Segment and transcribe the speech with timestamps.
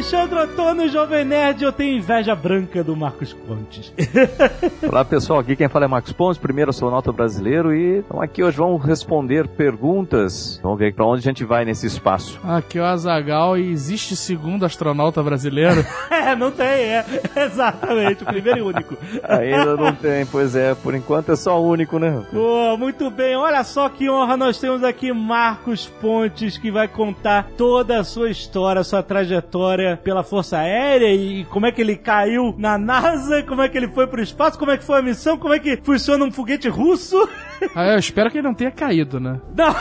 [0.00, 1.62] Alexandre Antônio, Jovem Nerd.
[1.62, 3.92] Eu tenho inveja branca do Marcos Pontes.
[4.90, 8.56] Olá pessoal, aqui quem fala é Marcos Pontes, primeiro astronauta brasileiro e então aqui hoje
[8.56, 10.58] vamos responder perguntas.
[10.62, 12.40] Vamos ver para onde a gente vai nesse espaço.
[12.42, 15.84] Aqui é o Azagal e existe segundo astronauta brasileiro?
[16.10, 17.04] é, não tem, é.
[17.36, 18.96] Exatamente, o primeiro e único.
[19.22, 22.24] Ainda não tem, pois é, por enquanto é só o único, né?
[22.32, 27.50] Pô, muito bem, olha só que honra nós temos aqui Marcos Pontes que vai contar
[27.54, 32.54] toda a sua história, sua trajetória pela Força Aérea e como é que ele caiu
[32.58, 35.36] na NASA, como é que ele foi pro espaço, como é que foi a missão,
[35.38, 37.16] como é que funciona um foguete russo.
[37.76, 39.38] Ah, eu espero que ele não tenha caído, né?
[39.54, 39.74] Não,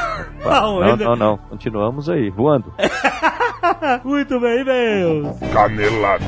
[0.44, 1.38] Não, ainda- não, não.
[1.38, 2.74] Continuamos aí, voando.
[4.04, 5.34] Muito bem, meu.
[5.54, 6.26] Canelada.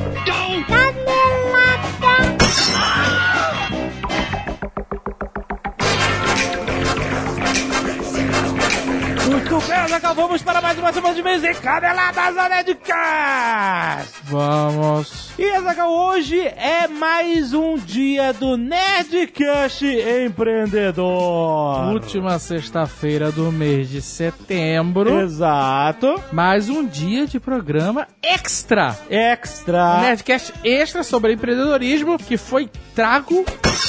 [9.26, 14.12] Muito bem, Azaghal, vamos para mais uma semana de mês em Caneladas da Nerdcast!
[14.24, 15.30] Vamos.
[15.38, 19.86] E Azaghal, hoje é mais um dia do Nerdcast
[20.26, 21.92] Empreendedor.
[21.92, 25.20] Última sexta-feira do mês de setembro.
[25.20, 26.20] Exato.
[26.32, 28.96] Mais um dia de programa extra.
[29.08, 30.00] Um Extra.
[30.00, 33.44] Nerdcast extra sobre empreendedorismo que foi trago.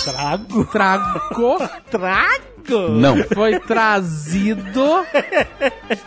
[0.06, 0.66] Trago.
[0.66, 1.58] Trago.
[1.90, 2.53] Trago?
[2.72, 3.24] Não.
[3.24, 5.06] Foi trazido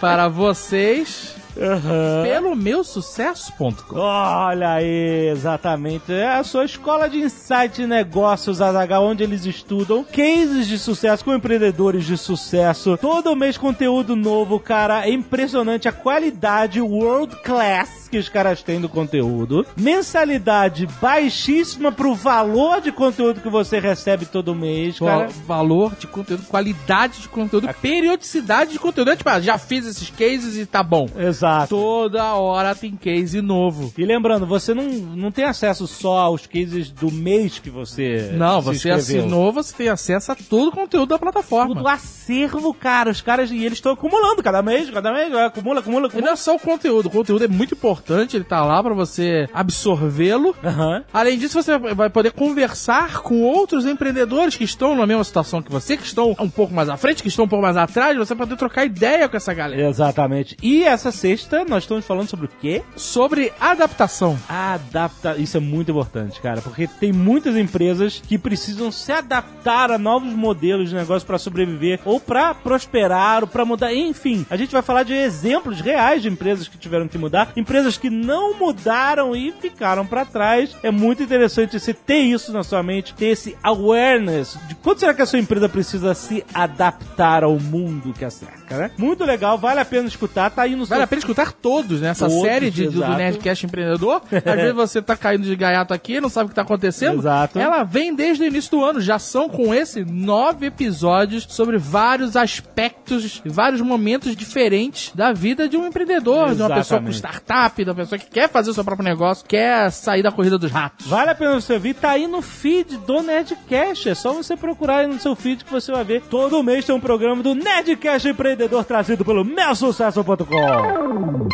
[0.00, 2.22] para vocês Aham.
[2.22, 3.96] pelo meu sucesso.com.
[3.98, 6.12] Olha aí, exatamente.
[6.12, 11.24] É a sua escola de insight e negócios, Azaghal, onde eles estudam cases de sucesso
[11.24, 12.98] com empreendedores de sucesso.
[13.00, 15.06] Todo mês conteúdo novo, cara.
[15.06, 19.66] É impressionante a qualidade world class que os caras têm do conteúdo.
[19.76, 25.28] Mensalidade baixíssima pro valor de conteúdo que você recebe todo mês, cara.
[25.46, 29.10] valor de conteúdo, qualidade de conteúdo, periodicidade de conteúdo.
[29.10, 31.06] É tipo, ah, já fiz esses cases e tá bom.
[31.16, 31.68] Exato.
[31.76, 33.92] Toda hora tem case novo.
[33.98, 38.62] E lembrando, você não, não tem acesso só aos cases do mês que você Não,
[38.62, 39.20] você inscreveu.
[39.24, 41.74] assinou, você tem acesso a todo o conteúdo da plataforma.
[41.74, 43.10] Tudo acervo, cara.
[43.10, 46.26] Os caras, e eles estão acumulando cada mês, cada mês, acumula, acumula, E acumula.
[46.26, 49.48] não é só o conteúdo, o conteúdo é muito importante, ele tá lá pra você
[49.52, 50.54] absorvê-lo.
[50.64, 51.04] Aham.
[51.12, 55.70] Além disso, você vai poder conversar com outros empreendedores que estão na mesma situação que
[55.70, 58.34] você, que estão um pouco mais à frente, que estão um pouco mais atrás, você
[58.34, 59.88] vai poder trocar ideia com essa galera.
[59.88, 60.56] Exatamente.
[60.62, 62.82] E essa sexta, nós estamos falando sobre o quê?
[62.96, 64.38] Sobre adaptação.
[64.48, 65.36] Adapta.
[65.36, 70.32] Isso é muito importante, cara, porque tem muitas empresas que precisam se adaptar a novos
[70.32, 73.92] modelos de negócio para sobreviver ou para prosperar ou para mudar.
[73.92, 77.85] Enfim, a gente vai falar de exemplos reais de empresas que tiveram que mudar, empresas
[77.94, 80.74] que não mudaram e ficaram para trás.
[80.82, 85.12] É muito interessante você ter isso na sua mente, ter esse awareness de quanto será
[85.12, 88.90] que a sua empresa precisa se adaptar ao mundo que a cerca, né?
[88.96, 92.00] Muito legal, vale a pena escutar, tá aí no Vale seu a pena escutar todos,
[92.00, 92.08] né?
[92.08, 93.06] Essa Todos, série de, do.
[93.06, 94.22] Nerdcast Empreendedor.
[94.32, 97.18] Às vezes você tá caindo de gaiato aqui, não sabe o que tá acontecendo.
[97.18, 97.58] Exato.
[97.58, 99.00] Ela vem desde o início do ano.
[99.00, 105.76] Já são com esse nove episódios sobre vários aspectos, vários momentos diferentes da vida de
[105.76, 107.16] um empreendedor, de uma pessoa com Exatamente.
[107.16, 110.58] startup, de uma pessoa que quer fazer o seu próprio negócio, quer sair da corrida
[110.58, 111.06] dos ratos.
[111.06, 114.08] Vale a pena você ouvir, tá aí no feed do Nerdcast.
[114.08, 116.22] É só você procurar aí no seu feed que você vai ver.
[116.22, 121.46] Todo mês tem um programa do Nerdcast Empreendedor trazido pelo meusucesso.com.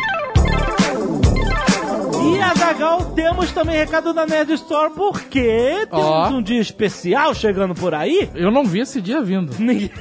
[2.25, 6.29] E Azagal, temos também recado da Nerd Store, porque temos Ó.
[6.29, 8.29] um dia especial chegando por aí.
[8.33, 9.53] Eu não vi esse dia vindo.
[9.59, 9.91] Ninguém-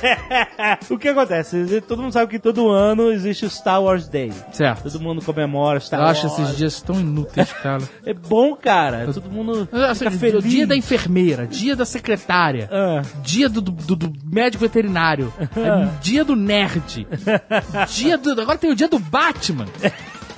[0.90, 1.80] o que acontece?
[1.86, 4.32] Todo mundo sabe que todo ano existe o Star Wars Day.
[4.52, 4.84] Certo.
[4.90, 6.18] Todo mundo comemora Star Eu Wars.
[6.18, 7.82] acho esses dias tão inúteis, cara.
[8.04, 9.06] É bom, cara.
[9.12, 10.44] Todo mundo Assim, fica feliz.
[10.44, 12.68] Dia da enfermeira, dia da secretária.
[12.72, 13.02] Ah.
[13.22, 15.32] Dia do, do- do médico veterinário.
[15.40, 17.06] É dia do nerd.
[17.94, 18.40] dia do.
[18.40, 19.66] Agora tem o dia do Batman.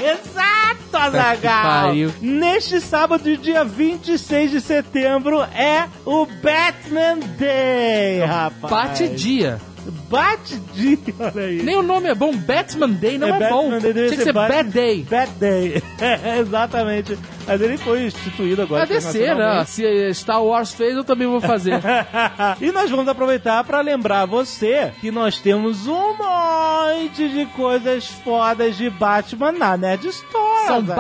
[0.03, 1.93] Exato, Azagal!
[2.21, 8.71] Neste sábado, dia 26 de setembro, é o Batman Day, rapaz.
[8.71, 9.61] Bate dia.
[10.08, 11.62] Bate dia, olha aí.
[11.62, 12.34] Nem o nome é bom.
[12.37, 13.70] Batman Day não é, bom.
[13.70, 15.06] Batman Day, Tinha que ser Batman- Bad Day.
[15.11, 15.82] Bad Day.
[16.00, 17.19] É, exatamente.
[17.46, 18.87] Mas ele foi instituído agora.
[18.87, 19.64] Vai descer, né?
[19.64, 21.81] Se Star Wars fez, eu também vou fazer.
[22.61, 28.76] e nós vamos aproveitar para lembrar você que nós temos um monte de coisas fodas
[28.76, 30.67] de Batman na Nerd Store.
[30.67, 30.96] São Azaghal.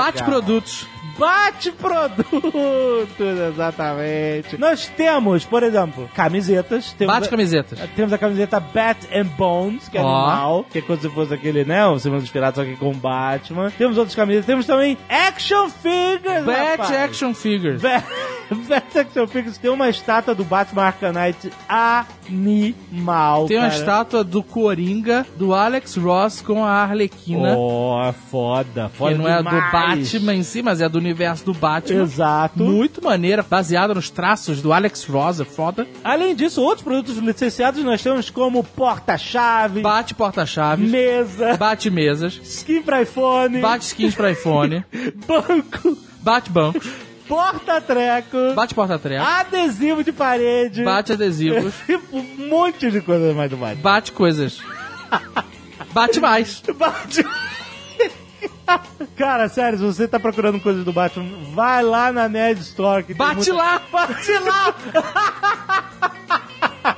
[1.26, 2.42] Bate-produtos.
[2.42, 4.58] Bate-produtos, exatamente.
[4.58, 6.92] Nós temos, por exemplo, camisetas.
[6.92, 7.78] Temos Bate-camisetas.
[7.96, 10.06] Temos a camiseta Bat and Bones, que é Ó.
[10.06, 11.86] animal, que é como se fosse aquele, né?
[11.86, 13.70] O Semana dos Piratas, só que com Batman.
[13.76, 14.46] Temos outras camisetas.
[14.46, 16.92] Temos também Action Figures, Bat rapaz.
[16.92, 17.80] Action Figures.
[17.82, 18.04] Bat,
[18.68, 23.78] Bat Action Figures tem uma estátua do Batman Arcanite animal, Tem uma cara.
[23.80, 27.54] estátua do Coringa, do Alex Ross com a Arlequina.
[27.56, 30.12] Oh, foda, foda que não é do demais.
[30.12, 31.11] Batman em si, mas é do universo
[31.44, 32.02] do Batman.
[32.02, 32.62] Exato.
[32.62, 35.86] Muito maneira, baseada nos traços do Alex Ross, é foda.
[36.02, 42.82] Além disso, outros produtos licenciados nós temos como porta-chave, Bate porta-chaves, mesa, bate mesas, skin
[42.82, 44.84] pra iPhone, bate skins pra iPhone,
[45.26, 46.86] banco, bate bancos,
[47.28, 51.74] porta-treco, bate porta-treco, adesivo de parede, bate adesivos,
[52.12, 53.82] um monte de coisa mais do Batman.
[53.82, 54.58] bate coisas.
[55.92, 56.62] Bate mais.
[56.74, 57.30] Batman.
[59.16, 63.02] Cara, sério, se você tá procurando coisas do Batman, vai lá na Nerd Store.
[63.02, 63.82] Que Bate muita- lá!
[63.92, 64.74] Bate lá!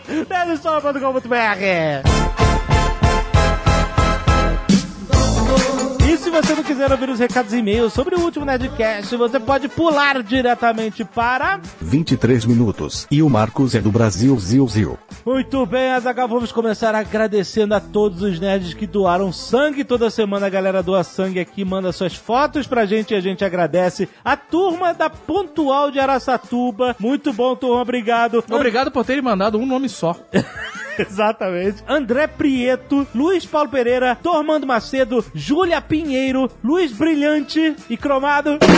[0.29, 2.05] Nerdstore.com.br
[6.15, 9.41] E se você não quiser ouvir os recados e e-mails sobre o último Nerdcast, você
[9.41, 11.61] pode pular diretamente para...
[11.81, 13.05] 23 minutos.
[13.11, 14.99] E o Marcos é do Brasil, Zil Zil.
[15.27, 19.83] Muito bem, Azaghal, vamos começar agradecendo a todos os nerds que doaram sangue.
[19.83, 23.45] Toda semana a galera doa sangue aqui, manda suas fotos pra gente e a gente
[23.45, 24.09] agradece.
[24.25, 26.95] A turma da Pontual de Araçatuba.
[26.97, 28.45] Muito bom, turma, obrigado.
[28.49, 30.17] Obrigado por terem mandado um nome só.
[30.99, 31.83] Exatamente.
[31.87, 38.59] André Prieto, Luiz Paulo Pereira, Tormando Macedo, Júlia Pinheiro, Luiz Brilhante e Cromado.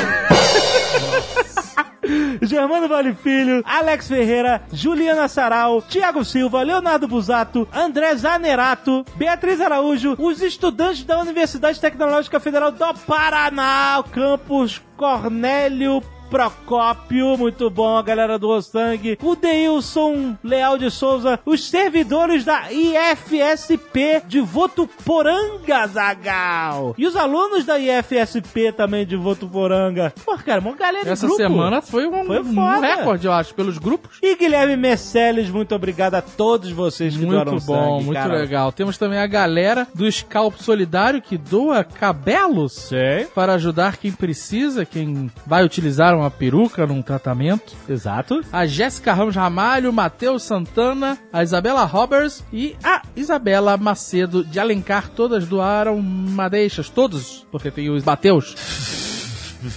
[2.40, 10.14] Germano Vale Filho, Alex Ferreira, Juliana Sarau, Tiago Silva, Leonardo Busato, André Zanerato, Beatriz Araújo,
[10.18, 18.38] os estudantes da Universidade Tecnológica Federal do Paraná, campus Cornélio Procópio, muito bom, a galera
[18.38, 27.06] do Sangue, o Deilson Leal de Souza, os servidores da IFSP de Votuporanga, Zagal, e
[27.06, 30.12] os alunos da IFSP também de Votuporanga.
[30.24, 31.40] Pô, cara, uma galera Essa grupo.
[31.42, 34.18] semana foi um, Foi um recorde, eu acho, pelos grupos.
[34.22, 38.34] E Guilherme Merceles, muito obrigado a todos vocês que doaram Muito bom, sangue, muito cara.
[38.34, 38.72] legal.
[38.72, 43.26] Temos também a galera do Scalp Solidário que doa cabelos Sei.
[43.26, 47.74] para ajudar quem precisa, quem vai utilizar uma peruca num tratamento.
[47.88, 48.40] Exato.
[48.52, 55.08] A Jéssica Ramos Ramalho, Matheus Santana, a Isabela Roberts e a Isabela Macedo de Alencar.
[55.08, 59.15] Todas doaram madeixas, todos, porque tem os Mateus.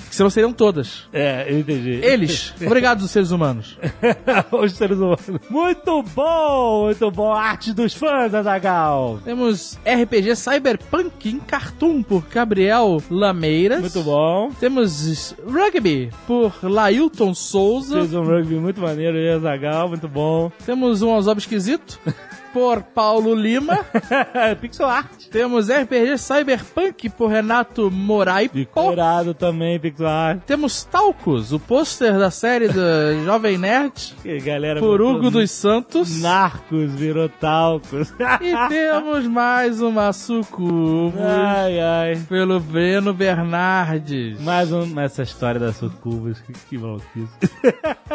[0.09, 1.07] Que senão seriam todas.
[1.11, 1.99] É, eu entendi.
[2.03, 2.53] Eles.
[2.63, 3.77] Obrigado, os seres humanos.
[4.51, 5.19] Os seres humanos.
[5.49, 7.31] Muito bom, muito bom.
[7.33, 9.19] Arte dos fãs, Azagal.
[9.23, 13.81] Temos RPG Cyberpunk em Cartoon por Gabriel Lameiras.
[13.81, 14.51] Muito bom.
[14.59, 17.99] Temos Rugby por Lailton Souza.
[17.99, 20.51] Fez um rugby muito maneiro aí, Azagal, muito bom.
[20.65, 21.99] Temos um Ozob Esquisito
[22.53, 23.79] por Paulo Lima.
[24.61, 25.27] Pixel Art.
[25.31, 28.49] Temos RPG Cyberpunk por Renato Morai.
[28.49, 30.41] Decorado também, Pixel Art.
[30.45, 32.81] Temos Talcos, o pôster da série do
[33.25, 36.21] Jovem Nerd Que galera por Hugo dos Santos.
[36.21, 38.13] Narcos, virou talcos.
[38.41, 42.15] E temos mais uma sucubus ai, ai.
[42.29, 44.39] pelo Breno Bernardes.
[44.41, 47.27] Mais um, essa história das sucubas, que, que maluquice.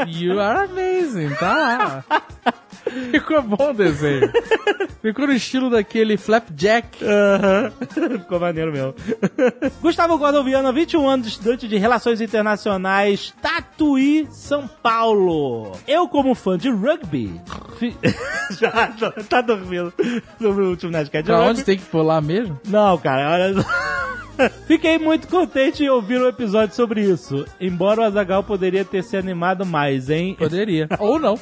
[0.07, 2.05] You are amazing, tá lá.
[3.11, 4.31] Ficou bom o desenho.
[5.01, 7.05] Ficou no estilo daquele Flapjack.
[7.05, 7.73] Aham.
[8.21, 8.95] Ficou maneiro mesmo.
[9.83, 15.73] Gustavo Gordon Viana, 21 anos, estudante de Relações Internacionais, Tatuí, São Paulo.
[15.87, 17.41] Eu, como fã de rugby...
[17.79, 17.97] fi-
[18.59, 19.93] já, já tá dormindo
[20.41, 22.59] sobre o último Nerdcast Pra onde tem que pular mesmo?
[22.67, 23.69] Não, cara, olha só.
[24.67, 27.45] Fiquei muito contente em ouvir um episódio sobre isso.
[27.61, 30.35] Embora o Azagal poderia ter se animado mais, hein?
[30.37, 30.89] Poderia.
[30.99, 31.39] Ou não.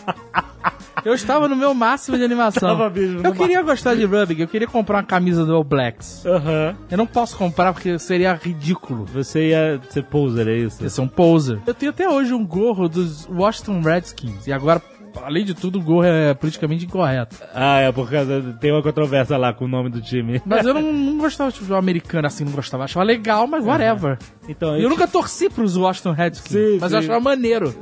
[1.04, 2.76] Eu estava no meu máximo de animação.
[2.76, 6.24] Tava mesmo eu queria gostar de rugby, eu queria comprar uma camisa do All Blacks.
[6.24, 6.76] Aham.
[6.90, 9.04] Eu não posso comprar porque seria ridículo.
[9.06, 10.82] Você ia ser poser, é isso?
[10.82, 11.58] Eu sou um poser.
[11.66, 14.46] Eu tenho até hoje um gorro dos Washington Redskins.
[14.46, 14.80] E agora,
[15.22, 17.36] além de tudo, o gorro é politicamente incorreto.
[17.54, 18.56] Ah, é por causa.
[18.60, 20.40] Tem uma controvérsia lá com o nome do time.
[20.44, 22.84] Mas eu não, não gostava de futebol americano assim, não gostava.
[22.84, 24.18] Achava legal, mas whatever.
[24.48, 26.96] Então, E eu nunca torci pros Washington Redskins, Sim, mas sim.
[26.96, 27.74] eu achava maneiro.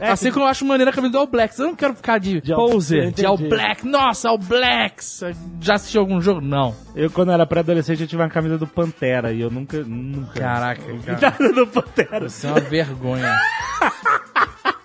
[0.00, 1.58] É, assim como eu acho maneiro a camisa do All Blacks.
[1.58, 3.86] Eu não quero ficar de, De poser, de All Black.
[3.86, 5.22] Nossa, All Blacks!
[5.60, 6.40] Já assistiu algum jogo?
[6.40, 6.74] Não.
[6.94, 9.78] Eu, quando era pré-adolescente, eu tive uma camisa do Pantera e eu nunca.
[9.82, 10.40] nunca...
[10.40, 11.20] Caraca, cara.
[11.40, 12.26] Nada do Pantera.
[12.26, 13.36] Isso é uma vergonha.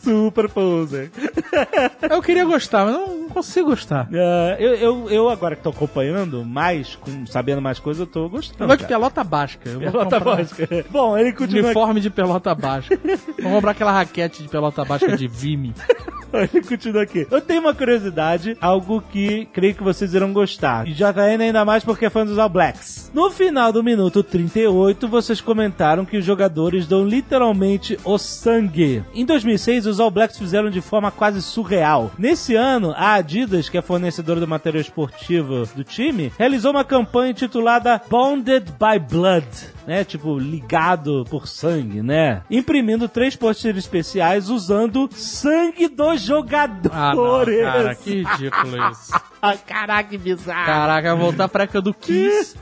[0.04, 1.12] Super poser.
[2.10, 4.08] Eu queria gostar, mas não, consigo gostar.
[4.12, 8.24] Ah, eu, eu, eu agora que tô acompanhando mais, com- sabendo mais coisas, eu tô
[8.26, 8.68] Eu gostando.
[8.68, 9.70] gosto de pelota basca.
[9.70, 10.86] Eu Pelota básica.
[10.90, 12.98] Bom, ele continua Uniforme de pelota basca.
[13.42, 15.74] Vou comprar aquela raquete de pelota basca de Vime.
[16.54, 17.28] Ele continua aqui.
[17.30, 20.88] Eu tenho uma curiosidade, algo que creio que vocês irão gostar.
[20.88, 23.12] E já tá ainda mais porque é fã dos All Blacks.
[23.14, 29.04] No final do minuto 38, vocês comentaram que os jogadores dão literalmente o sangue.
[29.14, 32.12] Em 2006, os All Blacks fizeram de forma quase surreal.
[32.18, 37.32] Nesse ano, a Adidas, que é fornecedora do material esportivo do time, realizou uma campanha
[37.32, 39.46] intitulada Bonded by Blood.
[39.92, 42.44] Né, tipo, ligado por sangue, né?
[42.50, 46.90] Imprimindo três pôsteres especiais usando sangue dos jogadores.
[46.98, 47.44] Ah, não,
[47.74, 49.12] cara, que ridículo isso.
[49.68, 50.66] Caraca, que bizarro.
[50.68, 52.56] Caraca, voltar pra época do Kiss.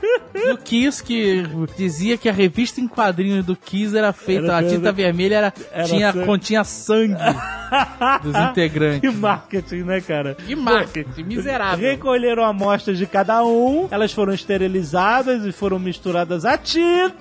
[0.48, 1.44] Do Kiss, que
[1.76, 5.34] dizia que a revista em quadrinhos do Kiss era feita, Era a tinta feita- vermelha
[5.36, 6.24] era, era tinha, sangue.
[6.26, 7.14] continha sangue
[8.24, 9.14] dos Que integrantes.
[9.14, 10.34] marketing, né, cara?
[10.34, 11.78] Que marketing, miserável.
[11.90, 17.14] Recolheram amostras de cada um, elas foram esterilizadas e foram misturadas a tinta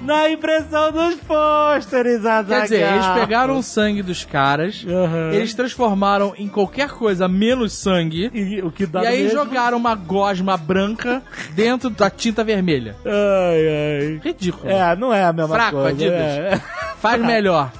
[0.00, 3.14] na impressão dos pôsteres, Quer dizer, eles Azaghal.
[3.20, 5.30] pegaram o sangue dos caras, Aham.
[5.32, 9.38] eles transformaram em qualquer coisa menos sangue, E o que dá e aí mesmo?
[9.38, 11.22] jogaram uma gosma branca
[11.54, 12.96] dentro da tinta vermelha.
[13.04, 14.20] Ai, ai.
[14.22, 14.68] Ridículo.
[14.70, 15.88] É, não é a mesma Fraco, coisa.
[15.90, 16.20] Adidas.
[16.20, 16.60] é.
[17.04, 17.70] Faz melhor.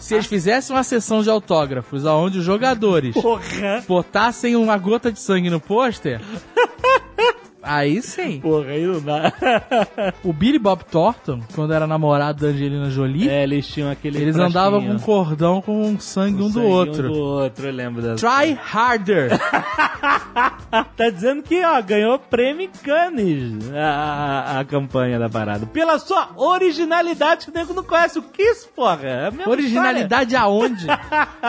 [0.00, 3.84] Se eles fizessem uma sessão de autógrafos onde os jogadores Porra.
[3.86, 6.20] botassem uma gota de sangue no pôster,
[7.64, 8.40] aí sim.
[8.40, 9.32] Porra, aí não dá.
[10.22, 14.36] O Billy Bob Thornton, quando era namorado da Angelina Jolie, É, eles tinham aquele eles
[14.36, 14.60] frasquinho.
[14.60, 17.08] andavam com um cordão com sangue um do Sangue outro.
[17.08, 18.16] Um do outro, eu lembro dessa.
[18.16, 19.30] Try harder.
[20.96, 25.66] Tá dizendo que, ó, ganhou prêmio em Cannes a, a, a campanha da parada.
[25.66, 28.18] Pela sua originalidade que o nego não conhece.
[28.18, 29.00] O Kiss, porra.
[29.04, 30.86] É Originalidade aonde?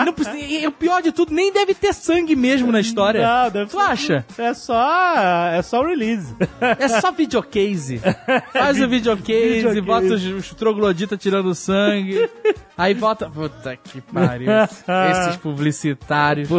[0.05, 3.25] Não precisa- e o pior de tudo, nem deve ter sangue mesmo na história.
[3.25, 4.25] Não, deve tu ser- acha?
[4.37, 5.05] É só,
[5.51, 6.04] é só o release.
[6.79, 7.99] É só videocase.
[8.53, 9.81] Faz o videocase, Videocase.
[9.81, 12.29] bota os, os trogloditas tirando sangue.
[12.77, 13.29] Aí bota.
[13.29, 14.49] Puta que pariu.
[14.51, 16.49] Esses publicitários.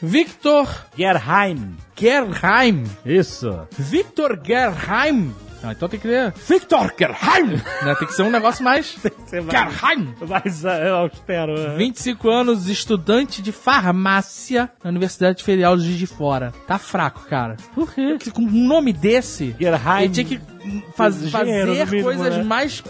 [0.00, 1.76] Victor Gerheim.
[1.98, 2.84] Gerheim.
[3.04, 3.66] Isso.
[3.78, 5.34] Victor Gerheim.
[5.64, 7.46] Ah, então tem que ler Victor Gerheim.
[7.82, 8.96] Né, Tem que ser um negócio mais.
[9.30, 10.14] Gerheim.
[10.28, 11.58] mais é, austero.
[11.58, 11.76] é.
[11.76, 16.52] 25 anos, estudante de farmácia na Universidade Federal de Juiz de Fora.
[16.66, 17.56] Tá fraco, cara.
[17.74, 18.16] Por quê?
[18.32, 20.04] Com um nome desse, Gerheim.
[20.04, 20.40] ele tinha que
[20.94, 22.42] faz- fazer mínimo, coisas né?
[22.42, 22.82] mais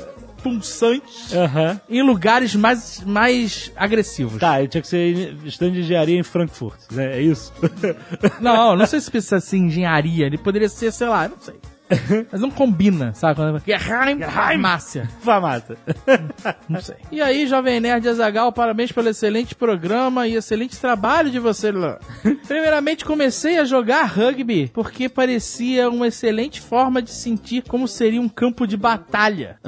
[0.43, 1.81] pulsantes Aham.
[1.89, 4.39] em lugares mais, mais agressivos.
[4.39, 7.17] Tá, ele tinha que ser stand de engenharia em Frankfurt, né?
[7.19, 7.51] É isso?
[8.41, 10.27] Não, não sei se precisa ser engenharia.
[10.27, 11.55] Ele poderia ser, sei lá, não sei.
[12.33, 13.37] Mas não combina, sabe?
[13.37, 15.09] Quando Gerheim, farmácia.
[15.21, 15.77] Farmácia.
[16.69, 16.97] Não sei.
[17.13, 21.99] E aí, Jovem Nerd Azagal, parabéns pelo excelente programa e excelente trabalho de você, Luan.
[22.47, 28.29] Primeiramente, comecei a jogar rugby porque parecia uma excelente forma de sentir como seria um
[28.29, 29.59] campo de batalha.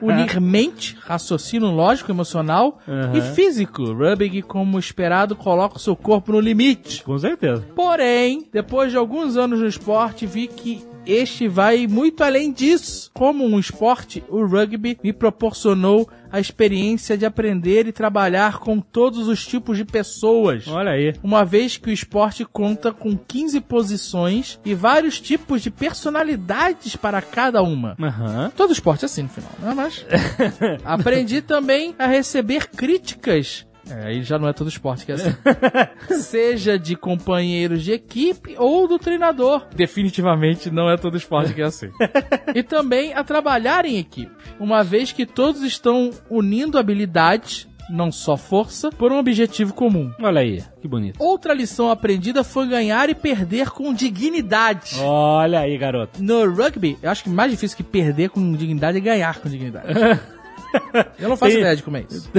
[0.00, 3.16] Unir mente, raciocínio lógico, emocional Aham.
[3.16, 3.92] e físico.
[3.92, 7.02] Rugby, como esperado, coloca o seu corpo no limite.
[7.02, 7.64] Com certeza.
[7.74, 13.10] Porém, depois de alguns anos no esporte, vi que este vai muito além disso.
[13.12, 19.26] Como um esporte, o rugby me proporcionou a experiência de aprender e trabalhar com todos
[19.26, 20.68] os tipos de pessoas.
[20.68, 21.14] Olha aí.
[21.22, 27.20] Uma vez que o esporte conta com 15 posições e vários tipos de personalidades para
[27.20, 27.96] cada uma.
[28.00, 28.52] Aham.
[28.56, 29.74] Todo esporte é assim no final, né?
[29.74, 30.06] Mas.
[30.84, 33.66] Aprendi também a receber críticas.
[33.90, 35.34] É, aí já não é todo esporte que é assim.
[36.20, 39.66] Seja de companheiros de equipe ou do treinador.
[39.74, 41.90] Definitivamente não é todo esporte que é assim.
[42.54, 44.32] e também a trabalhar em equipe.
[44.58, 50.12] Uma vez que todos estão unindo habilidades, não só força, por um objetivo comum.
[50.20, 51.16] Olha aí, que bonito.
[51.18, 54.96] Outra lição aprendida foi ganhar e perder com dignidade.
[55.00, 56.22] Olha aí, garoto.
[56.22, 59.88] No rugby, eu acho que mais difícil que perder com dignidade é ganhar com dignidade.
[61.18, 62.30] Eu não faço Tem- ideia de como é isso.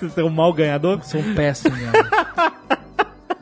[0.00, 1.04] Você é um mau ganhador?
[1.04, 1.74] Sou um péssimo.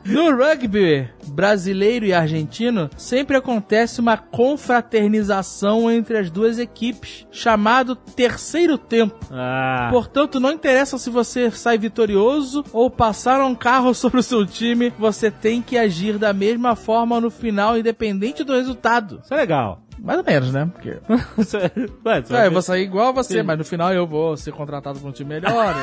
[0.07, 8.77] No rugby brasileiro e argentino, sempre acontece uma confraternização entre as duas equipes, chamado terceiro
[8.77, 9.19] tempo.
[9.29, 9.89] Ah.
[9.91, 14.93] Portanto, não interessa se você sai vitorioso ou passar um carro sobre o seu time,
[14.97, 19.19] você tem que agir da mesma forma no final, independente do resultado.
[19.21, 19.86] Isso é legal.
[19.99, 20.69] Mais ou menos, né?
[20.71, 20.89] Porque
[22.05, 24.51] Ué, você É, eu vou sair igual a você, mas no final eu vou ser
[24.51, 25.75] contratado por um time melhor.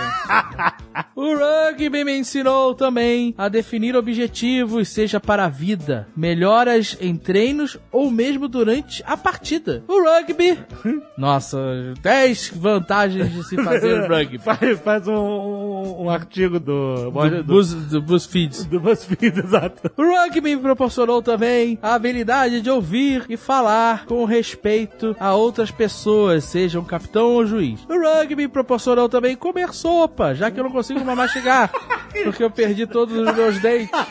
[1.15, 7.79] o rugby me ensinou também a definir objetivos, seja para a vida, melhoras em treinos
[7.91, 9.83] ou mesmo durante a partida.
[9.89, 10.59] O rugby.
[11.19, 11.59] Nossa,
[12.01, 14.39] 10 vantagens de se fazer rugby.
[14.39, 17.11] Faz, faz um, um, artigo do...
[17.11, 18.69] Do, Buzz, do BuzzFeed.
[18.69, 19.91] do BuzzFeed, exato.
[19.97, 25.71] O rugby me proporcionou também a habilidade de ouvir e falar com respeito a outras
[25.71, 27.81] pessoas, seja um capitão ou juiz.
[27.89, 31.71] O rugby me proporcionou também comer sopa, já que eu não consigo mais mastigar,
[32.25, 33.91] porque eu perdi todos os meus dentes.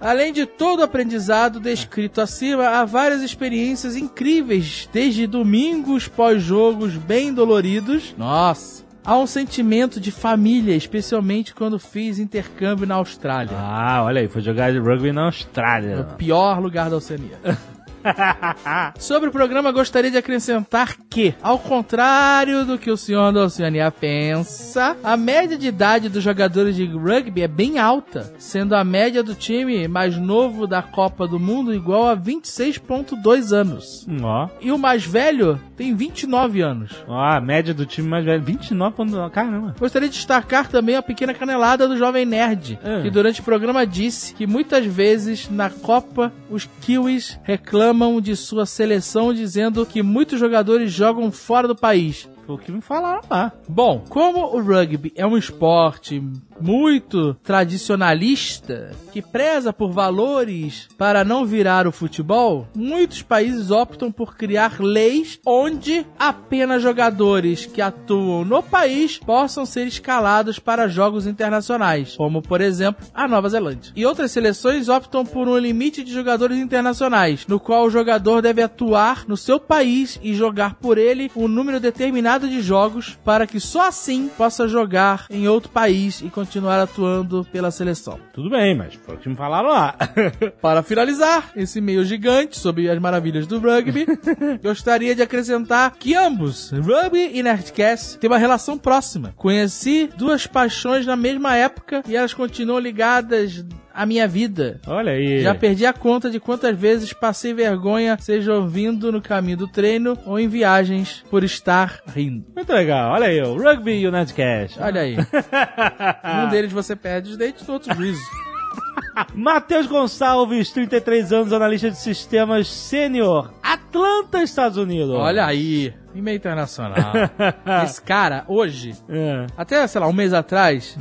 [0.00, 7.32] Além de todo o aprendizado descrito acima, há várias experiências incríveis, desde domingos pós-jogos bem
[7.32, 8.14] doloridos.
[8.16, 8.91] Nossa!
[9.04, 13.56] Há um sentimento de família, especialmente quando fiz intercâmbio na Austrália.
[13.58, 16.00] Ah, olha aí, foi jogar de rugby na Austrália.
[16.00, 17.36] O pior lugar da Oceania.
[18.98, 23.90] Sobre o programa, gostaria de acrescentar que, ao contrário do que o senhor da Oceania
[23.90, 29.22] pensa, a média de idade dos jogadores de rugby é bem alta, sendo a média
[29.22, 34.06] do time mais novo da Copa do Mundo igual a 26,2 anos.
[34.22, 36.92] Ó, E o mais velho tem 29 anos.
[37.06, 39.74] ó, a média do time mais velho, 29 pontos, caramba.
[39.78, 43.00] Gostaria de destacar também a pequena canelada do Jovem Nerd, Ah.
[43.02, 48.66] que durante o programa disse que muitas vezes na Copa os Kiwis reclamam de sua
[48.66, 52.28] seleção dizendo que muitos jogadores jogam fora do país.
[52.46, 53.52] Foi o que me falaram lá.
[53.68, 56.22] Bom, como o rugby é um esporte
[56.60, 64.36] muito tradicionalista, que preza por valores para não virar o futebol, muitos países optam por
[64.36, 72.16] criar leis onde apenas jogadores que atuam no país possam ser escalados para jogos internacionais,
[72.16, 73.92] como por exemplo a Nova Zelândia.
[73.96, 78.62] E outras seleções optam por um limite de jogadores internacionais, no qual o jogador deve
[78.62, 83.60] atuar no seu país e jogar por ele um número determinado de jogos para que
[83.60, 88.18] só assim possa jogar em outro país e continuar atuando pela seleção.
[88.32, 89.96] Tudo bem, mas foi o que me falaram lá.
[90.60, 94.06] Para finalizar esse meio gigante sobre as maravilhas do rugby,
[94.62, 99.32] gostaria de acrescentar que ambos, rugby e Nerdcast, têm uma relação próxima.
[99.36, 104.80] Conheci duas paixões na mesma época e elas continuam ligadas à minha vida.
[104.86, 105.42] Olha aí.
[105.42, 110.18] Já perdi a conta de quantas vezes passei vergonha, seja ouvindo no caminho do treino
[110.24, 112.46] ou em viagens, por estar rindo.
[112.54, 114.80] Muito legal, olha aí, o Rugby e o Nerdcast.
[114.80, 115.16] Olha aí.
[116.46, 118.22] um deles você perde os dentes, no outro juízo.
[119.34, 125.14] Matheus Gonçalves, 33 anos, analista de sistemas sênior, Atlanta, Estados Unidos.
[125.14, 125.92] Olha aí.
[126.14, 127.12] E-mail internacional.
[127.84, 130.96] Esse cara, hoje, É, até, sei lá, um mês atrás,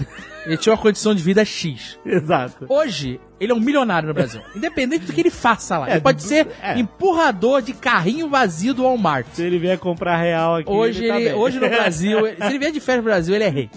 [0.46, 2.00] ele tinha uma condição de vida X.
[2.06, 2.66] exato.
[2.70, 4.40] Hoje, ele é um milionário no Brasil.
[4.56, 5.90] Independente do que ele faça lá.
[5.90, 6.78] É, ele pode ser é.
[6.80, 9.26] empurrador de carrinho vazio do Walmart.
[9.34, 11.34] Se ele vier comprar real aqui, Hoje, ele, tá ele- bem.
[11.40, 13.70] hoje no Brasil, se ele vier de férias no Brasil, ele é rei.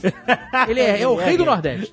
[0.69, 1.91] Ele é, é o rei do Nordeste.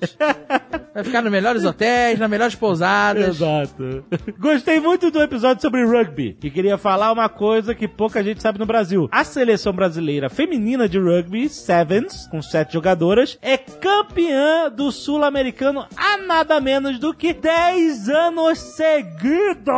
[0.94, 3.36] Vai ficar nos melhores hotéis, nas melhores pousadas.
[3.36, 4.04] Exato.
[4.38, 8.58] Gostei muito do episódio sobre rugby e queria falar uma coisa que pouca gente sabe
[8.58, 9.08] no Brasil.
[9.10, 16.18] A seleção brasileira feminina de rugby, Sevens, com sete jogadoras, é campeã do sul-americano há
[16.18, 19.72] nada menos do que 10 anos seguidos.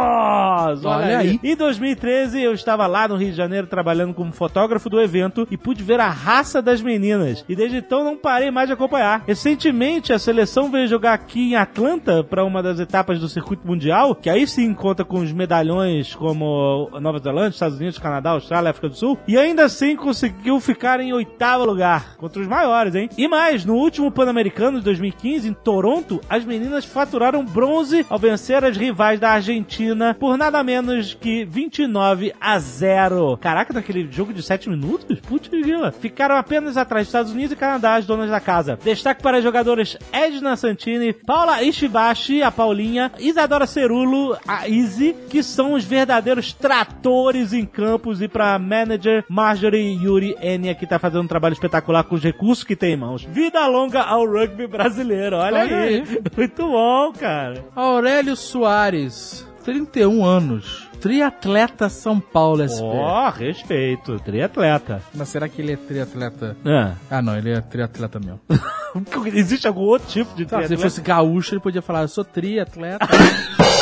[0.84, 1.38] Olha aí.
[1.42, 5.56] Em 2013, eu estava lá no Rio de Janeiro trabalhando como fotógrafo do evento e
[5.56, 7.44] pude ver a raça das meninas.
[7.48, 9.22] E desde então não parei mais de acompanhar.
[9.26, 14.16] Recentemente, a seleção veio jogar aqui em Atlanta para uma das etapas do circuito mundial,
[14.16, 18.88] que aí sim conta com os medalhões como Nova Zelândia, Estados Unidos, Canadá, Austrália, África
[18.88, 19.18] do Sul.
[19.28, 23.08] E ainda assim conseguiu ficar em oitavo lugar, contra os maiores, hein?
[23.16, 28.64] E mais, no último Pan-Americano de 2015, em Toronto, as meninas faturaram bronze ao vencer
[28.64, 33.36] as rivais da Argentina por nada menos que 29 a 0.
[33.40, 35.20] Caraca, naquele jogo de 7 minutos?
[35.20, 35.92] Putz, grila.
[35.92, 38.78] Ficaram apenas atrás dos Estados Unidos e Canadá, as donas da casa.
[38.82, 45.42] Destaque para as jogadoras Edna Santini, Paula Ishibashi, a Paulinha, Isadora Cerulo, a Izzy, que
[45.42, 51.24] são os verdadeiros tratores em campos e para manager Marjorie Yuri Enya, que tá fazendo
[51.24, 53.24] um trabalho espetacular com os recursos que tem em mãos.
[53.24, 55.38] Vida longa ao rugby brasileiro.
[55.38, 55.74] Olha, aí.
[55.74, 56.04] aí.
[56.36, 57.64] Muito bom, cara.
[57.74, 60.88] Aurélio Soares, 31 anos.
[61.00, 62.78] Triatleta São Paulo SP.
[62.80, 64.20] Ó, respeito.
[64.20, 65.02] Triatleta.
[65.12, 66.56] Mas será que ele é triatleta?
[66.64, 66.92] É.
[67.10, 68.40] Ah, não, ele é triatleta mesmo.
[69.34, 70.74] Existe algum outro tipo de Tá, se triatleta?
[70.74, 73.04] ele fosse gaúcho, ele podia falar, eu sou triatleta.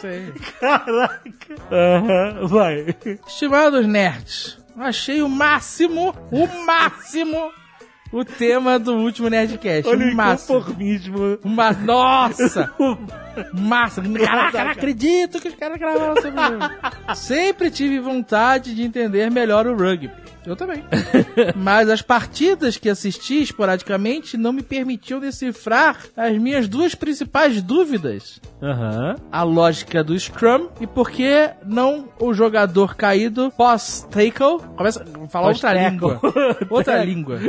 [0.00, 0.32] Sei.
[0.58, 1.54] Caraca.
[1.70, 2.94] Aham, vai.
[3.26, 7.50] Estimados nerds, achei o máximo, o máximo,
[8.12, 9.88] o tema do último Nerdcast.
[9.88, 10.58] Olha o máximo.
[10.58, 11.38] inconformismo.
[11.44, 12.72] Uma, nossa!
[13.52, 14.02] Massa!
[14.02, 17.14] Caraca, não acredito que os caras gravaram sobre.
[17.16, 20.10] Sempre tive vontade de entender melhor o rugby.
[20.46, 20.82] Eu também.
[21.54, 28.40] Mas as partidas que assisti esporadicamente não me permitiam decifrar as minhas duas principais dúvidas.
[28.62, 29.16] Aham.
[29.30, 35.48] A lógica do Scrum e por que não o jogador caído pós-tackle, começa a falar
[35.48, 36.20] outra língua,
[36.70, 37.40] outra língua,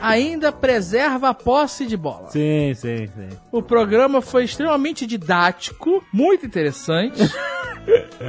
[0.00, 2.30] ainda preserva a posse de bola.
[2.30, 3.28] Sim, sim, sim.
[3.52, 7.20] O programa foi extremamente didático, muito interessante.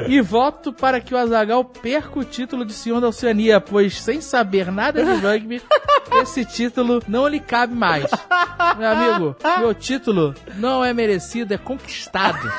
[0.07, 4.21] e voto para que o Azagal perca o título de senhor da Oceania, pois sem
[4.21, 5.61] saber nada de rugby,
[6.21, 8.09] esse título não lhe cabe mais.
[8.77, 12.51] Meu amigo, meu título não é merecido, é conquistado.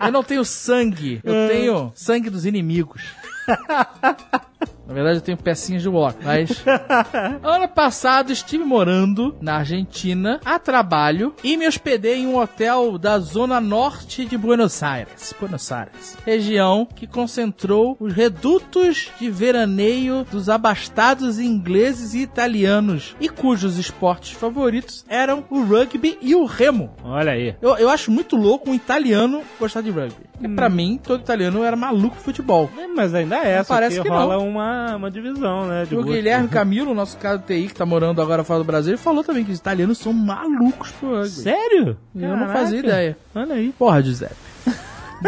[0.00, 3.02] Eu não tenho sangue, eu tenho sangue dos inimigos.
[4.86, 6.64] Na verdade, eu tenho pecinhas de walk, mas.
[7.42, 13.18] ano passado estive morando na Argentina a trabalho e me hospedei em um hotel da
[13.18, 15.34] zona norte de Buenos Aires.
[15.38, 16.16] Buenos Aires.
[16.24, 24.32] Região que concentrou os redutos de veraneio dos abastados ingleses e italianos e cujos esportes
[24.32, 26.94] favoritos eram o rugby e o remo.
[27.02, 27.56] Olha aí.
[27.60, 30.24] Eu, eu acho muito louco um italiano gostar de rugby.
[30.34, 32.68] Porque pra mim, todo italiano era maluco futebol.
[32.76, 34.48] É, Mas ainda é, só Parece que, que rola não.
[34.48, 35.86] uma, uma divisão, né?
[35.92, 36.02] O.
[36.02, 39.22] Guilherme Camilo, nosso cara do TI, que tá morando agora fora do Brasil, ele falou
[39.22, 41.28] também que os italianos são malucos por rugby.
[41.28, 41.96] Sério?
[42.14, 42.52] Eu não Caraca.
[42.52, 43.16] fazia ideia.
[43.34, 43.72] Olha aí.
[43.78, 44.34] Porra, Giuseppe.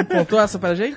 [0.04, 0.96] Contou essa pra gente?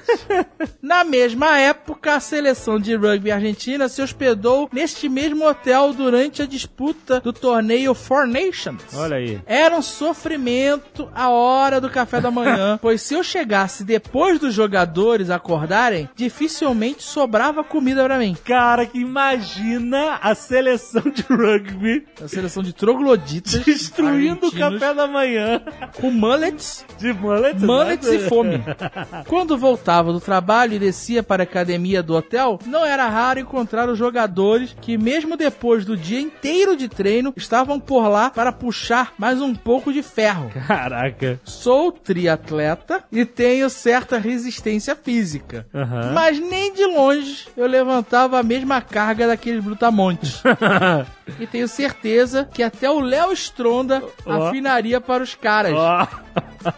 [0.81, 6.45] Na mesma época, a seleção de rugby argentina se hospedou neste mesmo hotel durante a
[6.45, 8.81] disputa do torneio Four Nations.
[8.93, 9.41] Olha aí.
[9.45, 14.53] Era um sofrimento a hora do café da manhã, pois se eu chegasse depois dos
[14.53, 18.35] jogadores acordarem, dificilmente sobrava comida pra mim.
[18.45, 25.07] Cara, que imagina a seleção de rugby A seleção de trogloditas destruindo o café da
[25.07, 25.61] manhã
[25.99, 27.63] com mullets de mullets.
[27.63, 28.15] Mullets né?
[28.15, 28.63] e fome.
[29.27, 33.89] Quando voltava do trabalho e descia para a academia do hotel, não era raro encontrar
[33.89, 39.13] os jogadores que, mesmo depois do dia inteiro de treino, estavam por lá para puxar
[39.17, 40.49] mais um pouco de ferro.
[40.67, 41.39] Caraca.
[41.43, 45.65] Sou triatleta e tenho certa resistência física.
[45.73, 46.11] Aham.
[46.13, 50.41] Mas nem de longe eu levantava a mesma carga daqueles brutamontes.
[51.39, 54.47] e tenho certeza que até o Léo Stronda Ó.
[54.47, 55.73] afinaria para os caras.
[55.75, 56.07] Ó.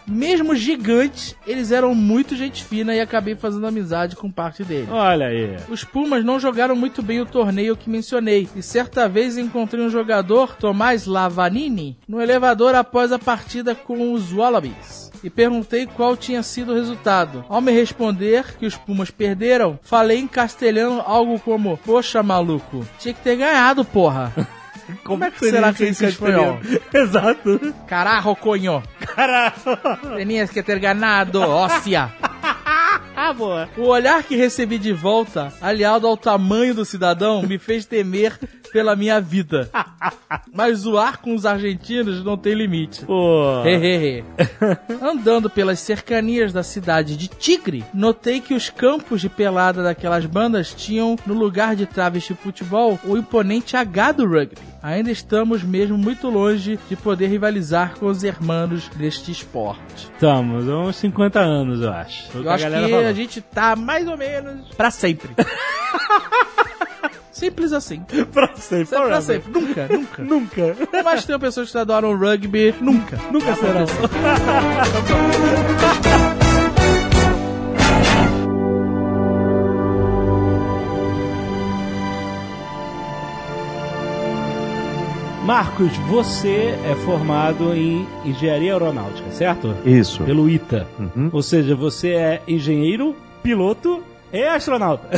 [0.06, 4.88] Mesmo gigantes, eles eram muito gente fina e acabei fazendo amizade com parte deles.
[4.90, 5.56] Olha aí.
[5.68, 9.90] Os Pumas não jogaram muito bem o torneio que mencionei, e certa vez encontrei um
[9.90, 15.11] jogador, Tomás Lavanini, no elevador após a partida com os Wallabies.
[15.22, 17.44] E perguntei qual tinha sido o resultado.
[17.48, 23.14] Ao me responder que os Pumas perderam, falei em castelhano algo como: Poxa, maluco, tinha
[23.14, 24.32] que ter ganhado, porra.
[25.04, 26.58] Como é que será que é isso em espanhol?
[26.92, 27.74] Exato.
[27.86, 28.82] Carajo, coño.
[29.14, 29.54] Caralho.
[30.16, 32.12] Tenias que ter ganado, ócia.
[33.14, 33.68] Ah, boa.
[33.76, 38.38] O olhar que recebi de volta, aliado ao tamanho do cidadão, me fez temer
[38.72, 39.70] pela minha vida.
[40.52, 43.04] Mas zoar com os argentinos não tem limite.
[43.04, 43.62] Pô.
[43.64, 44.24] Hehehe.
[45.00, 50.74] Andando pelas cercanias da cidade de Tigre, notei que os campos de pelada daquelas bandas
[50.74, 54.71] tinham, no lugar de traves de futebol, o imponente H do rugby.
[54.82, 60.10] Ainda estamos mesmo muito longe de poder rivalizar com os hermanos deste esporte.
[60.12, 62.36] Estamos, há uns 50 anos, eu acho.
[62.36, 63.06] Eu acho a que falou.
[63.06, 65.30] a gente tá mais ou menos pra sempre.
[67.30, 68.04] Simples assim.
[68.32, 68.86] Pra sempre.
[68.86, 69.52] Sempre pra sempre.
[69.52, 70.22] Nunca, nunca.
[70.22, 70.74] Nunca.
[70.74, 73.18] Que tenha pessoas que adoram rugby, nunca.
[73.32, 73.84] Nunca será.
[85.62, 89.72] Marcos, você é formado em engenharia aeronáutica, certo?
[89.86, 90.24] Isso.
[90.24, 90.88] Pelo ITA.
[90.98, 91.30] Uhum.
[91.32, 95.08] Ou seja, você é engenheiro, piloto e astronauta.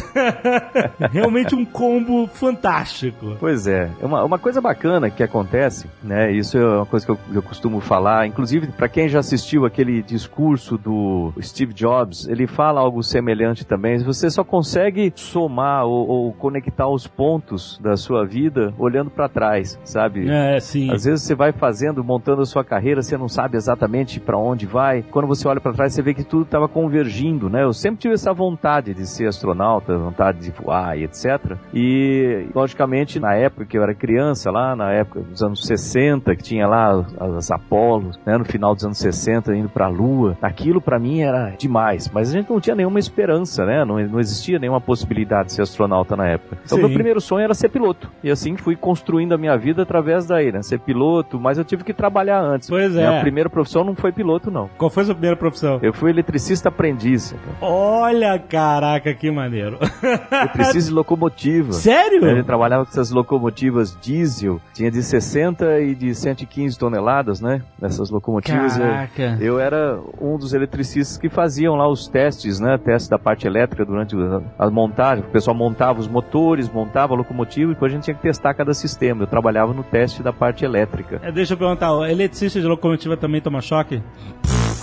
[1.13, 3.37] Realmente um combo fantástico.
[3.39, 6.33] Pois é, é uma, uma coisa bacana que acontece, né?
[6.33, 10.03] Isso é uma coisa que eu, eu costumo falar, inclusive para quem já assistiu aquele
[10.03, 13.99] discurso do Steve Jobs, ele fala algo semelhante também.
[13.99, 19.79] Você só consegue somar ou, ou conectar os pontos da sua vida olhando para trás,
[19.85, 20.29] sabe?
[20.29, 20.91] É, sim.
[20.91, 24.67] Às vezes você vai fazendo, montando a sua carreira, você não sabe exatamente para onde
[24.67, 25.03] vai.
[25.03, 27.63] Quando você olha para trás, você vê que tudo estava convergindo, né?
[27.63, 31.57] Eu sempre tive essa vontade de ser astronauta, vontade de voar e etc.
[31.73, 36.43] E, logicamente, na época que eu era criança, lá na época dos anos 60, que
[36.43, 37.05] tinha lá
[37.37, 38.37] as, Apolos, né?
[38.37, 42.11] No final dos anos 60, indo para a Lua, aquilo para mim era demais.
[42.13, 43.85] Mas a gente não tinha nenhuma esperança, né?
[43.85, 46.59] Não, não existia nenhuma possibilidade de ser astronauta na época.
[46.65, 46.85] Então, Sim.
[46.85, 48.11] meu primeiro sonho era ser piloto.
[48.23, 50.63] E assim fui construindo a minha vida através daí, né?
[50.63, 52.69] Ser piloto, mas eu tive que trabalhar antes.
[52.69, 53.09] Pois é.
[53.09, 54.69] Minha primeira profissão não foi piloto, não.
[54.77, 55.79] Qual foi a sua primeira profissão?
[55.83, 57.35] Eu fui eletricista aprendiz.
[57.61, 59.79] Olha, caraca, Caraca, que maneiro.
[59.83, 61.73] Eu preciso de locomotiva.
[61.73, 62.25] Sério?
[62.27, 67.63] Ele trabalhava com essas locomotivas diesel, tinha de 60 e de 115 toneladas, né?
[67.81, 68.77] Nessas locomotivas.
[68.77, 69.39] Caraca.
[69.41, 72.79] Eu era um dos eletricistas que faziam lá os testes, né?
[72.79, 74.15] Testes da parte elétrica durante
[74.59, 75.25] a montagem.
[75.25, 78.55] O pessoal montava os motores, montava a locomotiva e depois a gente tinha que testar
[78.55, 79.23] cada sistema.
[79.23, 81.21] Eu trabalhava no teste da parte elétrica.
[81.23, 84.03] É, deixa eu perguntar, o eletricista de locomotiva também toma choque?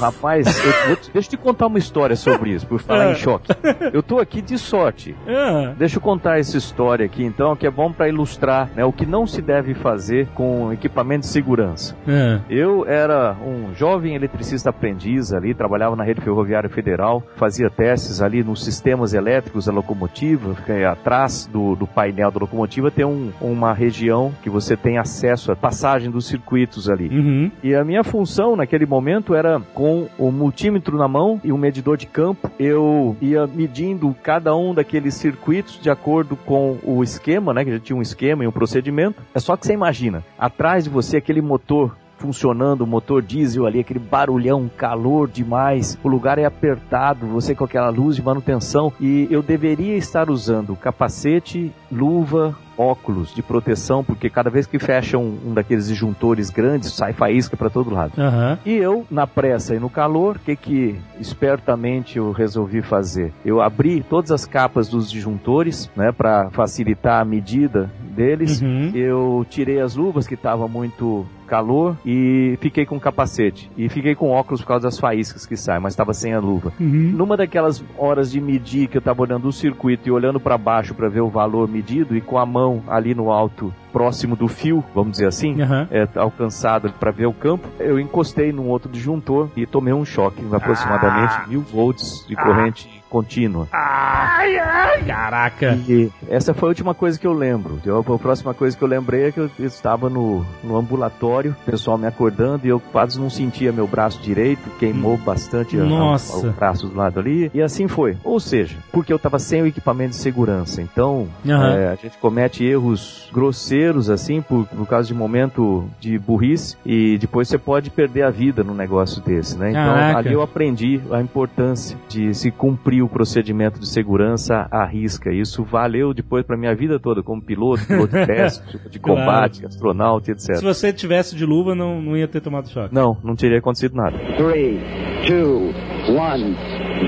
[0.01, 0.45] Rapaz,
[0.87, 3.11] eu deixa eu te contar uma história sobre isso, por falar É.
[3.11, 3.51] em choque.
[3.93, 5.15] Eu tô aqui de sorte.
[5.27, 8.91] Ah, Deixa eu contar essa história aqui então, que é bom para ilustrar né, o
[8.91, 11.95] que não se deve fazer com equipamento de segurança.
[12.07, 12.39] ah.
[12.49, 18.43] Eu era um jovem eletricista aprendiz ali, trabalhava na rede ferroviária federal, fazia testes ali
[18.43, 23.73] nos sistemas elétricos da locomotiva, fiquei atrás do, do painel da locomotiva tem um- uma
[23.73, 27.07] região que você tem acesso à passagem dos circuitos ali.
[27.09, 27.51] Uhum.
[27.63, 31.97] E a minha função naquele momento era com o multímetro na mão e um medidor
[31.97, 37.63] de campo, eu ia medindo cada um daqueles circuitos de acordo com o esquema, né,
[37.63, 39.21] que já tinha um esquema e um procedimento.
[39.33, 43.79] É só que você imagina, atrás de você aquele motor funcionando, o motor diesel ali,
[43.79, 49.27] aquele barulhão, calor demais, o lugar é apertado, você com aquela luz de manutenção e
[49.31, 55.37] eu deveria estar usando capacete, luva, óculos de proteção, porque cada vez que fecha um,
[55.45, 58.13] um daqueles disjuntores grandes, sai faísca para todo lado.
[58.17, 58.57] Aham.
[58.65, 63.31] E eu, na pressa e no calor, o que que espertamente eu resolvi fazer?
[63.45, 68.61] Eu abri todas as capas dos disjuntores, né, para facilitar a medida deles.
[68.61, 68.91] Uhum.
[68.93, 73.69] Eu tirei as luvas que estava muito calor e fiquei com capacete.
[73.75, 76.71] E fiquei com óculos por causa das faíscas que saem, mas estava sem a luva.
[76.79, 77.11] Uhum.
[77.13, 80.95] Numa daquelas horas de medir que eu estava olhando o circuito e olhando para baixo
[80.95, 84.83] para ver o valor medido e com a mão ali no alto, próximo do fio,
[84.93, 85.87] vamos dizer assim, Aham.
[85.91, 90.43] é, alcançado para ver o campo, eu encostei num outro disjuntor e tomei um choque,
[90.51, 93.67] aproximadamente mil volts de corrente contínua.
[93.73, 95.77] Ai, ai, caraca.
[95.87, 97.77] E essa foi a última coisa que eu lembro.
[97.85, 101.65] Eu- A próxima coisa que eu lembrei é que eu estava no, no ambulatório, o
[101.65, 105.85] pessoal me acordando e eu quase não sentia meu braço direito, queimou bastante a- a-
[105.85, 106.47] Nossa.
[106.47, 107.51] o braço do lado ali.
[107.53, 108.17] E assim foi.
[108.23, 110.81] Ou seja, porque eu estava sem o equipamento de segurança.
[110.81, 111.73] Então, Aham.
[111.75, 117.17] é, a gente comete erros grosseiros assim por, por causa de momento de burrice e
[117.17, 119.69] depois você pode perder a vida num negócio desse, né?
[119.71, 120.19] Então Caraca.
[120.19, 125.31] ali eu aprendi a importância de se cumprir o procedimento de segurança à risca.
[125.31, 129.19] Isso valeu depois para minha vida toda como piloto, piloto de teste, de Claro.
[129.21, 130.55] combate, astronauta, e etc.
[130.55, 132.93] Se você tivesse de luva, não, não ia ter tomado choque.
[132.93, 134.17] Não, não teria acontecido nada.
[134.37, 134.79] Three,
[135.27, 135.73] two,
[136.15, 136.55] one,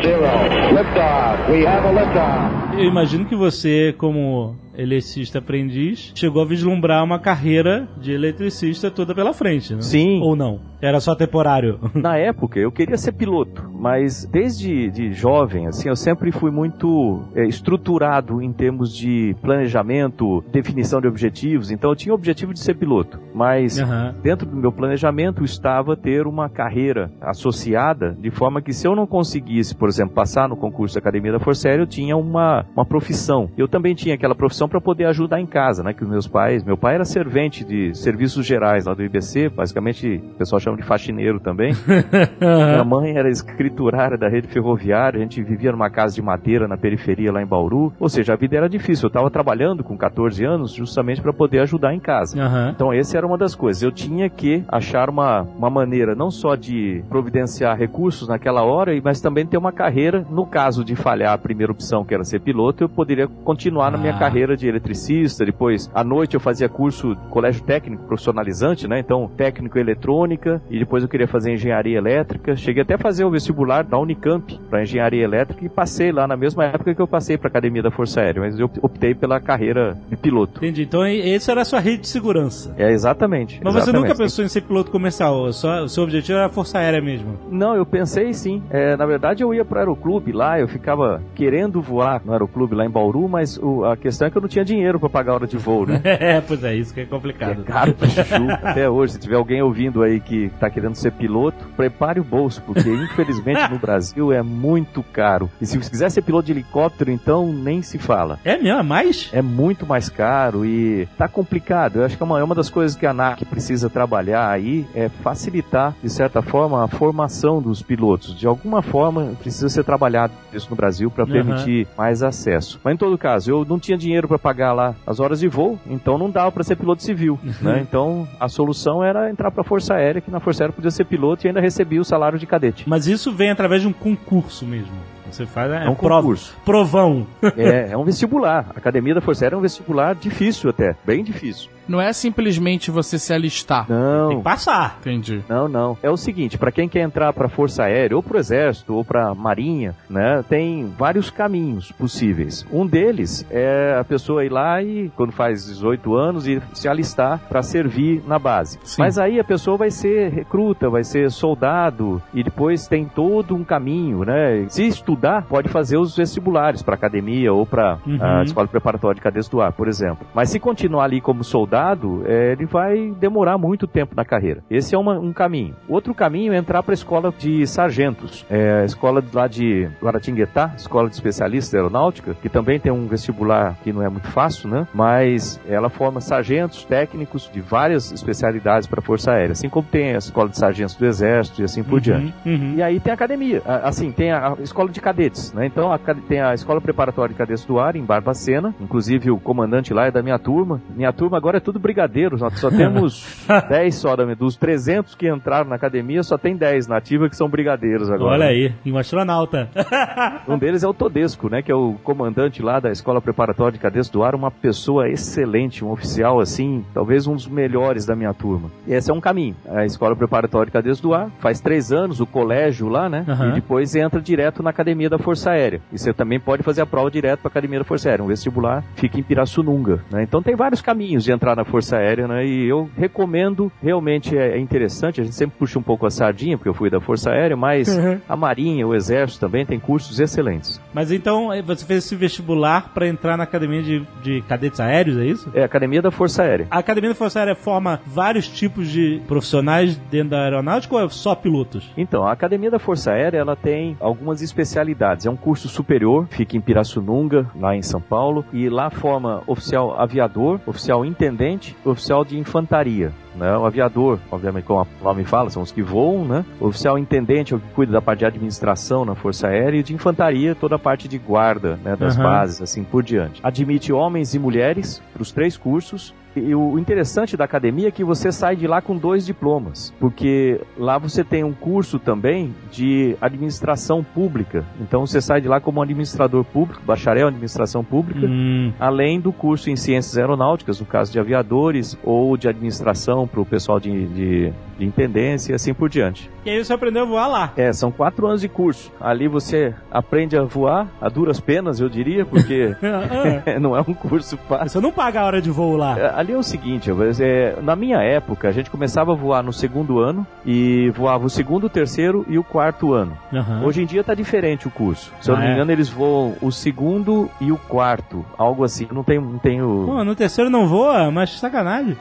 [0.02, 0.24] zero.
[0.72, 1.52] Liftoff.
[1.52, 2.78] We have a liftoff.
[2.82, 9.14] Eu imagino que você, como eletricista aprendiz, chegou a vislumbrar uma carreira de eletricista toda
[9.14, 9.82] pela frente, né?
[9.82, 10.20] Sim.
[10.22, 10.60] Ou não?
[10.82, 11.80] Era só temporário?
[11.96, 17.22] Na época, eu queria ser piloto, mas desde de jovem, assim, eu sempre fui muito
[17.36, 21.72] é, estruturado em termos de planejamento, definição de objetivos.
[21.72, 24.14] Então, eu tinha o objetivo de ser piloto, mas Aham.
[24.22, 29.08] dentro do meu planejamento estava ter uma carreira associada, de forma que se eu não
[29.08, 32.86] conseguisse, por exemplo, passar no concurso da Academia da Força Aérea, eu tinha uma, uma
[32.86, 33.50] profissão.
[33.58, 35.94] Eu também tinha aquela profissão para poder ajudar em casa, né?
[35.94, 40.22] Que os meus pais, meu pai era servente de serviços gerais lá do IBC, basicamente
[40.24, 41.74] o pessoal chama de faxineiro também.
[42.40, 46.78] Minha mãe era escriturária da rede ferroviária, a gente vivia numa casa de madeira na
[46.78, 47.94] periferia lá em Bauru.
[48.00, 49.06] Ou seja, a vida era difícil.
[49.06, 52.42] Eu estava trabalhando com 14 anos justamente para poder ajudar em casa.
[52.42, 52.72] Aham.
[52.76, 53.82] Então, essa era uma das coisas.
[53.84, 59.22] Eu tinha que achar uma, uma maneira não só de providenciar recursos naquela hora, mas
[59.22, 60.26] também ter uma carreira.
[60.30, 63.98] No caso de falhar a primeira opção, que era ser piloto, eu poderia continuar na
[63.98, 64.20] minha Ah.
[64.54, 65.46] Carreira de eletricista.
[65.46, 69.00] Depois, à noite, eu fazia curso colégio técnico profissionalizante, né?
[69.00, 72.56] Então, técnico em eletrônica, e depois eu queria fazer engenharia elétrica.
[72.56, 76.38] Cheguei até a fazer o vestibular da Unicamp para engenharia elétrica e passei lá na
[76.38, 79.98] mesma época que eu passei para Academia da Força Aérea, mas eu optei pela carreira
[80.10, 80.60] de piloto.
[80.60, 80.84] Entendi.
[80.84, 82.74] Então, essa era a sua rede de segurança.
[82.78, 83.60] É exatamente.
[83.64, 84.08] Mas você exatamente.
[84.10, 85.52] nunca pensou em ser piloto comercial?
[85.54, 87.38] Só, o seu objetivo era a Força Aérea mesmo.
[87.50, 88.62] Não, eu pensei sim.
[88.70, 92.86] É, na verdade, eu ia pro aeroclube lá, eu ficava querendo voar no aeroclube lá
[92.86, 95.36] em Bauru, mas o- a questão é que eu não tinha dinheiro para pagar a
[95.36, 96.02] hora de voo, né?
[96.24, 97.64] É, pois é, isso que é É complicado.
[97.64, 98.50] caro pra chuchu.
[98.64, 102.62] Até hoje, se tiver alguém ouvindo aí que tá querendo ser piloto, prepare o bolso,
[102.62, 105.50] porque infelizmente no Brasil é muito caro.
[105.60, 108.40] E se você quiser ser piloto de helicóptero, então nem se fala.
[108.44, 108.80] É mesmo?
[108.80, 109.30] É mais?
[109.34, 111.98] É muito mais caro e tá complicado.
[111.98, 114.86] Eu acho que é uma, é uma das coisas que a ANAC precisa trabalhar aí
[114.94, 118.38] é facilitar, de certa forma, a formação dos pilotos.
[118.38, 122.80] De alguma forma, precisa ser trabalhado isso no Brasil para permitir mais acesso.
[122.84, 125.80] Mas em todo caso, eu não tinha dinheiro para pagar lá as horas de voo,
[125.86, 127.40] então não dava para ser piloto civil.
[127.62, 127.80] né?
[127.82, 131.06] Então a solução era entrar para a Força Aérea, que na Força Aérea podia ser
[131.06, 132.88] piloto e ainda recebia o salário de cadete.
[132.88, 135.13] Mas isso vem através de um concurso mesmo.
[135.34, 136.56] Você faz é, É um prova- concurso.
[136.64, 137.26] provão.
[137.58, 138.68] É, é um vestibular.
[138.76, 141.70] A Academia da Força Aérea é um vestibular difícil até, bem difícil.
[141.86, 143.88] Não é simplesmente você se alistar.
[143.88, 145.00] Tem Não, que passar.
[145.02, 145.44] Entendi.
[145.50, 145.98] Não, não.
[146.02, 148.94] É o seguinte, para quem quer entrar para a Força Aérea, ou para o Exército,
[148.94, 152.66] ou para a Marinha, né, tem vários caminhos possíveis.
[152.72, 157.40] Um deles é a pessoa ir lá e, quando faz 18 anos, e se alistar
[157.50, 158.80] para servir na base.
[158.86, 159.02] Sim.
[159.02, 163.64] Mas aí a pessoa vai ser recruta, vai ser soldado, e depois tem todo um
[163.64, 164.66] caminho, né?
[164.70, 168.18] Se estudar, pode fazer os vestibulares para academia ou para Uhum.
[168.22, 170.26] a Escola Preparatória de Cadeias do Ar, por exemplo.
[170.34, 174.62] Mas se continuar ali como soldado, é, ele vai demorar muito tempo na carreira.
[174.70, 175.76] Esse é uma- um caminho.
[175.88, 178.46] Outro caminho é entrar para a escola de sargentos.
[178.50, 183.08] É a escola lá de Guaratinguetá, escola de especialistas da aeronáutica, que também tem um
[183.08, 184.88] vestibular que não é muito fácil, né?
[184.94, 190.14] Mas ela forma sargentos técnicos de várias especialidades para a Força Aérea, assim como tem
[190.14, 192.34] a escola de sargentos do Exército e assim por diante.
[192.46, 192.74] Uhum.
[192.78, 195.66] E aí tem a academia, assim, tem a, a escola de cadetes, né?
[195.68, 195.98] Então a
[196.28, 200.12] tem a escola preparatória de cadetes do ar em Barbacena, inclusive o comandante lá é
[200.12, 200.82] da minha turma.
[200.96, 205.30] Minha turma agora é tudo brigadeiros, nós só temos 10 só, minha- dos 300 que
[205.30, 208.34] entraram na academia, só tem 10 na ativa que são brigadeiros agora.
[208.34, 209.70] Olha aí, e um astronauta.
[210.48, 213.80] Um deles é o Todesco, né, que é o comandante lá da Escola Preparatória de
[213.80, 218.34] Cadetes do Ar, uma pessoa excelente, um oficial assim, talvez um dos melhores da minha
[218.34, 218.70] turma.
[218.88, 219.56] E esse é um caminho.
[219.70, 223.50] A Escola Preparatória de Cadetes do Ar faz três anos, o colégio lá, né, Aham.
[223.50, 225.82] e depois entra direto na Academia da Força Aérea.
[225.92, 228.24] E você também pode fazer a prova direto para a Academia da Força Aérea.
[228.24, 230.24] Um vestibular fica em Pirassununga, né.
[230.24, 234.58] Então tem vários caminhos de entrar na Força Aérea, né, e eu recomendo, realmente é,
[234.58, 237.32] é interessante, a gente sempre puxa um pouco a sardinha, porque eu fui da Força
[237.32, 238.20] Aérea, mas Uhum.
[238.28, 240.80] a Marinha, o Exército também tem cursos excelentes.
[240.94, 245.18] Mas então, eh, você fez esse vestibular pra entrar na academia de, de cadetes aéreos,
[245.18, 245.50] é isso?
[245.54, 246.68] É, Academia da Força Aérea.
[246.72, 251.10] A Academia da Força Aérea forma vários tipos de profissionais dentro da aeronáutica ou é
[251.10, 251.92] só pilotos?
[251.98, 254.83] Então, a Academia da Força Aérea, ela tem algumas especialidades.
[255.26, 260.00] É um curso superior, fica em Pirassununga, lá em São Paulo, e lá forma oficial
[260.00, 263.12] aviador, oficial intendente, oficial de infantaria.
[263.36, 263.58] Né?
[263.58, 266.46] O aviador, obviamente, como o nome fala, são os que voam, né?
[266.60, 269.84] O oficial intendente é o que cuida da parte de administração na Força Aérea e
[269.84, 272.24] de infantaria, toda a parte de guarda né, das Aham.
[272.24, 273.42] bases, assim por diante.
[273.44, 278.04] Admite homens e mulheres para os três cursos e o interessante da academia é que
[278.04, 283.16] você sai de lá com dois diplomas, porque lá você tem um curso também de
[283.22, 284.66] administração pública.
[284.82, 289.32] Então você sai de lá como administrador público, bacharel em administração pública, Hum, além do
[289.32, 294.06] curso em ciências aeronáuticas, no caso de aviadores, ou de administração para o pessoal de,
[294.08, 296.30] de, de intendência e assim por diante.
[296.46, 297.54] E aí você aprendeu a voar lá.
[297.56, 298.92] É, são quatro anos de curso.
[299.00, 303.94] Ali você aprende a voar, a duras penas, eu diria, porque Ah, não é um
[303.94, 304.48] curso ah.
[304.48, 304.70] fácil.
[304.70, 305.98] Você não paga a hora de voo lá.
[305.98, 309.54] É, Ali é o seguinte, é, na minha época, a gente começava a voar no
[309.54, 313.18] segundo ano e voava o segundo, o terceiro e o quarto ano.
[313.34, 313.64] Aham.
[313.64, 315.12] Hoje em dia tá diferente o curso.
[315.22, 315.54] Se eu Ah, não me é?
[315.56, 318.86] engano, eles voam o segundo e o quarto, algo assim.
[318.90, 319.84] Eu não tenho, não tenho.
[319.86, 321.98] Pô, no terceiro não voa, mas sacanagem.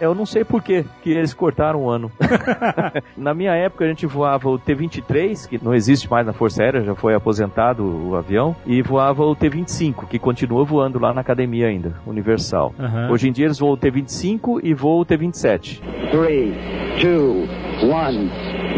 [0.00, 2.12] Eu não sei por quê que eles cortaram o ano.
[3.16, 6.82] na minha época a gente voava o T-23, que não existe mais na Força Aérea,
[6.82, 11.68] já foi aposentado o avião, e voava o T-25, que continua voando lá na academia
[11.68, 12.74] ainda, Universal.
[13.10, 15.80] Hoje em dia eles voam o T-25 e voam o T-27.
[16.10, 16.52] Three,
[17.00, 17.48] two,
[17.90, 18.30] one,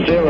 [0.06, 0.26] zero.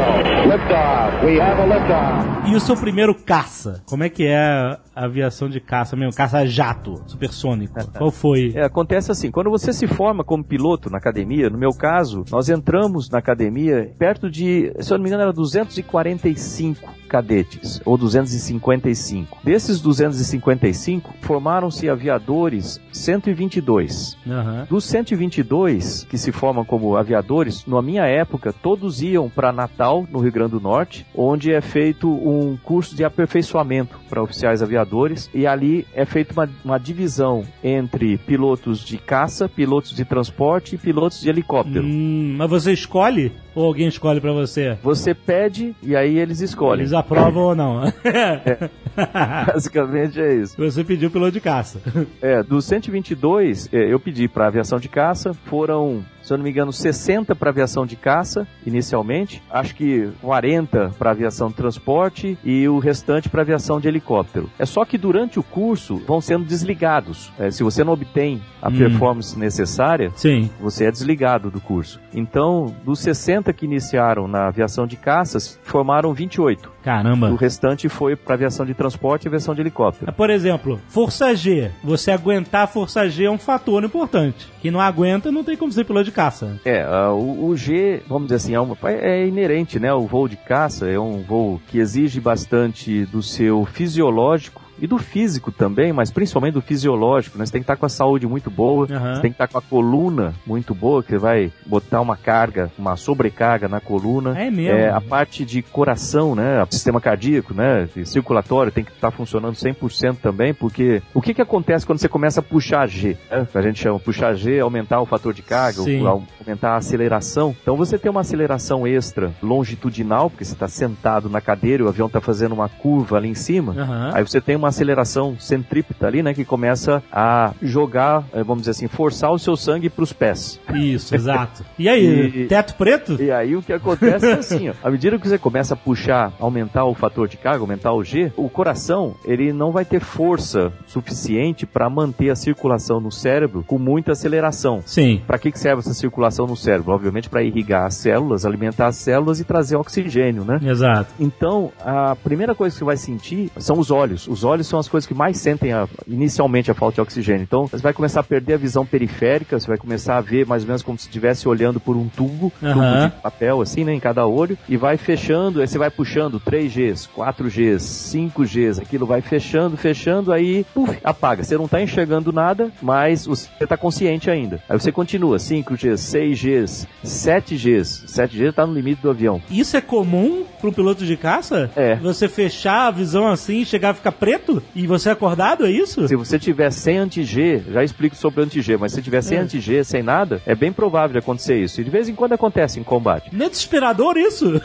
[0.49, 1.27] Liftoff.
[1.27, 2.51] We have a liftoff.
[2.51, 3.83] E o seu primeiro caça?
[3.87, 6.15] Como é que é a aviação de caça mesmo?
[6.15, 7.75] Caça-jato, supersônico.
[7.97, 8.53] Qual foi?
[8.55, 12.49] É, acontece assim, quando você se forma como piloto na academia, no meu caso, nós
[12.49, 19.39] entramos na academia perto de, se eu não me engano, era 245 cadetes, ou 255.
[19.45, 24.19] Desses 255, formaram-se aviadores 122.
[24.27, 24.67] Aham.
[24.69, 30.19] Dos 122 que se formam como aviadores, na minha época, todos iam para Natal, no
[30.19, 35.47] Rio Grande do Norte, onde é feito um curso de aperfeiçoamento para oficiais aviadores, e
[35.47, 41.24] ali é feita uma, uma divisão entre pilotos de caça, pilotos de transporte e pilotos
[41.25, 41.85] de helicóptero.
[41.85, 43.33] Hum, mas você escolhe?
[43.55, 44.77] Ou alguém escolhe pra você?
[44.83, 46.81] Você pede e aí eles escolhem.
[46.83, 47.81] Eles aprovam ou não?
[49.47, 50.57] Basicamente é isso.
[50.57, 51.81] Você pediu piloto de caça.
[52.21, 56.51] É, dos 122, é, eu pedi para aviação de caça, foram, se eu não me
[56.51, 62.69] engano, 60 para aviação de caça, inicialmente, acho que 40 para aviação de transporte e
[62.69, 64.51] o restante para aviação de helicóptero.
[64.59, 67.33] É só que durante o curso vão sendo desligados.
[67.39, 68.77] É, se você não obtém a Hum.
[68.79, 70.51] performance necessária, Sim.
[70.61, 72.01] você é desligado do curso.
[72.13, 76.73] Então, dos 60 que iniciaram na aviação de caças, formaram 28.
[76.83, 77.31] Caramba.
[77.31, 80.13] O restante foi para aviação de transporte e aviação de helicóptero.
[80.13, 81.71] Por exemplo, força G.
[81.83, 84.47] Você aguentar a força G é um fator importante.
[84.61, 86.59] Quem não aguenta não tem como ser piloto de caça.
[86.65, 89.93] É, ah, o, o G, vamos dizer assim, é, uma- é inerente, né?
[89.95, 94.99] O voo de caça é um voo que exige bastante do seu fisiológico e do
[94.99, 97.47] físico também, mas principalmente do fisiológico, né?
[97.47, 99.15] Você tem que estar com a saúde muito boa, Aham.
[99.15, 102.71] você tem que estar com a coluna muito boa, que você vai botar uma carga,
[102.79, 104.39] uma sobrecarga na coluna.
[104.39, 104.79] É mesmo?
[104.79, 106.63] É, a parte de coração, né?
[106.63, 107.89] O sistema cardíaco, né?
[107.97, 112.09] e Circulatório tem que estar funcionando 100% também, porque o que que acontece quando você
[112.09, 113.17] começa a puxar G?
[113.31, 113.47] né?
[113.55, 116.05] A gente chama puxar G, aumentar o fator de carga, Sim.
[116.07, 117.57] aumentar a aceleração.
[117.63, 121.89] Então você tem uma aceleração extra longitudinal, porque você está sentado na cadeira e o
[121.89, 123.73] avião está fazendo uma curva ali em cima.
[123.73, 124.11] Aham.
[124.13, 126.35] Aí você tem uma aceleração centrípeta ali, né?
[126.35, 130.61] Que começa a jogar, eh, vamos dizer assim, forçar o seu sangue para os pés.
[130.75, 131.65] Isso, exato.
[131.79, 133.21] E aí, E- teto preto?
[133.23, 136.33] E aí o que acontece é assim, ó, à medida que você começa a puxar,
[136.39, 140.73] aumentar o fator de carga, aumentar o G, o coração, ele não vai ter força
[140.87, 144.81] suficiente para manter a circulação no cérebro com muita aceleração.
[144.87, 145.21] Sim.
[145.27, 146.93] Para que que serve essa circulação no cérebro?
[146.93, 150.59] Obviamente para irrigar as células, alimentar as células e trazer oxigênio, né?
[150.63, 151.13] Exato.
[151.21, 154.27] Então, a primeira coisa que você vai sentir são os olhos.
[154.29, 157.43] Os olhos são as coisas que mais sentem a- inicialmente a falta de oxigênio.
[157.43, 160.63] Então, você vai começar a perder a visão periférica, você vai começar a ver mais
[160.63, 162.75] ou menos como se estivesse olhando por um tubo, Aham.
[163.09, 166.39] tubo de papel assim, né, em cada olho, e vai fechando, aí você vai puxando
[166.41, 171.43] 3Gs, 4Gs, 5Gs, aquilo vai fechando, fechando, aí, puf, apaga.
[171.43, 174.61] Você não tá enxergando nada, mas você tá consciente ainda.
[174.69, 178.05] Aí você continua, 5Gs, 6Gs, 7Gs.
[178.07, 179.41] 7Gs tá no limite do avião.
[179.51, 181.71] Isso é comum pro piloto de caça?
[181.77, 181.97] É.
[181.97, 184.44] Você fechar a visão assim chegar a ficar preto?
[184.75, 186.07] E você é acordado, é isso?
[186.09, 189.41] Se você tiver sem anti-G, já explico sobre anti-G, mas se tiver sem É.
[189.41, 191.81] anti-G, sem nada, é bem provável de acontecer isso.
[191.81, 193.31] E de vez em quando acontece em combate.
[193.33, 194.61] Não é desesperador isso?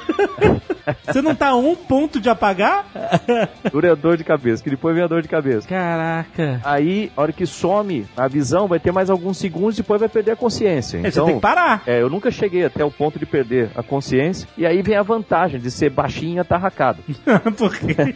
[1.06, 2.86] você não tá a um ponto de apagar?
[3.72, 5.68] Dura a dor de cabeça, que depois vem a dor de cabeça.
[5.68, 6.60] Caraca.
[6.64, 10.10] Aí, a hora que some a visão, vai ter mais alguns segundos e depois vai
[10.10, 10.98] perder a consciência.
[10.98, 11.84] É, Então, você tem que parar.
[11.86, 14.48] é, eu nunca cheguei até o ponto de perder a consciência.
[14.58, 17.00] E aí vem a vantagem de ser baixinho e atarracado.
[17.58, 18.16] Por quê?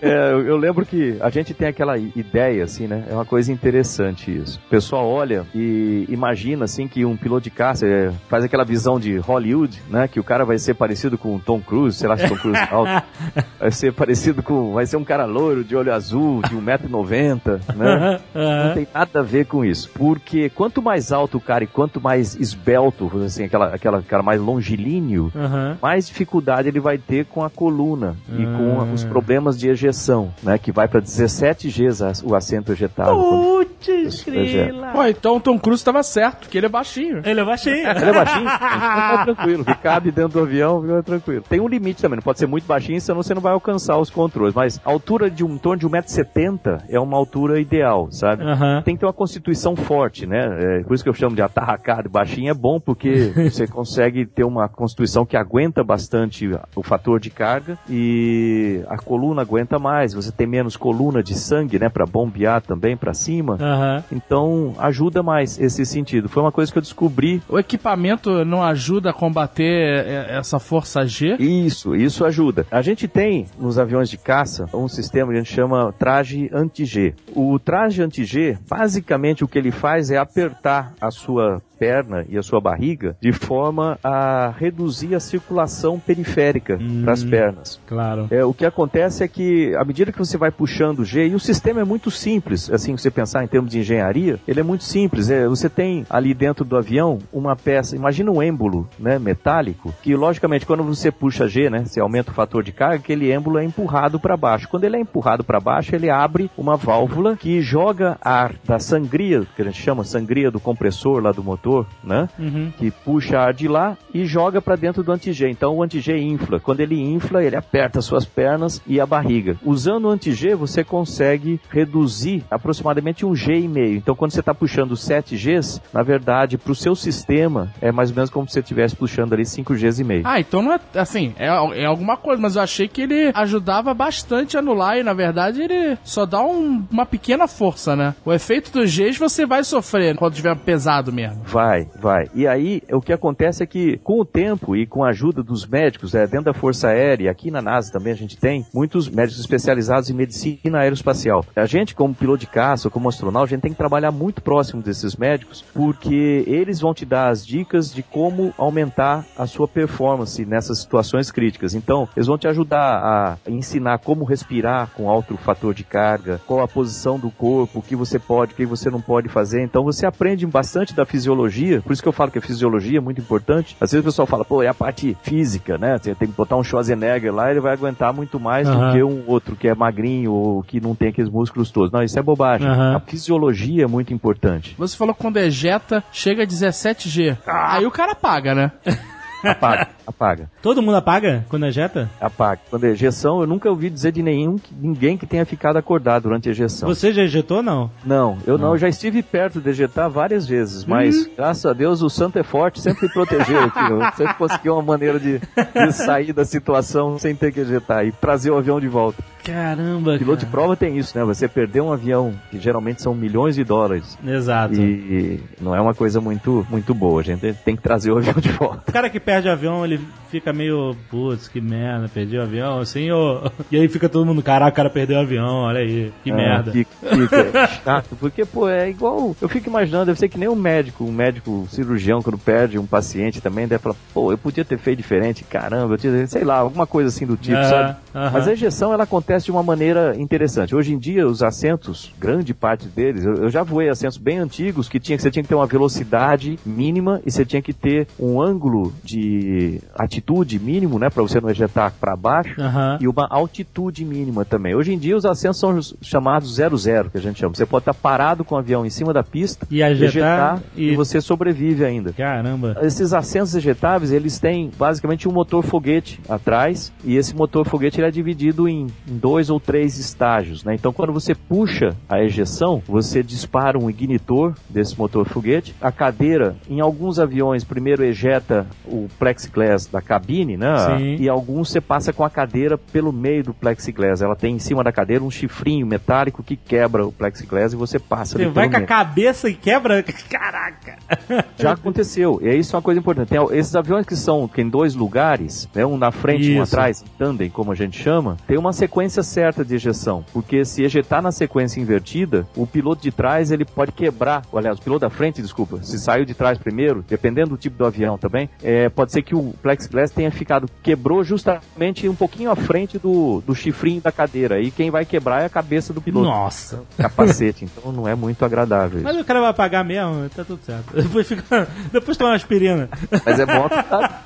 [0.00, 3.04] É, eu, lembro que a gente tem aquela ideia, assim, né?
[3.10, 4.60] É uma coisa interessante isso.
[4.66, 8.98] O pessoal olha e imagina, assim, que um piloto de caça é, faz aquela visão
[8.98, 10.08] de Hollywood, né?
[10.08, 12.58] Que o cara vai ser parecido com o Tom Cruise, sei lá se Tom Cruise
[12.58, 12.88] é alto.
[13.58, 14.72] Vai ser parecido com...
[14.72, 18.20] Vai ser um cara loiro, de olho azul, de 1,90m, né?
[18.34, 19.90] Não tem nada a ver com isso.
[19.94, 24.40] Porque quanto mais alto o cara e quanto mais esbelto, assim, aquela, aquela cara mais
[24.40, 25.76] longilíneo, Aham.
[25.82, 28.56] mais dificuldade ele vai ter com a coluna e Ah.
[28.56, 30.58] com os problemas de ejeção, né?
[30.58, 33.14] Que vai para 17 Gs a- o assento ejetado.
[33.14, 34.30] Putz, é.
[34.30, 34.88] grila.
[34.88, 37.20] Pô, então o Tom Cruise tava certo, porque ele é baixinho.
[37.24, 37.76] Ele é baixinho.
[37.76, 39.64] Ele é baixinho, então fica tranquilo.
[39.64, 41.44] Que cabe dentro do avião, fica tranquilo.
[41.48, 44.10] Tem um limite também, não pode ser muito baixinho, senão você não vai alcançar os
[44.10, 44.54] controles.
[44.54, 48.42] Mas a altura de um torno de 1,70m é uma altura ideal, sabe?
[48.44, 48.82] Aham.
[48.82, 50.78] Tem que ter uma constituição forte, né?
[50.78, 52.08] É, por isso que eu chamo de atarracado.
[52.08, 57.30] Baixinho é bom porque você consegue ter uma constituição que aguenta bastante o fator de
[57.30, 60.14] carga e a coluna aguenta mais.
[60.14, 61.88] Você tem menos coluna de sangue, né?
[61.88, 63.58] Pra bombear também pra cima.
[63.60, 64.04] Aham.
[64.12, 66.28] Então ajuda mais esse sentido.
[66.28, 67.42] Foi uma coisa que eu descobri.
[67.48, 71.36] O equipamento não ajuda a combater é, essa força G?
[71.38, 72.66] Isso, isso ajuda.
[72.70, 77.14] A gente tem nos aviões de caça um sistema que a gente chama traje anti-G.
[77.34, 82.42] O traje anti-G, basicamente o que ele faz é apertar a sua perna e a
[82.42, 87.80] sua barriga de forma a reduzir a circulação periférica para as pernas.
[87.86, 88.26] Claro.
[88.30, 91.34] É, o que acontece é que, à medida que você vai puxando o G, e
[91.34, 94.84] o sistema é muito simples, assim, você pensar em termos de engenharia, ele é muito
[94.84, 95.30] simples.
[95.30, 100.14] É, você tem ali dentro do avião uma peça, imagina um êmbolo né, metálico, que
[100.14, 103.64] logicamente quando você puxa G, né, você aumenta o fator de carga, aquele êmbolo é
[103.64, 104.68] empurrado para baixo.
[104.68, 109.46] Quando ele é empurrado para baixo, ele abre uma válvula que joga ar da sangria,
[109.54, 111.67] que a gente chama sangria do compressor lá do motor,
[112.02, 112.28] né?
[112.38, 112.72] Uhum.
[112.78, 115.48] que puxa ar de lá e joga para dentro do anti-G.
[115.50, 116.58] Então o anti-G infla.
[116.60, 119.56] Quando ele infla, ele aperta as suas pernas e a barriga.
[119.64, 123.96] Usando o anti-G, você consegue reduzir aproximadamente um G e meio.
[123.96, 128.10] Então quando você está puxando 7 Gs, na verdade, para o seu sistema, é mais
[128.10, 130.22] ou menos como se você estivesse puxando ali 5 Gs e meio.
[130.24, 133.92] Ah, então não é assim, é, é alguma coisa, mas eu achei que ele ajudava
[133.94, 138.14] bastante a anular e na verdade ele só dá um- uma pequena força, né?
[138.24, 141.42] O efeito dos Gs você vai sofrer quando tiver pesado mesmo.
[141.44, 141.57] Vai,
[142.00, 142.28] vai.
[142.34, 145.66] E aí, o que acontece é que, com o tempo e com a ajuda dos
[145.66, 149.40] médicos, é, dentro da Força Aérea, aqui na NASA também a gente tem, muitos médicos
[149.40, 151.44] especializados especializados em medicina aeroespacial.
[151.54, 154.82] A gente, como piloto de caça, como astronauta, a gente tem que trabalhar muito próximo
[154.82, 160.44] desses médicos, porque eles vão te dar as dicas de como aumentar a sua performance
[160.44, 161.74] nessas situações críticas.
[161.74, 166.60] Então, eles vão te ajudar a ensinar como respirar com alto fator de carga, qual
[166.60, 169.62] a posição do corpo, o que você pode, o que você não pode fazer.
[169.62, 171.47] Então, você aprende bastante da fisiologia,
[171.82, 173.76] por isso que eu falo que a fisiologia é muito importante.
[173.80, 175.98] Às vezes o pessoal fala, pô, é a parte física, né?
[175.98, 178.86] Você tem que botar um Schwarzenegger lá, ele vai aguentar muito mais Aham.
[178.88, 181.90] do que um outro que é magrinho ou que não tem aqueles músculos todos.
[181.90, 182.66] Não, isso é bobagem.
[182.68, 182.96] Aham.
[182.96, 184.74] A fisiologia é muito importante.
[184.78, 187.36] Você falou que quando ejeta, chega a 17G.
[187.46, 188.72] Aí o cara paga, né?
[189.44, 192.10] Apaga, apaga, Todo mundo apaga quando ejeta?
[192.20, 192.60] apaga.
[192.70, 196.48] Quando é ejeção, eu nunca ouvi dizer de nenhum, ninguém que tenha ficado acordado durante
[196.48, 196.88] a ejeção.
[196.88, 197.90] Você já ejetou ou não?
[198.04, 202.02] Não, eu não, eu já estive perto de ejetar várias vezes, mas graças a Deus
[202.02, 203.78] o santo é forte, sempre me protegeu aqui.
[203.88, 208.12] Eu sempre consegui uma maneira de, de sair da situação sem ter que ejetar e
[208.12, 209.22] trazer o avião de volta.
[209.52, 210.50] Caramba, Piloto de cara.
[210.50, 211.24] prova tem isso, né?
[211.24, 214.74] Você perder um avião, que geralmente são milhões de dólares, Exato.
[214.74, 217.20] e não é uma coisa muito, muito boa.
[217.20, 218.90] A gente tem que trazer o avião de volta.
[218.90, 222.78] O cara que perde o avião, ele fica meio, putz, que merda, perdi o avião,
[222.80, 223.50] assim, ô...
[223.72, 226.34] e aí fica todo mundo, caraca, o cara perdeu o avião, olha aí, que Ah,
[226.36, 226.70] merda.
[226.72, 229.34] Fica, fica chato, porque, pô, é igual.
[229.40, 232.86] Eu fico imaginando, deve ser que nem um médico, um médico cirurgião, quando perde um
[232.86, 236.58] paciente também, deve falar, pô, eu podia ter feito diferente, caramba, eu tinha, sei lá,
[236.58, 237.96] alguma coisa assim do tipo, Aham, sabe?
[238.14, 238.30] aham.
[238.32, 240.74] Mas a injeção, ela acontece de uma maneira interessante.
[240.74, 244.88] Hoje em dia, os assentos, grande parte deles, eu, eu já voei assentos bem antigos
[244.88, 248.06] que tinha que você tinha que ter uma velocidade mínima e você tinha que ter
[248.18, 252.98] um ângulo de atitude mínimo, né, para você não ejetar para baixo Aham.
[253.00, 254.74] e uma altitude mínima também.
[254.74, 257.54] Hoje em dia os assentos são os chamados 00, que a gente chama.
[257.54, 260.90] Você pode estar parado com o avião em cima da pista, E ejetar ejetar e-
[260.92, 260.96] e...
[260.96, 262.12] você sobrevive ainda.
[262.12, 262.76] Caramba.
[262.82, 268.06] Esses assentos ejetáveis, eles têm basicamente um motor foguete atrás, e esse motor foguete ele
[268.08, 270.74] é dividido em, em dois ou três estágios, né?
[270.74, 275.74] Então quando você puxa a ejeção, você dispara um ignitor desse motor foguete.
[275.80, 280.96] A cadeira, em alguns aviões, primeiro ejeta o plexiglass da cabine, né?
[280.96, 281.16] Sim.
[281.20, 284.22] E alguns você passa com a cadeira pelo meio do plexiglass.
[284.22, 287.98] Ela tem em cima da cadeira um chifrinho metálico que quebra o plexiglass e você
[287.98, 290.02] passa Você vai com a cabeça e quebra?
[290.28, 290.96] Caraca!
[291.56, 292.40] Já aconteceu.
[292.42, 293.28] E isso é uma coisa importante.
[293.28, 296.62] Tem esses aviões que são que em dois lugares, né, um na frente e um
[296.62, 300.24] atrás, tandem, como a gente chama, tem uma sequência certa de ejeção.
[300.32, 304.42] Porque se ejetar na sequência invertida, o piloto de trás ele pode quebrar.
[304.52, 307.86] Aliás, o piloto da frente, desculpa, se saiu de trás primeiro, dependendo do tipo do
[307.86, 312.56] avião também, é, pode ser que o plexiglass tenha ficado, quebrou justamente um pouquinho à
[312.56, 314.60] frente do, do chifrinho da cadeira.
[314.60, 316.28] E quem vai quebrar é a cabeça do piloto.
[316.28, 316.82] Nossa!
[316.96, 317.64] Capacete.
[317.64, 319.00] Então não é muito agradável.
[319.02, 320.94] Mas o cara vai pagar mesmo, tá tudo certo.
[320.94, 321.68] Depois, fica...
[321.92, 322.88] Depois toma uma aspirina.
[323.24, 324.22] Mas é bom que tá.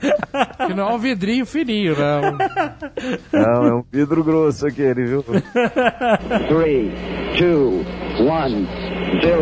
[0.66, 2.38] Que não é um vidrinho fininho, não.
[3.32, 5.22] Não, é um vidro grosso aquele, viu?
[6.48, 6.92] Three,
[7.38, 7.84] two,
[8.20, 8.66] one,
[9.20, 9.40] zero.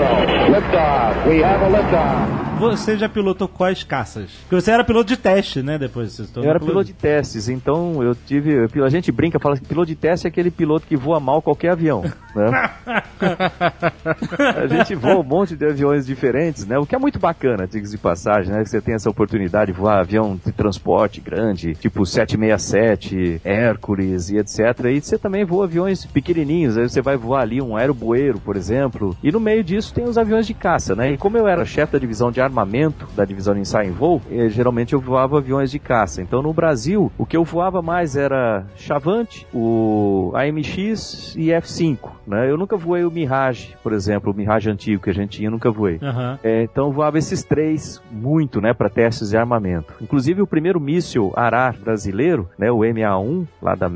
[0.51, 1.29] Liftoff.
[1.29, 2.49] We have a liftoff.
[2.59, 4.33] Você já pilotou quais caças?
[4.43, 5.79] Porque você era piloto de teste, né?
[5.79, 8.67] Depois você Eu era piloto de testes, então eu tive.
[8.75, 11.41] eu- A gente brinca, fala que piloto de teste é aquele piloto que voa mal
[11.41, 12.03] qualquer avião.
[12.35, 12.71] Né?
[14.57, 16.77] a gente voa um monte de aviões diferentes, né?
[16.79, 18.65] O que é muito bacana, diga de passagem, né?
[18.65, 24.38] Que você tem essa oportunidade de voar avião de transporte grande, tipo 767, Hércules e
[24.39, 24.87] etc.
[24.93, 29.17] E você também voa aviões pequenininhos, aí você vai voar ali um aeroboeiro, por exemplo.
[29.23, 31.13] E no meio disso tem os aviões de caça, né?
[31.13, 34.21] E como eu era chefe da divisão de armamento, da divisão de ensaio em voo,
[34.31, 36.23] eh, geralmente eu voava aviões de caça.
[36.23, 42.51] Então no Brasil, o que eu voava mais era Chavante, o AMX e F5, né?
[42.51, 45.53] Eu nunca voei o Mirage, por exemplo, o Mirage antigo que a gente tinha, eu
[45.53, 45.99] nunca voei.
[46.03, 46.39] Aham.
[46.43, 49.95] É, então eu voava esses três muito, né, para testes de armamento.
[50.01, 53.89] Inclusive o primeiro míssil Arar brasileiro, né, o MA1 lá da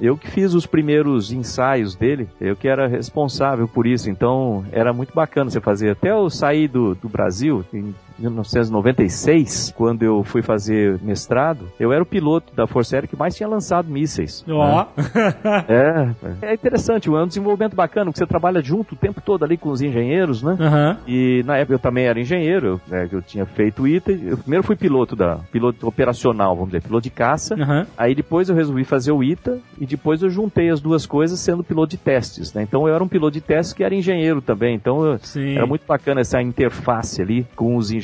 [0.00, 4.08] Eu que fiz os primeiros ensaios dele, eu que era responsável por isso.
[4.10, 5.90] Então era muito bacana você fazer.
[5.90, 12.02] Até eu sair do, do Brasil em 1996, quando eu fui fazer mestrado, eu era
[12.02, 14.44] o piloto da Força Aérea que mais tinha lançado mísseis.
[14.46, 14.54] né?
[14.54, 14.86] Ó.
[15.68, 16.10] É,
[16.42, 19.70] é interessante, é um desenvolvimento bacana, porque você trabalha junto o tempo todo ali com
[19.70, 20.56] os engenheiros, né?
[20.58, 20.96] Aham.
[21.06, 24.12] E na época eu também era engenheiro, eu, né, eu tinha feito o ITA.
[24.12, 27.54] Eu primeiro fui piloto da piloto operacional, vamos dizer, piloto de caça.
[27.54, 27.86] Aham.
[27.96, 31.62] Aí depois eu resolvi fazer o ITA e depois eu juntei as duas coisas sendo
[31.64, 32.62] piloto de testes, né?
[32.62, 34.74] Então eu era um piloto de testes que era engenheiro também.
[34.74, 35.18] Então eu-
[35.56, 38.03] era muito bacana essa interface ali com os engenheiros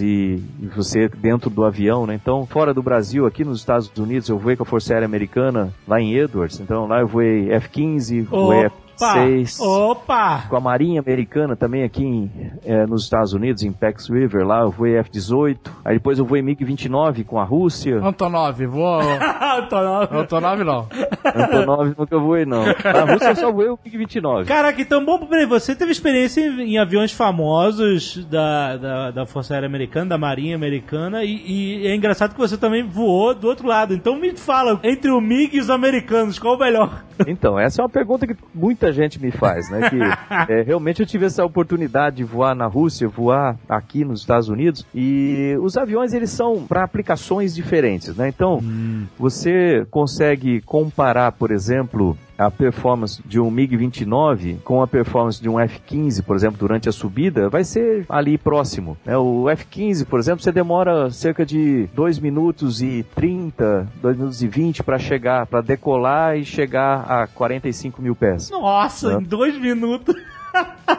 [0.00, 2.14] e, e você dentro do avião, né?
[2.14, 5.72] Então, fora do Brasil, aqui nos Estados Unidos, eu voei com a Força Aérea Americana
[5.86, 6.60] lá em Edwards.
[6.60, 8.66] Então lá eu voei F-15, voei
[8.96, 9.18] Opa!
[9.18, 10.44] F-6 Opa!
[10.48, 12.30] com a Marinha Americana também aqui em,
[12.64, 15.58] eh, nos Estados Unidos, em Pax River, lá eu voei F-18.
[15.84, 17.98] Aí depois eu voei MiG-29 com a Rússia.
[17.98, 19.02] Antonov, voa.
[19.58, 20.08] Antonov.
[20.12, 20.88] Antonov não.
[21.24, 22.64] Antonov nunca voei, não.
[22.64, 24.46] Na Rússia eu só voei o MiG-29.
[24.46, 29.54] Caraca, então bom, peraí, você teve experiência em, em aviões famosos da, da, da Força
[29.54, 33.66] Aérea Americana, da Marinha Americana, e, e é engraçado que você também voou do outro
[33.66, 33.94] lado.
[33.94, 37.04] Então me fala, entre o MiG e os americanos, qual o melhor?
[37.26, 39.90] Então, essa é uma pergunta que muita gente me faz, né?
[39.90, 39.98] Que
[40.52, 44.86] é, realmente eu tive essa oportunidade de voar na Rússia, voar aqui nos Estados Unidos,
[44.94, 48.28] e os aviões eles são para aplicações diferentes, né?
[48.28, 48.60] Então,
[49.18, 55.58] você consegue comparar, por exemplo, a performance de um MiG-29 com a performance de um
[55.58, 58.96] F-15, por exemplo, durante a subida, vai ser ali próximo.
[59.04, 59.16] né?
[59.16, 64.48] O F-15, por exemplo, você demora cerca de 2 minutos e 30, 2 minutos e
[64.48, 68.50] 20 para chegar, para decolar e chegar a 45 mil pés.
[68.50, 69.20] Nossa, Hã?
[69.20, 70.14] em dois minutos.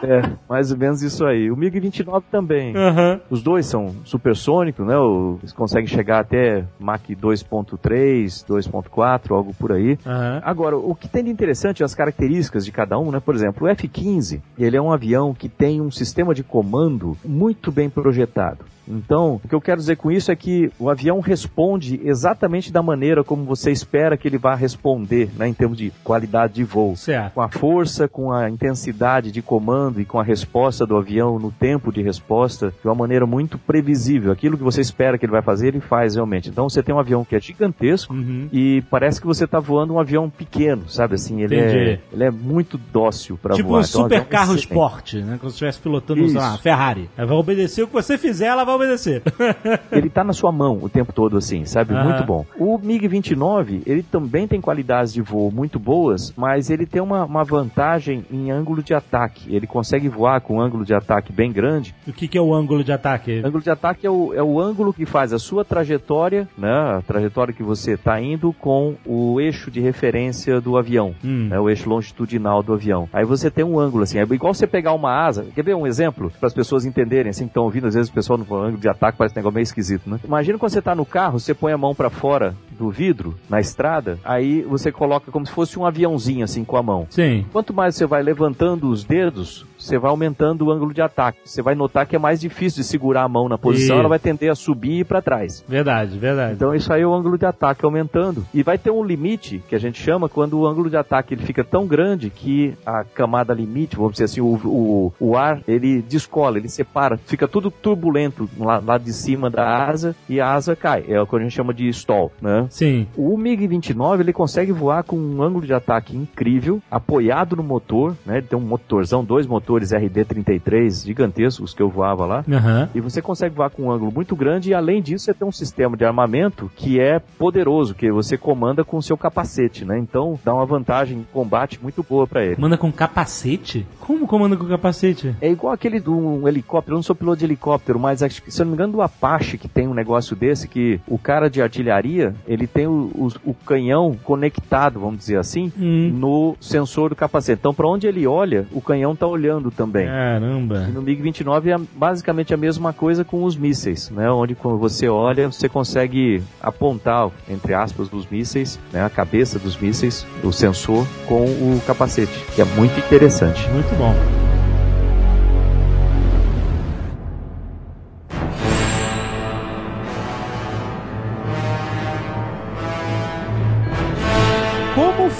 [0.02, 1.50] É, mais ou menos isso aí.
[1.50, 2.76] O MiG-29 também.
[2.76, 3.20] Aham.
[3.30, 4.94] Os dois são supersônicos, né?
[5.40, 9.98] Eles conseguem chegar até Mach 2.3, 2.4, algo por aí.
[10.06, 10.40] Aham.
[10.44, 13.20] Agora, o que tem de interessante as características de cada um, né?
[13.20, 17.72] Por exemplo, o F-15, ele é um avião que tem um sistema de comando muito
[17.72, 18.64] bem projetado.
[18.88, 22.82] Então, o que eu quero dizer com isso é que o avião responde exatamente da
[22.82, 26.96] maneira como você espera que ele vá responder, né, em termos de qualidade de voo.
[26.96, 27.34] Certo.
[27.34, 31.50] Com a força, com a intensidade de comando e com a resposta do avião no
[31.50, 34.30] tempo de resposta, de uma maneira muito previsível.
[34.30, 36.50] Aquilo que você espera que ele vai fazer, ele faz realmente.
[36.50, 38.48] Então, você tem um avião que é gigantesco, Uhum.
[38.52, 41.40] e parece que você está voando um avião pequeno, sabe assim?
[41.42, 41.78] Ele, Entendi.
[41.78, 43.78] é, ele é muito dócil para Tipo voar.
[43.80, 45.38] um Então, super avião carro esporte, né?
[45.38, 46.38] Como se estivesse pilotando, Isso.
[46.38, 47.08] uma Ferrari.
[47.16, 49.22] Ela vai obedecer o que você fizer, ela vai obedecer.
[49.90, 51.94] Ele tá na sua mão o tempo todo assim, sabe?
[51.94, 52.04] Aham.
[52.04, 52.44] Muito bom.
[52.58, 57.44] O MiG-29, ele também tem qualidades de voo muito boas, mas ele tem uma, uma
[57.44, 59.37] vantagem em ângulo de ataque.
[59.46, 61.94] Ele consegue voar com um ângulo de ataque bem grande.
[62.06, 63.40] o que, que é o ângulo de ataque?
[63.44, 66.96] Ângulo de ataque é o, é o ângulo que faz a sua trajetória, né?
[66.98, 71.14] A trajetória que você está indo com o eixo de referência do avião.
[71.24, 71.48] Hum.
[71.48, 73.08] né, o eixo longitudinal do avião.
[73.12, 75.46] Aí você tem um ângulo assim, é igual você pegar uma asa.
[75.54, 77.86] Quer ver um exemplo para as pessoas entenderem assim que estão ouvindo?
[77.86, 80.18] Às vezes o pessoal no ângulo de ataque parece um negócio meio esquisito, né?
[80.24, 83.60] Imagina quando você está no carro, você põe a mão para fora do vidro na
[83.60, 87.06] estrada, aí você coloca como se fosse um aviãozinho assim com a mão.
[87.10, 87.44] Sim.
[87.52, 91.38] Quanto mais você vai levantando os dedos, você vai aumentando o ângulo de ataque.
[91.44, 94.18] Você vai notar que é mais difícil de segurar a mão na posição, ela vai
[94.18, 95.64] tender a subir e ir para trás.
[95.68, 96.54] Verdade, verdade.
[96.54, 98.44] Então isso aí é o ângulo de ataque aumentando.
[98.52, 101.44] E vai ter um limite, que a gente chama, quando o ângulo de ataque ele
[101.44, 106.02] fica tão grande que a camada limite, vamos dizer assim, o, o, o ar, ele
[106.02, 110.74] descola, ele separa, fica tudo turbulento lá, lá de cima da asa e a asa
[110.74, 111.04] cai.
[111.08, 112.66] É o que a gente chama de stall, né?
[112.70, 113.06] Sim.
[113.16, 118.38] O MiG-29 ele consegue voar com um ângulo de ataque incrível, apoiado no motor, né?
[118.38, 122.44] Ele tem um motorzão, dois motores RD-33 gigantescos que eu voava lá.
[122.50, 122.88] Aham.
[122.94, 125.52] E você consegue voar com um ângulo muito grande e além disso você tem um
[125.52, 129.98] sistema de armamento que é poderoso, que você comanda com o seu capacete, né?
[129.98, 132.56] Então dá uma vantagem em combate muito boa para ele.
[132.58, 133.86] Manda com capacete?
[134.00, 135.34] Como comanda com capacete?
[135.40, 138.50] É igual aquele de um helicóptero, eu não sou piloto de helicóptero, mas acho que,
[138.50, 141.48] se eu não me engano do Apache que tem um negócio desse, que o cara
[141.50, 146.10] de artilharia, ele tem o, o- o canhão conectado, vamos dizer assim, Hum.
[146.14, 147.58] no sensor do capacete.
[147.60, 150.06] Então para onde ele olha, o canhão tá olhando também.
[150.06, 150.86] Caramba.
[150.88, 154.30] E no MiG-29 é basicamente a mesma coisa com os mísseis, né?
[154.30, 159.04] Onde quando você olha, você consegue apontar, entre aspas, dos mísseis, né?
[159.04, 163.68] A cabeça dos mísseis, o sensor, com o capacete, que é muito interessante.
[163.70, 164.57] Muito bom.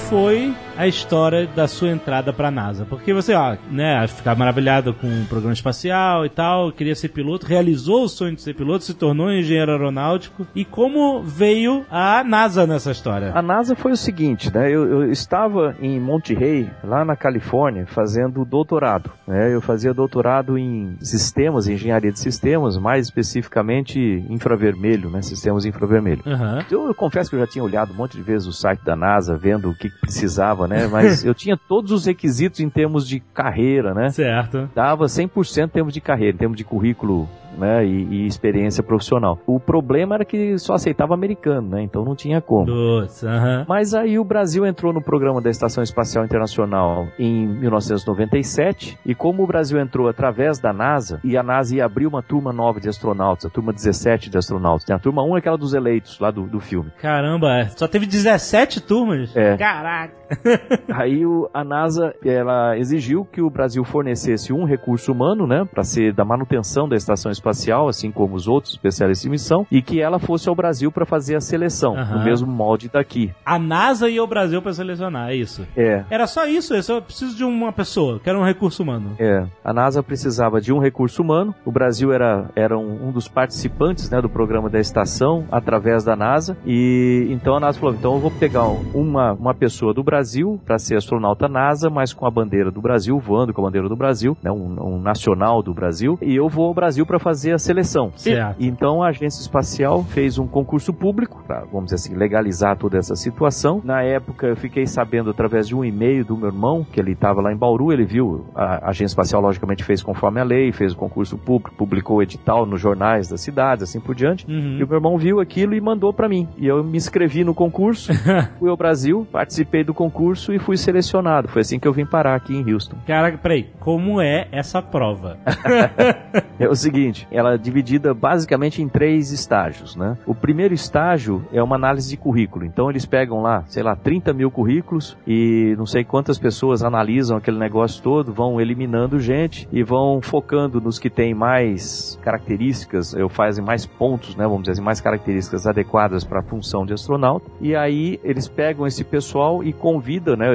[0.09, 2.83] Foi a história da sua entrada pra NASA?
[2.83, 7.45] Porque você, ó, né, ficar maravilhado com o programa espacial e tal, queria ser piloto,
[7.45, 10.47] realizou o sonho de ser piloto, se tornou engenheiro aeronáutico.
[10.55, 13.31] E como veio a NASA nessa história?
[13.35, 14.71] A NASA foi o seguinte, né?
[14.71, 19.11] Eu, eu estava em Monterey, lá na Califórnia, fazendo doutorado.
[19.27, 19.53] Né?
[19.53, 25.21] Eu fazia doutorado em sistemas, engenharia de sistemas, mais especificamente infravermelho, né?
[25.21, 26.23] Sistemas infravermelho.
[26.25, 26.65] Aham.
[26.71, 28.95] Eu, eu confesso que eu já tinha olhado um monte de vezes o site da
[28.95, 30.87] NASA, vendo o que precisava, né?
[30.87, 34.09] Mas eu tinha todos os requisitos em termos de carreira, né?
[34.09, 34.69] Certo.
[34.73, 37.27] Dava 100% em termos de carreira, em termos de currículo
[37.59, 37.85] né?
[37.85, 39.39] e, e experiência profissional.
[39.45, 41.81] O problema era que só aceitava americano, né?
[41.81, 42.65] Então não tinha como.
[42.65, 43.65] Putz, aham.
[43.67, 49.43] Mas aí o Brasil entrou no programa da Estação Espacial Internacional em 1997 e como
[49.43, 52.87] o Brasil entrou através da NASA e a NASA ia abrir uma turma nova de
[52.87, 54.89] astronautas, a turma 17 de astronautas.
[54.89, 56.91] A turma 1 é aquela dos eleitos lá do, do filme.
[57.01, 59.35] Caramba, só teve 17 turmas?
[59.35, 59.57] É.
[59.57, 59.88] Caraca.
[60.93, 65.83] Aí o- a NASA ela exigiu que o Brasil fornecesse um recurso humano, né, para
[65.83, 70.01] ser da manutenção da estação espacial, assim como os outros especialistas de missão, e que
[70.01, 72.17] ela fosse ao Brasil para fazer a seleção, Aham.
[72.19, 73.31] no mesmo molde daqui.
[73.45, 75.65] A NASA ia ao Brasil pra selecionar, é isso.
[75.75, 79.15] É, Era só isso, eu só preciso de uma pessoa, que era um recurso humano.
[79.19, 81.53] É, a NASA precisava de um recurso humano.
[81.65, 86.15] O Brasil era, era um, um dos participantes né, do programa da estação através da
[86.15, 86.57] NASA.
[86.65, 88.63] E então a NASA falou: então eu vou pegar
[88.93, 93.17] uma, uma pessoa do Brasil para ser astronauta NASA, mas com a bandeira do Brasil,
[93.19, 96.17] voando com a bandeira do Brasil, né, um, um nacional do Brasil.
[96.21, 98.11] E eu vou ao Brasil para fazer a seleção.
[98.15, 98.55] Certo.
[98.59, 102.97] E, então a agência espacial fez um concurso público para, vamos dizer assim, legalizar toda
[102.97, 103.81] essa situação.
[103.83, 107.41] Na época eu fiquei sabendo através de um e-mail do meu irmão, que ele estava
[107.41, 110.97] lá em Bauru, ele viu, a agência espacial logicamente fez conforme a lei, fez o
[110.97, 114.45] concurso público, publicou o edital nos jornais das cidades, assim por diante.
[114.47, 114.77] Uhum.
[114.79, 116.47] E o meu irmão viu aquilo e mandou para mim.
[116.57, 118.11] E eu me inscrevi no concurso,
[118.59, 121.47] fui ao Brasil, participei do concurso e fui selecionado.
[121.47, 122.97] Foi assim que eu vim parar aqui em Houston.
[123.05, 125.37] Cara, peraí, como é essa prova?
[126.59, 130.17] É o seguinte, ela é dividida basicamente em três estágios, né?
[130.25, 132.65] O primeiro estágio é uma análise de currículo.
[132.65, 137.37] Então eles pegam lá, sei lá, 30 mil currículos e não sei quantas pessoas analisam
[137.37, 143.29] aquele negócio todo, vão eliminando gente e vão focando nos que têm mais características, ou
[143.29, 144.43] fazem mais pontos, né?
[144.43, 147.49] Vamos dizer assim, mais características adequadas para a função de astronauta.
[147.61, 150.47] E aí eles pegam esse pessoal e convidam, né?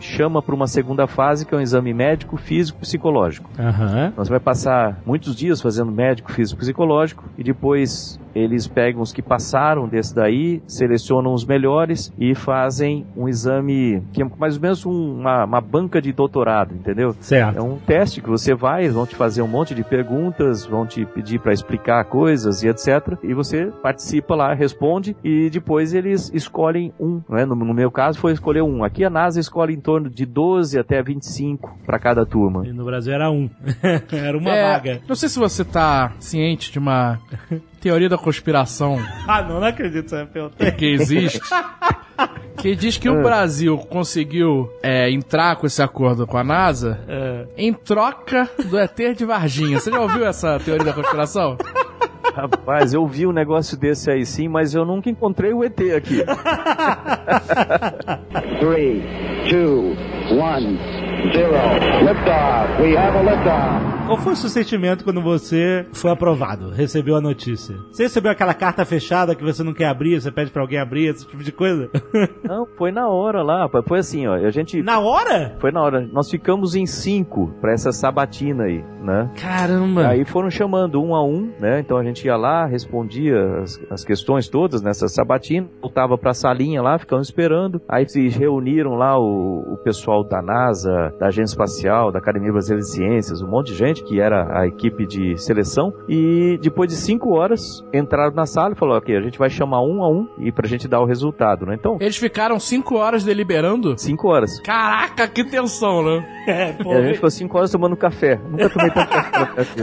[0.00, 3.50] Chama para uma segunda fase que é um exame médico, físico, psicológico.
[3.58, 4.12] Aham.
[4.16, 9.22] Nós vai passar muitos dias fazendo médico, físico, psicológico e depois eles pegam os que
[9.22, 14.84] passaram desse daí, selecionam os melhores e fazem um exame que é mais ou menos
[14.86, 17.10] um- uma, uma banca de doutorado, entendeu?
[17.10, 17.62] É Certo.
[17.62, 21.40] um teste que você vai, vão te fazer um monte de perguntas, vão te pedir
[21.40, 23.16] para explicar coisas e etc.
[23.22, 27.20] E você participa lá, responde e depois eles escolhem um.
[27.28, 27.44] Né?
[27.44, 28.84] No, no meu caso foi escolher um.
[28.84, 32.66] Aqui a NASA escolhe em torno de 12 até 25 para cada turma.
[32.66, 33.48] E no Brasil era um.
[34.12, 35.00] era uma É, vaga.
[35.08, 37.18] Não sei se você tá ciente de uma
[37.86, 40.72] teoria da conspiração Ah, não, não acredito pergunta.
[40.72, 41.40] que existe.
[42.58, 47.44] Que diz que o Brasil conseguiu é, entrar com esse acordo com a NASA É.
[47.56, 49.78] em troca do ET de Varginha.
[49.78, 51.58] Você já ouviu essa teoria da conspiração?
[52.34, 56.22] Rapaz, eu vi um negócio desse aí sim, mas eu nunca encontrei o ET aqui.
[58.60, 59.02] Three,
[59.48, 59.96] two,
[60.38, 60.78] one,
[61.32, 62.04] zero.
[62.04, 62.82] Liftoff.
[62.82, 63.96] We have a liftoff.
[64.06, 67.74] Qual foi o seu sentimento quando você foi aprovado, recebeu a notícia?
[67.90, 71.06] Você recebeu aquela carta fechada que você não quer abrir, você pede pra alguém abrir,
[71.06, 71.90] esse tipo de coisa?
[72.44, 73.68] Não, foi na hora lá.
[73.84, 74.34] Foi assim, ó.
[74.34, 74.80] A gente.
[74.80, 75.56] Na hora?
[75.58, 76.08] Foi na hora.
[76.12, 79.28] Nós ficamos em cinco pra essa sabatina aí, né?
[79.40, 80.06] Caramba!
[80.06, 81.80] Aí foram chamando um a um, né?
[81.86, 86.82] Então a gente ia lá, respondia as, as questões todas nessa sabatina, voltava pra salinha
[86.82, 87.80] lá, ficamos esperando.
[87.88, 92.82] Aí se reuniram lá o, o pessoal da NASA, da Agência Espacial, da Academia Brasileira
[92.82, 95.92] de Ciências, um monte de gente que era a equipe de seleção.
[96.08, 99.80] E depois de cinco horas, entraram na sala e falaram: ok, a gente vai chamar
[99.82, 101.76] um a um e pra gente dar o resultado, né?
[101.78, 103.96] Então, Eles ficaram cinco horas deliberando.
[103.96, 104.58] cinco horas.
[104.60, 106.26] Caraca, que tensão, né?
[106.48, 108.40] É, pô, E a gente ficou cinco horas tomando café.
[108.50, 109.82] Nunca tomei tanto café.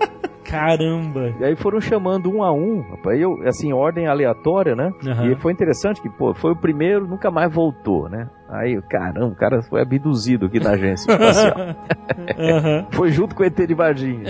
[0.50, 1.34] caramba!
[1.38, 4.92] E aí foram chamando um a um, rapaz, eu, assim, ordem aleatória, né?
[5.06, 5.30] Aham.
[5.30, 8.28] E foi interessante que, pô, foi o primeiro, nunca mais voltou, né?
[8.50, 11.54] Aí, caramba, o cara foi abduzido aqui na agência espacial.
[12.38, 12.86] Aham.
[12.90, 14.24] foi junto com o ET de Varginha.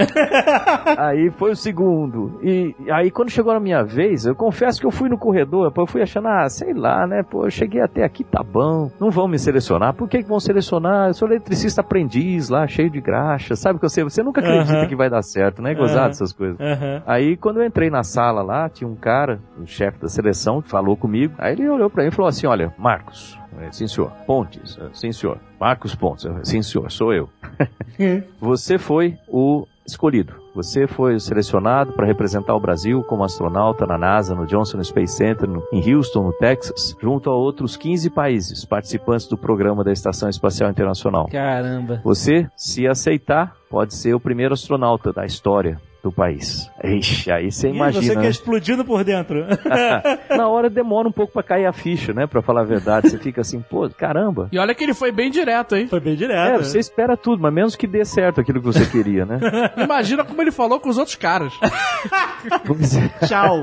[0.98, 2.38] aí foi o segundo.
[2.42, 5.86] E aí, quando chegou na minha vez, eu confesso que eu fui no corredor, eu
[5.86, 7.22] fui achando, ah, sei lá, né?
[7.22, 8.90] Pô, eu cheguei até aqui, tá bom.
[9.00, 9.94] Não vão me selecionar.
[9.94, 11.08] Por que, que vão selecionar?
[11.08, 13.56] Eu sou eletricista aprendiz lá, cheio de graxa.
[13.56, 14.86] Sabe que você, você nunca acredita Aham.
[14.86, 15.74] que vai dar certo, né?
[15.74, 16.10] Gozado Aham.
[16.10, 16.58] essas coisas.
[17.06, 20.68] Aí quando eu entrei na sala lá, tinha um cara, o chefe da seleção, que
[20.68, 21.34] falou comigo.
[21.38, 23.38] Aí ele olhou pra mim e falou assim: Olha, Marcos,
[23.70, 27.28] sim senhor, Pontes, é, sim senhor, Marcos Pontes, é, sim senhor, sou eu.
[28.40, 30.34] Você foi o escolhido.
[30.54, 35.48] Você foi selecionado para representar o Brasil como astronauta na NASA, no Johnson Space Center,
[35.48, 40.28] no- em Houston, no Texas, junto a outros 15 países participantes do programa da Estação
[40.28, 41.28] Espacial Internacional.
[41.30, 42.00] Caramba!
[42.04, 46.70] Você, se aceitar, pode ser o primeiro astronauta da história do país.
[46.82, 48.12] Ixi, aí você Ih, você imagina.
[48.14, 48.28] que é né?
[48.30, 49.44] explodindo por dentro.
[50.36, 52.26] Na hora demora um pouco pra cair a ficha, né?
[52.26, 53.10] Pra falar a verdade.
[53.10, 54.48] Você fica assim, pô, caramba.
[54.52, 55.86] E olha que ele foi bem direto, hein?
[55.88, 56.64] Foi bem É, direto.
[56.64, 59.38] você espera tudo, mas menos que dê certo aquilo que você queria, né?
[59.76, 61.52] Imagina como ele falou com os outros caras.
[63.22, 63.26] É.
[63.26, 63.62] Tchau.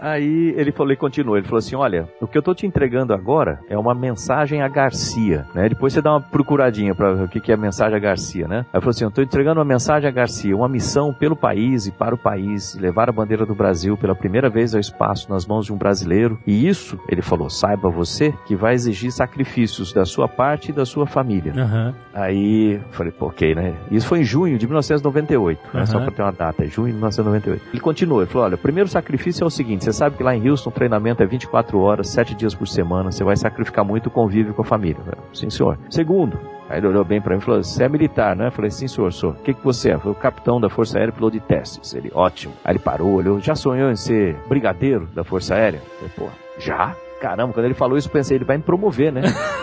[0.00, 1.36] Aí ele falou e continuou.
[1.36, 4.68] Ele falou assim: Olha, o que eu tô te entregando agora é uma mensagem a
[4.68, 5.68] Garcia, né?
[5.68, 8.48] Depois você dá uma procuradinha pra ver o que que é a mensagem a Garcia,
[8.48, 8.58] né?
[8.58, 11.34] Aí ele falou assim: Eu tô entregando uma mensagem a Garcia, uma missão missão pelo
[11.34, 15.28] país e para o país, levar a bandeira do Brasil pela primeira vez ao espaço
[15.30, 16.38] nas mãos de um brasileiro.
[16.46, 20.84] E isso, ele falou, saiba você que vai exigir sacrifícios da sua parte e da
[20.84, 21.52] sua família.
[21.56, 21.94] Aham.
[22.14, 23.74] Aí, falei, pô, ok, né?
[23.90, 25.86] Isso foi em junho de 1998, né?
[25.86, 27.62] Só pra ter uma data, junho de 1998.
[27.72, 30.36] Ele continuou, ele falou, olha, o primeiro sacrifício é o seguinte, você sabe que lá
[30.36, 34.06] em Houston o treinamento é 24 horas, 7 dias por semana, você vai sacrificar muito
[34.06, 35.00] o convívio com a família.
[35.32, 35.78] Sim, senhor.
[35.88, 36.38] Segundo,
[36.72, 38.46] aí ele olhou bem pra mim e falou, você é militar, né?
[38.46, 39.32] Eu falei, sim, senhor, sou.
[39.32, 39.98] O que que você é?
[39.98, 41.92] Foi o capitão da Força Aérea piloto de testes.
[41.92, 42.54] Ele, ótimo.
[42.64, 45.82] Aí ele parou, olhou, já sonhou em ser brigadeiro da Força Aérea?
[46.00, 46.96] Eu falei, pô, já?
[47.20, 49.20] Caramba, quando ele falou isso, eu pensei, ele vai me promover, né?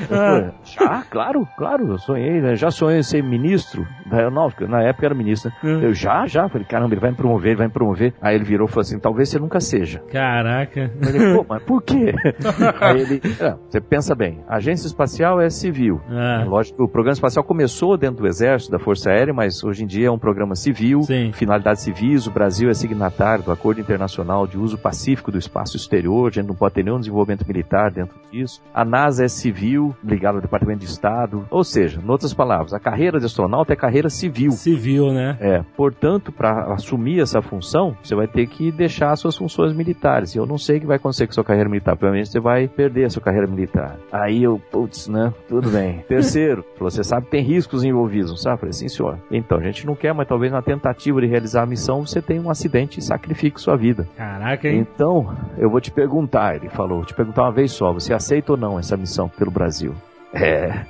[0.00, 2.54] Eu falei, já, claro, claro, eu sonhei, né?
[2.54, 5.80] já sonhei em ser ministro da aeronáutica, na época era ministro, né?
[5.82, 8.14] Eu já, já, falei, caramba, ele vai me promover, ele vai me promover.
[8.20, 10.00] Aí ele virou e falou assim, talvez você nunca seja.
[10.10, 10.90] Caraca.
[11.00, 12.14] Eu falei, pô, mas por quê?
[12.80, 16.00] Aí ele, não, você pensa bem, a agência espacial é civil.
[16.10, 16.44] Ah.
[16.46, 20.08] Lógico, o programa espacial começou dentro do Exército, da Força Aérea, mas hoje em dia
[20.08, 21.32] é um programa civil, Sim.
[21.32, 22.26] finalidades civis.
[22.26, 26.46] O Brasil é signatário do Acordo Internacional de Uso Pacífico do Espaço Exterior, a gente
[26.46, 28.62] não pode ter nenhum desenvolvimento militar dentro disso.
[28.74, 31.46] A NASA é civil, ligada ao Departamento de Estado.
[31.50, 34.52] Ou seja, em outras palavras, a carreira de astronauta é carreira civil.
[34.52, 35.36] Civil, né?
[35.40, 40.34] É, portanto, para assumir essa função, você vai ter que deixar suas funções militares.
[40.34, 41.96] E eu não sei o que vai acontecer com a sua carreira militar.
[41.96, 43.96] Provavelmente você vai perder a sua carreira militar.
[44.12, 45.32] Aí eu, putz, né?
[45.48, 46.04] Tudo bem.
[46.08, 48.54] Terceiro, você sabe que tem riscos envolvidos, não sabe?
[48.54, 49.18] Eu falei, sim, senhor.
[49.30, 52.40] Então, a gente não quer, mas talvez na tentativa de realizar a missão você tenha
[52.40, 54.08] um acidente e sacrifique sua vida.
[54.16, 54.78] Caraca, hein?
[54.78, 58.58] Então, eu vou te perguntar, ele falou, te perguntar uma vez só, você aceita ou
[58.58, 59.94] não essa missão pelo Brasil?
[60.32, 60.84] É.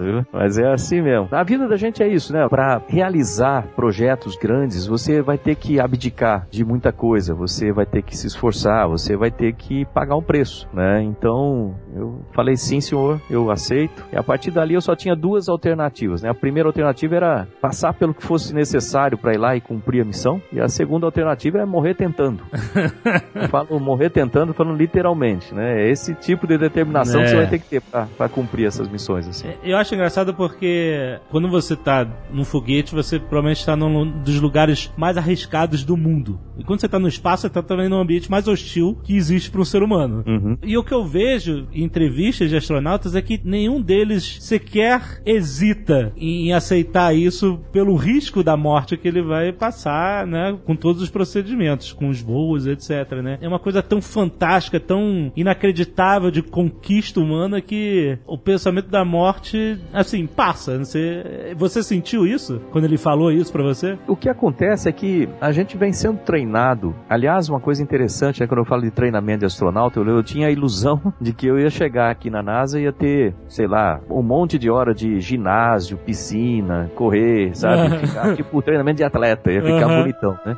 [0.00, 0.24] Viu?
[0.32, 1.28] Mas é assim mesmo.
[1.30, 2.46] A vida da gente é isso, né?
[2.48, 8.02] Para realizar projetos grandes, você vai ter que abdicar de muita coisa, você vai ter
[8.02, 11.02] que se esforçar, você vai ter que pagar um preço, né?
[11.02, 14.04] Então, eu falei sim, senhor, eu aceito.
[14.12, 16.30] E a partir dali eu só tinha duas alternativas, né?
[16.30, 20.04] A primeira alternativa era passar pelo que fosse necessário para ir lá e cumprir a
[20.04, 22.42] missão, e a segunda alternativa é morrer tentando.
[23.34, 25.82] eu falo morrer tentando, falando literalmente, né?
[25.82, 27.24] É esse tipo de determinação É.
[27.24, 29.48] que você vai ter que ter pra, pra cumprir essas missões, assim.
[29.62, 34.90] Eu acho engraçado porque quando você tá num foguete, você provavelmente está num dos lugares
[34.96, 36.38] mais arriscados do mundo.
[36.58, 39.50] E quando você tá no espaço, você tá também num ambiente mais hostil que existe
[39.50, 40.24] para um ser humano.
[40.26, 40.58] Uhum.
[40.62, 46.12] E o que eu vejo em entrevistas de astronautas é que nenhum deles sequer hesita
[46.16, 50.56] em aceitar isso pelo risco da morte que ele vai passar, né?
[50.64, 53.38] Com todos os procedimentos, com os voos, etc, né?
[53.40, 59.78] É uma coisa tão fantástica, tão inacreditável de conquista humana que o pensamento da morte,
[59.92, 60.78] assim, passa.
[60.78, 63.98] Você, você sentiu isso quando ele falou isso pra você?
[64.06, 66.94] O que acontece é que a gente vem sendo treinado.
[67.08, 70.48] Aliás, uma coisa interessante, né, quando eu falo de treinamento de astronauta, eu, eu tinha
[70.48, 74.00] a ilusão de que eu ia chegar aqui na NASA e ia ter, sei lá,
[74.10, 77.98] um monte de hora de ginásio, piscina, correr, sabe?
[78.06, 80.00] Ficar, tipo treinamento de atleta, ia ficar Aham.
[80.00, 80.56] bonitão, né?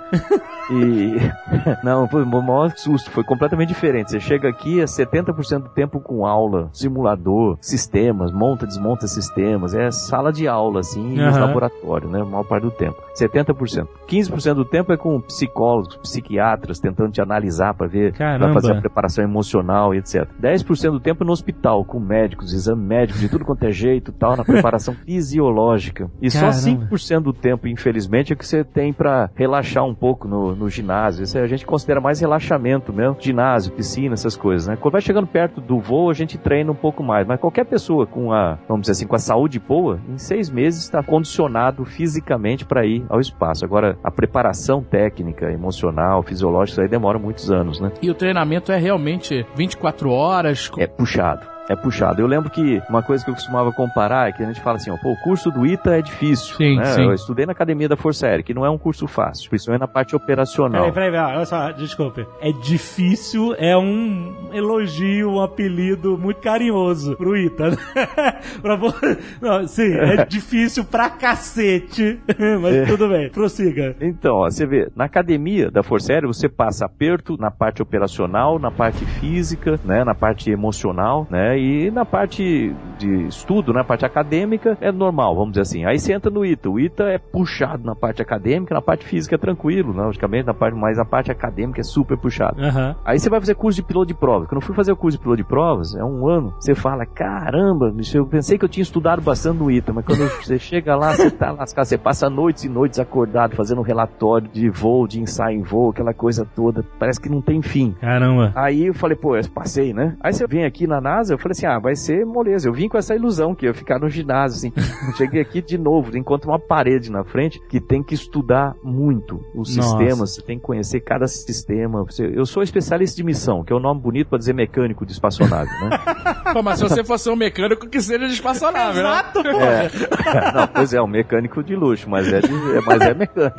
[0.70, 1.14] E.
[1.84, 4.10] Não, foi o maior susto, foi completamente diferente.
[4.10, 9.90] Você chega aqui, é 70% do tempo com aula, simulador, sistemas, monta, desmonta sistemas, é
[9.90, 11.40] sala de aula, assim, Aham.
[11.40, 12.20] laboratório, né?
[12.20, 12.96] A maior parte do tempo.
[13.18, 13.86] 70%.
[14.08, 18.54] 15% do tempo é com psicólogos, psiquiatras, tentando te analisar para ver, pra Caramba.
[18.54, 20.26] fazer a preparação emocional e etc.
[20.40, 24.36] 10% do tempo no hospital, com médicos, exame médico, de tudo quanto é jeito tal,
[24.36, 26.10] na preparação fisiológica.
[26.20, 26.88] E só Caramba.
[26.90, 31.22] 5% do tempo, infelizmente, é que você tem para relaxar um pouco no, no ginásio.
[31.24, 33.16] Isso a gente considera mais relaxamento mesmo.
[33.20, 34.76] Ginásio, piscina, essas coisas, né?
[34.76, 37.26] Quando vai chegando perto do voo, a gente treina um pouco mais.
[37.26, 40.82] Mas qualquer pessoa com a, vamos dizer assim, com a saúde boa, em seis meses
[40.82, 43.64] está condicionado fisicamente para ir ao espaço.
[43.64, 47.92] Agora, a preparação técnica, emocional, fisiológica, isso aí demora muitos anos, né?
[48.02, 50.70] E o treinamento é realmente 24 horas.
[50.78, 51.59] É puxado.
[51.70, 52.20] É puxado.
[52.20, 54.90] Eu lembro que uma coisa que eu costumava comparar é que a gente fala assim,
[54.90, 56.56] ó, pô, o curso do ITA é difícil.
[56.56, 56.84] Sim, né?
[56.86, 57.04] sim.
[57.04, 59.86] Eu estudei na Academia da Força Aérea, que não é um curso fácil, principalmente na
[59.86, 60.90] parte operacional.
[60.90, 62.26] Peraí, peraí, peraí, olha só, desculpe.
[62.40, 67.70] É difícil, é um elogio, um apelido muito carinhoso pro Ita.
[68.60, 68.92] pra vo...
[69.40, 72.18] Não, sim, é difícil pra cacete,
[72.60, 73.94] mas tudo bem, prossiga.
[74.00, 78.58] Então, ó, você vê, na academia da Força Aérea você passa aperto na parte operacional,
[78.58, 84.04] na parte física, né, na parte emocional, né, e na parte de estudo, na parte
[84.04, 85.84] acadêmica é normal, vamos dizer assim.
[85.84, 89.34] Aí você entra no ITA, o ITA é puxado na parte acadêmica, na parte física
[89.34, 92.60] é tranquilo, né, logicamente, na parte, mas a parte acadêmica é super puxado.
[92.62, 92.96] Aham.
[93.04, 94.48] Aí você vai fazer curso de piloto de provas.
[94.48, 97.04] Quando eu fui fazer o curso de piloto de provas, é um ano, você fala,
[97.04, 101.12] caramba, eu pensei que eu tinha estudado bastante no ITA, mas quando você chega lá,
[101.12, 105.58] você tá lascado, você passa noites e noites acordado, fazendo relatório de voo, de ensaio
[105.58, 107.94] em voo, aquela coisa toda, parece que não tem fim.
[108.00, 108.52] Caramba.
[108.54, 110.16] Aí eu falei, pô, eu passei, né?
[110.20, 112.68] Aí você vem aqui na NASA, eu falei, falei assim, ah, vai ser moleza.
[112.68, 114.72] Eu vim com essa ilusão que eu ia ficar no ginásio, assim.
[115.16, 119.76] Cheguei aqui de novo, encontro uma parede na frente que tem que estudar muito os
[119.76, 119.88] Nossa.
[119.98, 122.04] sistemas, você tem que conhecer cada sistema.
[122.18, 125.70] Eu sou especialista de missão, que é o nome bonito para dizer mecânico de espaçonave,
[125.84, 125.98] né?
[126.52, 129.08] Pô, mas se você fosse um mecânico que seja de espaçonave, né?
[129.08, 129.48] Exato, pô.
[129.60, 129.90] É.
[130.54, 133.56] Não, pois é, um mecânico de luxo, mas é, de, é- mas é mecânico.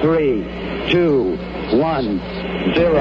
[0.00, 0.44] Three,
[0.90, 1.36] two,
[1.82, 2.20] one,
[2.74, 2.94] zero.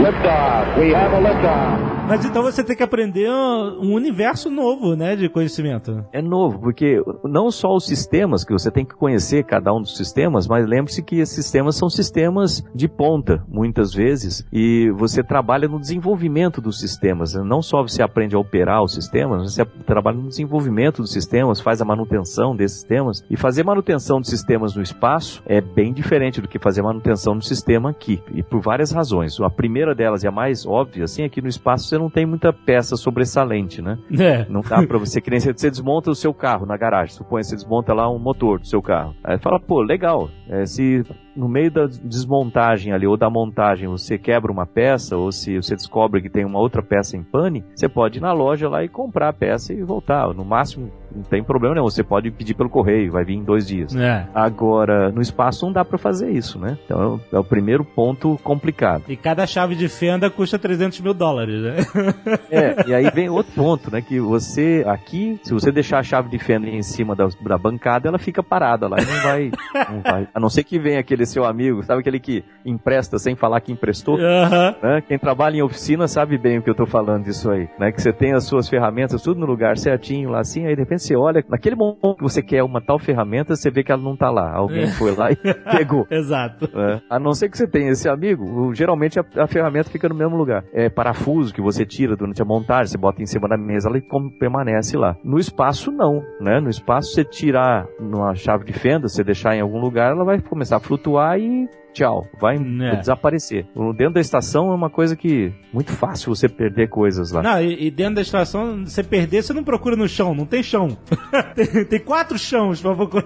[0.00, 0.80] Liftoff.
[0.80, 1.96] We have a liftoff.
[2.08, 6.04] Mas então você tem que aprender um universo novo, né, de conhecimento.
[6.12, 9.96] É novo, porque não só os sistemas, que você tem que conhecer cada um dos
[9.96, 15.68] sistemas, mas lembre-se que esses sistemas são sistemas de ponta, muitas vezes, e você trabalha
[15.68, 17.34] no desenvolvimento dos sistemas.
[17.34, 21.80] Não só você aprende a operar os sistemas, você trabalha no desenvolvimento dos sistemas, faz
[21.80, 23.24] a manutenção desses sistemas.
[23.30, 27.42] E fazer manutenção de sistemas no espaço é bem diferente do que fazer manutenção no
[27.42, 29.40] sistema aqui, e por várias razões.
[29.40, 32.26] A primeira delas, e a mais óbvia, assim, é que no espaço você não tem
[32.26, 33.98] muita peça sobressalente, né?
[34.18, 34.46] É.
[34.48, 37.48] Não dá pra você, que nem você, desmonta o seu carro na garagem, suponha que
[37.48, 39.14] você desmonta lá um motor do seu carro.
[39.24, 41.02] Aí fala, pô, legal, é, se
[41.36, 45.74] no meio da desmontagem ali, ou da montagem, você quebra uma peça, ou se você
[45.76, 48.88] descobre que tem uma outra peça em pane, você pode ir na loja lá e
[48.88, 50.32] comprar a peça e voltar.
[50.34, 53.66] No máximo, não tem problema nenhum, você pode pedir pelo correio, vai vir em dois
[53.66, 53.94] dias.
[53.94, 54.26] É.
[54.34, 56.78] Agora, no espaço não dá pra fazer isso, né?
[56.84, 59.04] Então é o- é o primeiro ponto complicado.
[59.08, 61.76] E cada chave de fenda custa 300 mil dólares, né?
[62.50, 64.00] É, e aí vem outro ponto, né?
[64.00, 68.08] Que você, aqui, se você deixar a chave de fenda em cima da, da bancada,
[68.08, 69.50] ela fica parada lá e não vai,
[69.92, 70.28] não vai.
[70.34, 73.72] A não ser que venha aquele seu amigo, sabe aquele que empresta sem falar que
[73.72, 74.16] emprestou?
[74.18, 74.74] Aham.
[74.82, 75.00] né?
[75.06, 77.92] Quem trabalha em oficina sabe bem o que eu tô falando disso aí, né?
[77.92, 81.02] Que você tem as suas ferramentas tudo no lugar certinho lá assim, aí de repente
[81.02, 84.16] você olha, naquele momento que você quer uma tal ferramenta, você vê que ela não
[84.16, 84.52] tá lá.
[84.54, 85.36] Alguém foi lá e
[85.76, 86.06] pegou.
[86.10, 86.68] Exato.
[86.74, 87.00] É.
[87.10, 90.36] A não ser que você tenha esse amigo, geralmente a, a ferramenta fica no mesmo
[90.36, 90.64] lugar.
[90.72, 94.00] É parafuso que você tira durante a montagem, você bota em cima da mesa, ela
[94.08, 95.16] como permanece lá.
[95.24, 96.60] No espaço, não, né?
[96.60, 100.40] No espaço, você tirar numa chave de fenda, você deixar em algum lugar, ela vai
[100.40, 102.96] começar a flutuar e tchau, vai É.
[102.96, 103.66] desaparecer.
[103.96, 107.42] Dentro da estação é uma coisa que muito fácil você perder coisas lá.
[107.42, 110.62] Não, e, e dentro da estação, você perder, você não procura no chão, não tem
[110.62, 110.96] chão.
[111.54, 113.24] tem, tem quatro chãos pra procurar.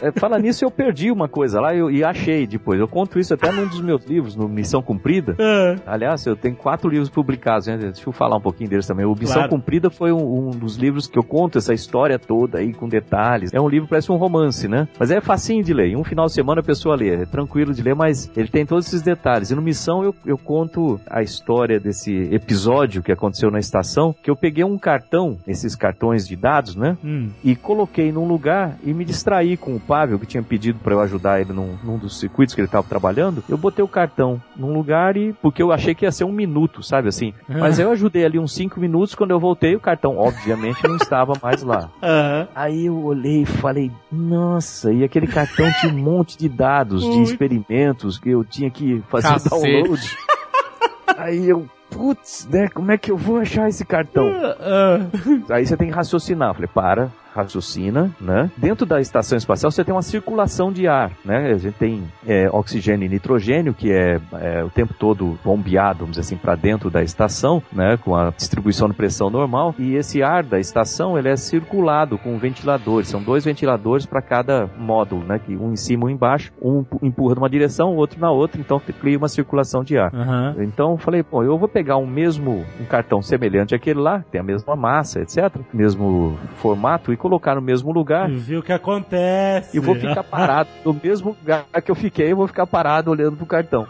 [0.00, 2.78] É, fala nisso, eu perdi uma coisa lá eu- e achei depois.
[2.78, 5.34] Eu conto isso até num dos meus livros, no Missão Cumprida.
[5.38, 5.76] É.
[5.86, 7.76] Aliás, eu tenho quatro livros publicados, né?
[7.76, 9.04] Deixa eu falar um pouquinho deles também.
[9.04, 9.50] O Missão Claro.
[9.50, 13.52] Cumprida foi um, um dos livros que eu conto essa história toda aí com detalhes.
[13.52, 14.86] É um livro, parece um romance, né?
[14.98, 15.88] Mas é facinho de ler.
[15.88, 17.10] Em um final de semana a pessoa lê.
[17.22, 19.50] É tranquilo de ler, mas ele tem todos esses detalhes.
[19.50, 24.30] E no Missão eu, eu conto a história desse episódio que aconteceu na estação, que
[24.30, 26.96] eu peguei um cartão, esses cartões de dados, né?
[27.04, 27.30] Hum.
[27.42, 31.00] e coloquei num lugar e me distraí com o Pavel, que tinha pedido para eu
[31.00, 33.42] ajudar ele num, num dos circuitos que ele estava trabalhando.
[33.48, 35.32] Eu botei o cartão num lugar e.
[35.40, 37.32] porque eu achei que ia ser um minuto, sabe assim?
[37.48, 39.14] Mas eu ajudei ali uns cinco minutos.
[39.14, 41.90] Quando eu voltei, o cartão, obviamente, não estava mais lá.
[42.02, 42.48] Aham.
[42.54, 47.08] Aí eu olhei e falei, nossa, e aquele cartão tinha um monte de dados, de
[47.08, 47.24] Ui.
[47.52, 49.50] Experimentos que eu tinha que fazer Cacete.
[49.50, 50.16] download.
[51.18, 54.28] Aí eu, putz, né, como é que eu vou achar esse cartão?
[54.60, 55.06] Ah,
[55.54, 56.54] Aí você tem que raciocinar.
[56.54, 58.50] Falei, para, raciocina, né?
[58.56, 61.52] Dentro da estação espacial você tem uma circulação de ar, né?
[61.52, 66.16] A gente tem é, oxigênio e nitrogênio, que é, é, o tempo todo bombeado, vamos
[66.16, 67.96] dizer assim, para dentro da estação, né?
[67.96, 69.74] Com a distribuição de pressão normal.
[69.78, 73.08] E esse ar da estação, ele é circulado com ventiladores.
[73.08, 75.38] São dois ventiladores para cada módulo, né?
[75.38, 76.52] Que um em cima, um embaixo.
[76.60, 78.60] Um empurra numa direção, o outro na outra.
[78.60, 80.14] Então cria uma circulação de ar.
[80.14, 80.56] Aham.
[80.58, 84.40] Então eu falei, pô, eu vou pegar um mesmo, um cartão semelhante àquele lá, tem
[84.40, 88.28] a mesma massa, etc, mesmo formato, e colocar no mesmo lugar.
[88.28, 89.76] Viu o que acontece?
[89.76, 93.36] E vou ficar parado no mesmo lugar que eu fiquei, eu vou ficar parado olhando
[93.36, 93.86] pro cartão.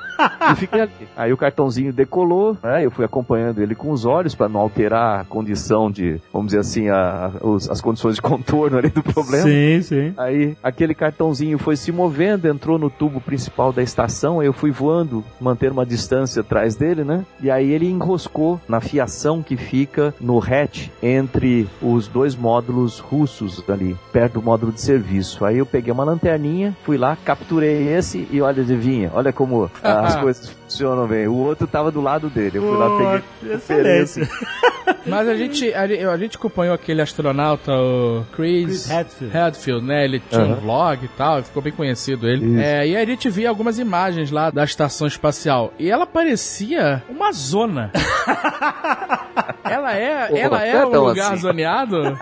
[0.53, 0.91] E fiquei ali.
[1.17, 2.85] Aí o cartãozinho decolou, né?
[2.85, 6.61] Eu fui acompanhando ele com os olhos para não alterar a condição de, vamos dizer
[6.61, 9.45] assim, a- os- as condições de contorno ali do problema.
[9.45, 10.15] Sim, sim.
[10.19, 14.71] Aí aquele cartãozinho foi se movendo, entrou no tubo principal da estação, aí eu fui
[14.71, 17.25] voando, manter uma distância atrás dele, né?
[17.41, 23.22] E aí ele enroscou na fiação que fica no hatch entre os dois módulos russos
[23.69, 25.45] ali, perto do módulo de serviço.
[25.45, 30.17] Aí eu peguei uma lanterninha, fui lá, capturei esse e olha, adivinha, olha como as
[30.21, 31.27] coisas funcionam bem.
[31.29, 34.29] O outro tava do lado dele, eu fui lá, peguei excelente.
[35.07, 39.37] Mas a gente, a, a gente acompanhou aquele astronauta, o Chris, Chris Hadfield.
[39.37, 40.05] Hadfield, né?
[40.05, 40.61] Ele tinha um Aham.
[40.61, 42.61] vlog e tal, ficou bem conhecido ele.
[42.61, 45.73] É, e aí a gente via algumas imagens lá da estação espacial.
[45.79, 47.91] E ela parecia uma zona.
[49.65, 51.43] ela é, Pô, ela é é um lugar assim.
[51.43, 52.19] zoneado?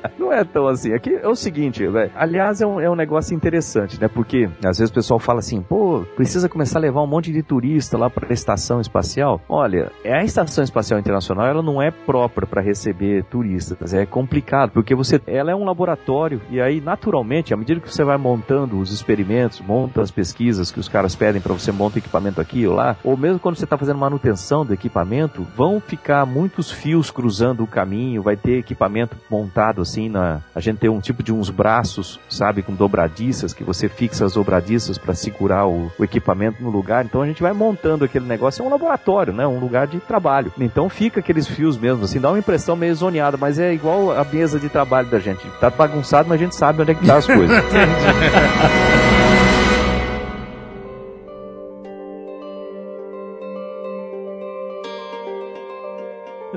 [0.18, 0.92] não é tão assim.
[0.92, 2.10] Aqui é o seguinte, velho.
[2.14, 4.08] Aliás, é um, é um negócio interessante, né?
[4.08, 7.42] Porque às vezes o pessoal fala assim, pô, precisa começar a levar um monte de
[7.42, 9.40] turista lá para a estação espacial.
[9.48, 13.94] Olha, a estação espacial internacional ela não é própria para receber turistas.
[13.94, 18.04] É complicado porque você, ela é um laboratório e aí naturalmente, à medida que você
[18.04, 22.40] vai montando os experimentos, monta as pesquisas que os caras pedem para você montar equipamento
[22.40, 26.70] aqui ou lá, ou mesmo quando você está fazendo manutenção do equipamento, vão ficar muitos
[26.70, 28.22] fios cruzando o caminho.
[28.22, 32.62] Vai ter equipamento montado assim na, a gente tem um tipo de uns braços, sabe,
[32.62, 37.04] com dobradiças que você fixa as dobradiças para segurar o, o equipamento no lugar.
[37.04, 39.46] Então a gente vai montando aquele negócio, é um laboratório, né?
[39.46, 40.52] Um lugar de trabalho.
[40.58, 44.24] Então fica aqueles fios mesmo, assim, dá uma impressão meio zoneada, mas é igual a
[44.24, 45.46] mesa de trabalho da gente.
[45.60, 47.62] Tá bagunçado, mas a gente sabe onde é que tá as coisas.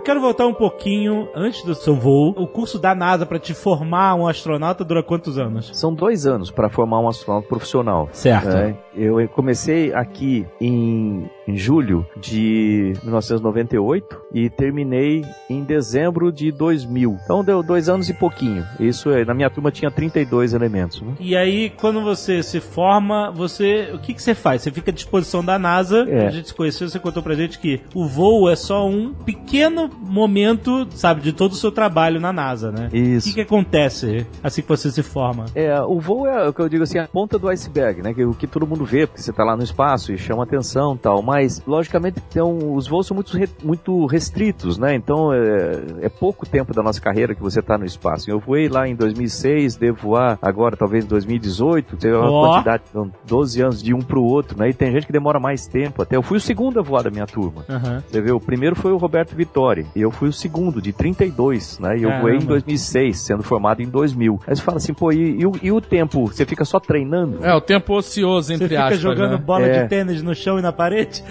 [0.06, 2.34] quero voltar um pouquinho antes do seu voo.
[2.38, 5.72] O curso da NASA para te formar um astronauta dura quantos anos?
[5.74, 8.08] São dois anos para formar um astronauta profissional.
[8.12, 8.50] Certo.
[8.50, 8.78] né?
[8.96, 17.18] Eu comecei aqui em, em julho de 1998 e terminei em dezembro de 2000.
[17.24, 18.66] Então deu dois anos e pouquinho.
[18.80, 21.02] Isso é, na minha turma tinha 32 elementos.
[21.02, 21.14] Né?
[21.20, 23.92] E aí, quando você se forma, você.
[23.94, 24.62] O que, que você faz?
[24.62, 26.06] Você fica à disposição da NASA.
[26.10, 26.28] É.
[26.28, 29.90] A gente se conheceu, você contou pra gente que o voo é só um pequeno
[30.02, 32.90] momento, sabe, de todo o seu trabalho na NASA, né?
[32.92, 33.28] O Isso.
[33.28, 35.46] que, que acontece assim que você se forma?
[35.54, 38.14] É, o voo é o que eu digo assim, a ponta do iceberg, né?
[38.14, 40.96] Que o que todo mundo vê, porque você tá lá no espaço e chama atenção
[40.96, 41.22] e tal.
[41.22, 41.35] Mas,
[41.66, 43.32] logicamente, então, os voos são muito,
[43.64, 44.96] muito restritos, né?
[44.96, 48.30] Então, é, é pouco tempo da nossa carreira que você tá no espaço.
[48.30, 51.98] Eu voei lá em 2006, devo voar agora, talvez em 2018.
[51.98, 52.48] Teve uma Ó.
[52.54, 54.70] quantidade, são 12 anos de um pro outro, né?
[54.70, 56.02] E tem gente que demora mais tempo.
[56.02, 57.64] Até eu fui o segundo a voar da minha turma.
[57.70, 58.04] Aham.
[58.08, 61.80] Você vê, o primeiro foi o Roberto Vittori, e eu fui o segundo, de 32,
[61.80, 61.98] né?
[61.98, 62.46] E eu voei em Caramba.
[62.54, 64.40] 2006, sendo formado em 2000.
[64.48, 66.26] Aí você fala assim, pô, e, e o, e o tempo?
[66.28, 67.44] Você fica só treinando?
[67.46, 69.00] É, o tempo ocioso, Você entre fica aspas.
[69.00, 69.38] jogando né?
[69.38, 69.84] bola É.
[69.84, 71.24] de tênis no chão e na parede?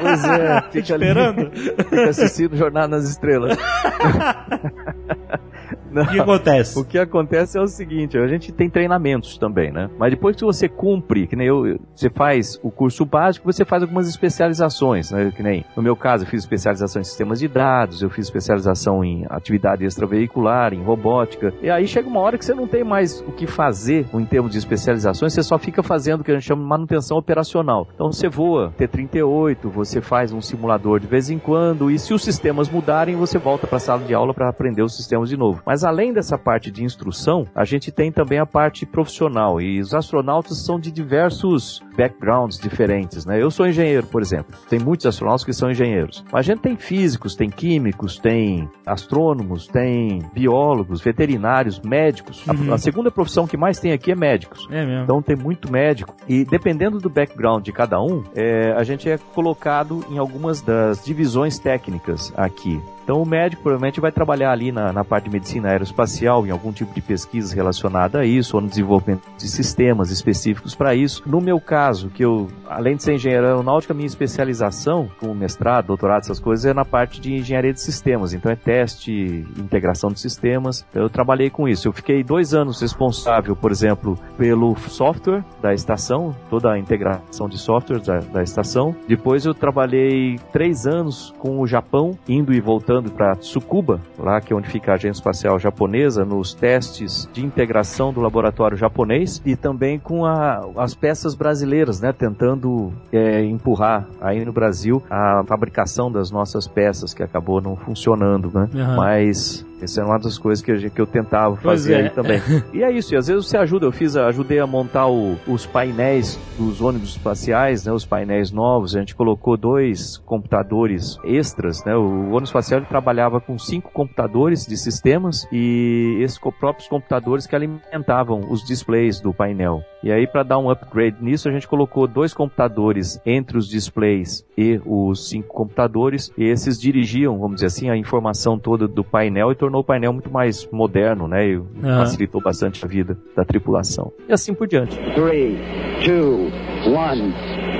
[0.00, 1.50] Pois é, fica ali, Esperando?
[1.90, 3.58] fica assistindo Jornada nas Estrelas.
[5.90, 6.02] Não.
[6.02, 6.78] O que acontece?
[6.78, 9.90] O que acontece é o seguinte, a gente tem treinamentos também, né?
[9.98, 13.82] Mas depois que você cumpre, que nem eu, você faz o curso básico, você faz
[13.82, 15.32] algumas especializações, né?
[15.34, 19.04] Que nem, no meu caso, eu fiz especialização em sistemas de dados, eu fiz especialização
[19.04, 21.52] em atividade extraveicular, em robótica.
[21.62, 24.52] E aí chega uma hora que você não tem mais o que fazer em termos
[24.52, 27.88] de especializações, você só fica fazendo o que a gente chama de manutenção operacional.
[27.94, 32.22] Então você voa T-38, você faz um simulador de vez em quando, e se os
[32.22, 35.62] sistemas mudarem, você volta para a sala de aula para aprender os sistemas de novo.
[35.64, 39.94] Mas além dessa parte de instrução, a gente tem também a parte profissional, e os
[39.94, 43.40] astronautas são de diversos backgrounds diferentes, né?
[43.42, 44.54] Eu sou engenheiro, por exemplo.
[44.68, 46.24] Tem muitos astronautas que são engenheiros.
[46.32, 52.42] Mas a gente tem físicos, tem químicos, tem astrônomos, tem biólogos, veterinários, médicos.
[52.48, 52.72] A- Uhum.
[52.74, 54.66] a segunda profissão que mais tem aqui é médicos.
[54.70, 55.04] É mesmo.
[55.04, 56.14] Então tem muito médico.
[56.28, 61.04] E dependendo do background de cada um, é, a gente é colocado em algumas das
[61.04, 62.80] divisões técnicas aqui.
[63.02, 66.70] Então o médico provavelmente vai trabalhar ali na, na parte de medicina aeroespacial, em algum
[66.70, 71.22] tipo de pesquisa relacionada a isso, ou no desenvolvimento de sistemas específicos para isso.
[71.26, 75.86] No meu caso, que eu, além de ser engenheiro aeronáutico, a minha especialização, com mestrado,
[75.86, 78.32] doutorado, essas coisas, é na parte de engenharia de sistemas.
[78.32, 80.84] Então é teste, integração de sistemas.
[80.90, 81.88] Então, eu trabalhei com isso.
[81.88, 87.58] Eu fiquei dois anos responsável, por exemplo, pelo software da estação, toda a integração de
[87.58, 88.94] softwares da, da estação.
[89.08, 94.52] Depois eu trabalhei três anos com o Japão, indo e voltando para Tsukuba, lá que
[94.52, 99.56] é onde fica a agência espacial japonesa, nos testes de integração do laboratório japonês e
[99.56, 101.69] também com a- as peças brasileiras,
[102.00, 107.76] né, tentando é, empurrar aí no Brasil a fabricação das nossas peças que acabou não
[107.76, 108.68] funcionando, né?
[108.74, 108.96] Aham.
[108.96, 111.96] Mas essa é uma das coisas que, eu tentava fazer é.
[112.02, 112.40] aí também.
[112.72, 115.66] E é isso, e às vezes você ajuda, eu fiz, ajudei a montar o- os
[115.66, 121.96] painéis dos ônibus espaciais, né, os painéis novos, a gente colocou dois computadores extras, né,
[121.96, 128.40] o ônibus espacial trabalhava com cinco computadores de sistemas e esses próprios computadores que alimentavam
[128.50, 129.82] os displays do painel.
[130.02, 134.44] E aí para dar um upgrade nisso, a gente colocou dois computadores entre os displays
[134.56, 139.52] e os cinco computadores e esses dirigiam, vamos dizer assim, a informação toda do painel
[139.52, 141.98] e tornou o painel muito mais moderno, né, e Aham.
[141.98, 144.10] facilitou bastante a vida da tripulação.
[144.28, 144.96] E assim por diante.
[145.14, 145.58] Three,
[146.04, 146.50] two,
[146.90, 147.32] one,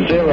[0.09, 0.29] zero.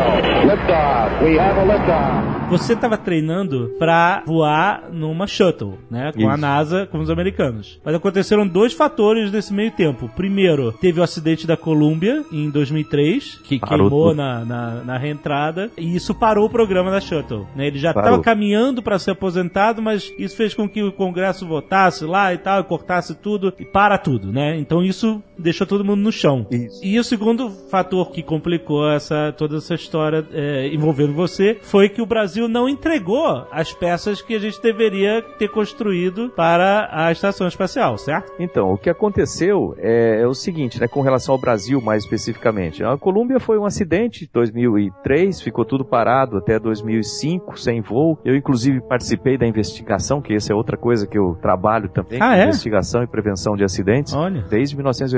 [0.45, 1.23] Liftoff.
[1.23, 2.37] We have a liftoff.
[2.49, 6.13] Você estava treinando pra voar numa shuttle, né?
[6.13, 6.41] Com a Isso.
[6.41, 7.77] NASA, com os americanos.
[7.83, 10.09] Mas aconteceram dois fatores nesse meio tempo.
[10.15, 15.69] Primeiro, teve o acidente da Columbia em 2003, que Parou queimou na, na, na reentrada,
[15.77, 17.45] e isso parou o programa da shuttle.
[17.55, 17.67] Né?
[17.67, 22.03] Ele já estava caminhando para ser aposentado, mas isso fez com que o Congresso votasse
[22.03, 24.57] lá e tal, e cortasse tudo, e para tudo, né?
[24.57, 26.45] Então isso deixou todo mundo no chão.
[26.51, 26.79] Isso.
[26.83, 32.01] E o segundo fator que complicou essa, toda essa história é, envolvendo você foi que
[32.01, 37.47] o Brasil não entregou as peças que a gente deveria ter construído para a estação
[37.47, 38.31] espacial, certo?
[38.39, 42.83] Então, o que aconteceu é, é o seguinte, né, com relação ao Brasil mais especificamente.
[42.83, 48.17] A Colômbia foi um acidente em 2003, ficou tudo parado até 2005, sem voo.
[48.23, 52.37] Eu, inclusive, participei da investigação, que essa é outra coisa que eu trabalho também, Ah,
[52.37, 52.45] é?
[52.45, 54.13] investigação e prevenção de acidentes.
[54.13, 54.41] Olha.
[54.49, 54.75] Desde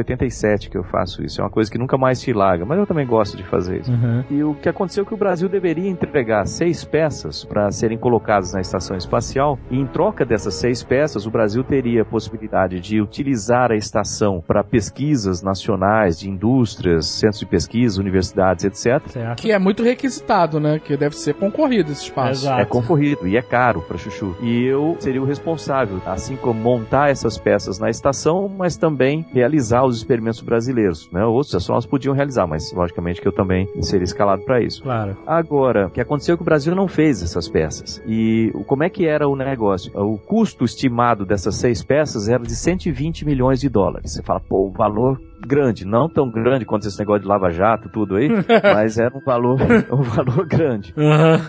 [0.10, 1.42] 1987 que eu faço isso.
[1.42, 3.92] É uma coisa que nunca mais se larga, mas eu também gosto de fazer isso.
[3.92, 4.24] Uhum.
[4.30, 8.54] E o que aconteceu é que o Brasil deveria entregar seis peças para serem colocadas
[8.54, 9.58] na estação espacial.
[9.70, 14.44] E em troca dessas seis peças, o Brasil teria a possibilidade de utilizar a estação
[14.46, 19.08] para pesquisas nacionais, de indústrias, centros de pesquisa, universidades, etc.
[19.08, 19.42] Certo.
[19.42, 20.80] Que é muito requisitado, né?
[20.80, 22.44] Que deve ser concorrido esse espaço.
[22.44, 22.62] Exato.
[22.62, 24.36] É concorrido e é caro para Chuchu.
[24.42, 29.84] E eu seria o responsável, assim como montar essas peças na estação, mas também realizar
[29.84, 31.10] os experimentos brasileiros.
[31.12, 31.24] Né?
[31.26, 34.84] Outros astronautas podiam realizar, mas logicamente que eu também seria escalado para isso.
[34.84, 35.18] Claro.
[35.26, 38.02] Agora, o que aconteceu é que o Brasil não fez essas peças.
[38.06, 39.92] E como é que era o negócio?
[39.96, 44.14] O custo estimado dessas seis peças era de 120 milhões de dólares.
[44.14, 48.16] Você fala, pô, o valor grande, não tão grande quanto esse negócio de lava-jato, tudo
[48.16, 48.30] aí,
[48.74, 49.60] mas era um valor,
[49.92, 50.94] um valor grande.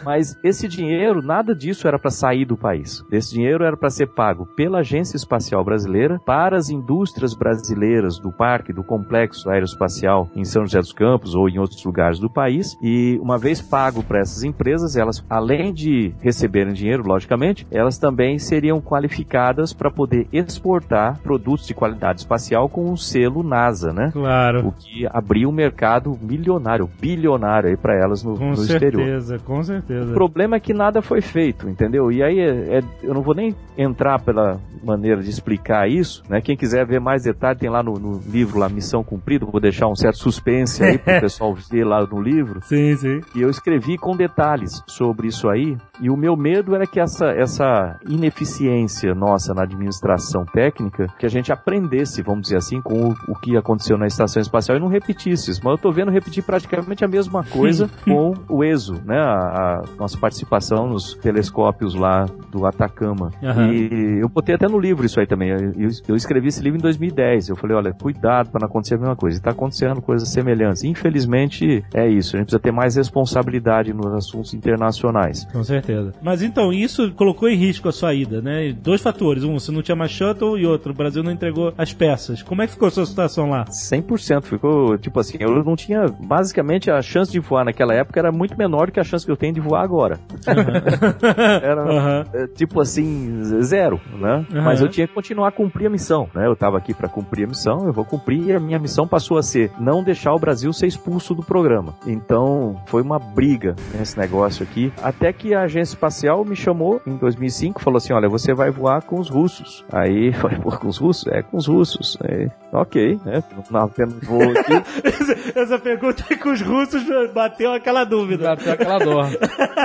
[0.05, 3.05] Mas esse dinheiro, nada disso era para sair do país.
[3.11, 8.33] Esse dinheiro era para ser pago pela Agência Espacial Brasileira para as indústrias brasileiras do
[8.33, 12.77] parque, do complexo aeroespacial em São José dos Campos ou em outros lugares do país.
[12.83, 18.39] E uma vez pago para essas empresas, elas, além de receberem dinheiro, logicamente, elas também
[18.39, 24.11] seriam qualificadas para poder exportar produtos de qualidade espacial com um selo NASA, né?
[24.13, 24.69] Claro.
[24.69, 29.03] O que abriu um mercado milionário, bilionário aí para elas no, Com no exterior.
[29.05, 30.11] certeza, com certeza.
[30.11, 32.11] O problema é que nada foi feito, entendeu?
[32.13, 36.41] E aí é- é- eu não vou nem entrar pela maneira de explicar isso, né?
[36.41, 39.89] Quem quiser ver mais detalhe tem lá no, no livro lá Missão Cumprida, vou deixar
[39.89, 42.61] um certo suspense aí pro pessoal ver lá no livro.
[42.65, 43.21] Sim, sim.
[43.35, 47.27] E eu escrevi com detalhes sobre isso aí, e o meu medo era que essa,
[47.31, 53.15] essa ineficiência nossa na administração técnica, que a gente aprendesse, vamos dizer assim, com o,
[53.29, 55.61] o que aconteceu na estação espacial e não repetisse isso.
[55.65, 59.19] Mas eu tô vendo repetir praticamente a mesma coisa com o ESO, né?
[59.19, 63.31] A, a nossa participação nos telescópios lá do Atacama.
[63.43, 63.73] Aham.
[63.73, 65.51] E eu botei até no livro isso aí também.
[65.51, 67.49] Eu, eu- escrevi esse livro em 2010.
[67.49, 69.39] Eu falei, olha, cuidado para não acontecer a mesma coisa.
[69.39, 70.85] E tá acontecendo coisas semelhantes.
[70.85, 72.37] Infelizmente, é isso.
[72.37, 75.45] A gente precisa ter mais responsabilidade nos assuntos internacionais.
[75.53, 76.13] Com certeza.
[76.23, 78.73] Mas então, isso colocou em risco a sua ida, né?
[78.73, 79.45] Dois fatores.
[79.45, 82.43] Um, você não tinha mais shuttle e outro, o Brasil não entregou as peças.
[82.43, 83.60] Como é que ficou a sua situação lá?
[83.65, 88.33] 100% ficou, tipo assim, eu não tinha, basicamente a chance de voar naquela época era
[88.33, 90.19] muito menor do que a chance que eu tenho de voar agora.
[91.63, 92.25] era, Aham.
[92.33, 94.47] é, tipo assim, zero, né?
[94.53, 94.63] Aham.
[94.63, 96.47] Mas eu tinha que continuar a cumprir a missão, né?
[96.47, 99.39] Eu tava aqui para cumprir a missão, eu vou cumprir e a minha missão passou
[99.39, 101.95] a ser não deixar o Brasil ser expulso do programa.
[102.07, 107.17] Então, foi uma briga nesse negócio aqui, até que a agência espacial me chamou em
[107.17, 109.85] 2005, falou assim, olha, você vai voar com os russos.
[109.93, 111.27] Aí, eu falei, pô, com os russos?
[111.27, 112.19] É, com os russos.
[112.23, 113.43] Aí, ok, né?
[113.71, 114.73] Não tendo voo aqui.
[115.59, 117.03] Essa pergunta aí com os russos
[117.35, 118.49] bateu aquela dúvida.
[118.57, 119.27] Bateu aquela dor.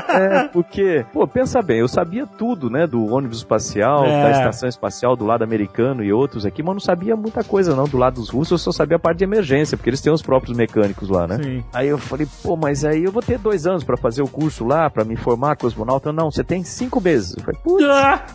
[0.09, 4.23] É, porque, pô, pensa bem, eu sabia tudo, né, do ônibus espacial, É.
[4.23, 7.85] da estação espacial do lado americano e outros aqui, mas não sabia muita coisa não
[7.85, 10.21] do lado dos russos, eu só sabia a parte de emergência, porque eles têm os
[10.21, 11.37] próprios mecânicos lá, né?
[11.43, 11.63] Sim.
[11.73, 14.63] Aí eu falei, pô, mas aí eu vou ter dois anos pra fazer o curso
[14.65, 16.11] lá, pra me formar cosmonauta.
[16.13, 17.35] Não, você tem cinco meses.
[17.37, 18.25] Eu falei, putz, Ah!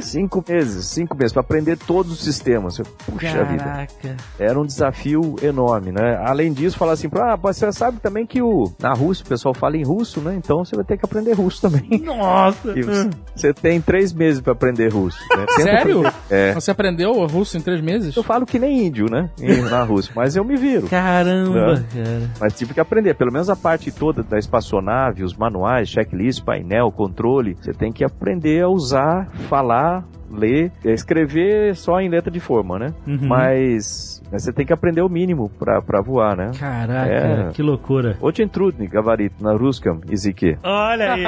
[0.00, 2.78] cinco meses, cinco meses, pra aprender todos os sistemas.
[2.78, 3.79] Eu, Puxa vida.
[3.86, 4.16] Caraca.
[4.38, 6.16] Era um desafio enorme, né?
[6.24, 9.76] Além disso, falar assim, ah, você sabe também que o, na Rússia o pessoal fala
[9.76, 10.34] em russo, né?
[10.36, 11.88] Então você vai ter que aprender russo também.
[12.04, 12.72] Nossa.
[12.78, 15.18] E você- tem três meses pra aprender russo.
[15.36, 15.46] Né?
[15.62, 15.98] Sério?
[16.06, 16.14] aprender.
[16.30, 16.54] É.
[16.54, 18.14] Você aprendeu o russo em três meses?
[18.16, 19.30] Eu falo que nem índio, né?
[19.70, 20.86] Na Rússia, mas eu me viro.
[20.88, 21.84] Caramba, Né?
[21.94, 22.30] cara.
[22.40, 26.90] Mas tive que aprender, pelo menos a parte toda da espaçonave, os manuais, checklist, painel,
[26.92, 27.56] controle.
[27.60, 32.78] Você tem que aprender a usar, falar, ler, é escrever só em letra de forma,
[32.78, 32.94] né?
[33.06, 33.28] Uhum.
[33.28, 36.52] Mas você tem que aprender o mínimo pra, pra voar, né?
[36.58, 37.50] Caraca, é...
[37.52, 38.16] que loucura.
[38.20, 40.56] Ochen trudni, gavarito, na ruskam, izike.
[40.62, 41.24] Olha aí!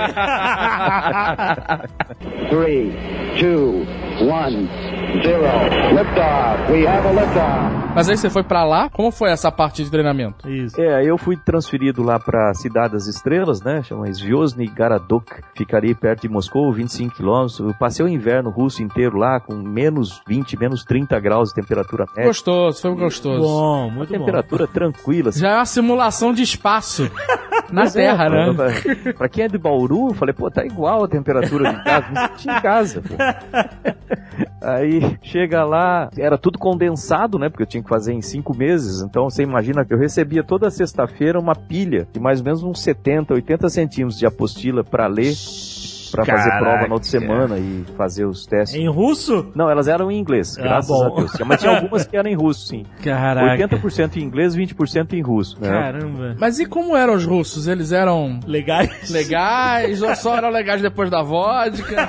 [2.48, 2.94] 3,
[3.40, 3.88] 2,
[4.20, 5.01] 1...
[7.94, 10.48] Mas aí você foi pra lá, como foi essa parte de treinamento?
[10.48, 10.80] Isso.
[10.80, 13.82] É, eu fui transferido lá pra Cidade das Estrelas, né?
[13.82, 15.30] Chama Zvyozny Garadok.
[15.54, 17.58] Ficaria perto de Moscou, 25 quilômetros.
[17.58, 22.06] Eu passei o inverno russo inteiro lá, com menos 20, menos 30 graus de temperatura
[22.16, 22.24] média.
[22.24, 23.42] Gostoso, foi gostoso.
[23.42, 24.18] Bom, muito bom.
[24.18, 25.28] temperatura tranquila.
[25.28, 25.40] assim.
[25.40, 27.10] Já é uma simulação de espaço
[27.72, 28.52] na Pois é, Terra, né?
[28.54, 32.06] pra- Pra quem é de Bauru, eu falei, pô, tá igual a temperatura de casa,
[32.10, 33.14] me senti em casa, pô.
[34.62, 37.48] Aí chega lá, era tudo condensado, né?
[37.48, 39.02] Porque eu tinha que fazer em cinco meses.
[39.02, 42.80] Então você imagina que eu recebia toda sexta-feira uma pilha de mais ou menos uns
[42.80, 45.32] 70, 80 centímetros de apostila pra ler,
[46.12, 48.78] pra fazer prova na outra semana e fazer os testes.
[48.78, 49.46] Em russo?
[49.54, 51.12] Não, elas eram em inglês, Ah, graças bom.
[51.12, 51.32] a Deus.
[51.46, 52.84] Mas tinha algumas que eram em russo, sim.
[53.02, 53.66] Caraca.
[53.68, 55.58] 80% em inglês, 20% em russo.
[55.60, 55.68] Né?
[55.68, 56.36] Caramba.
[56.38, 57.66] Mas e como eram os russos?
[57.66, 59.10] Eles eram Legais?
[59.10, 62.08] legais ou só eram legais depois da vodka?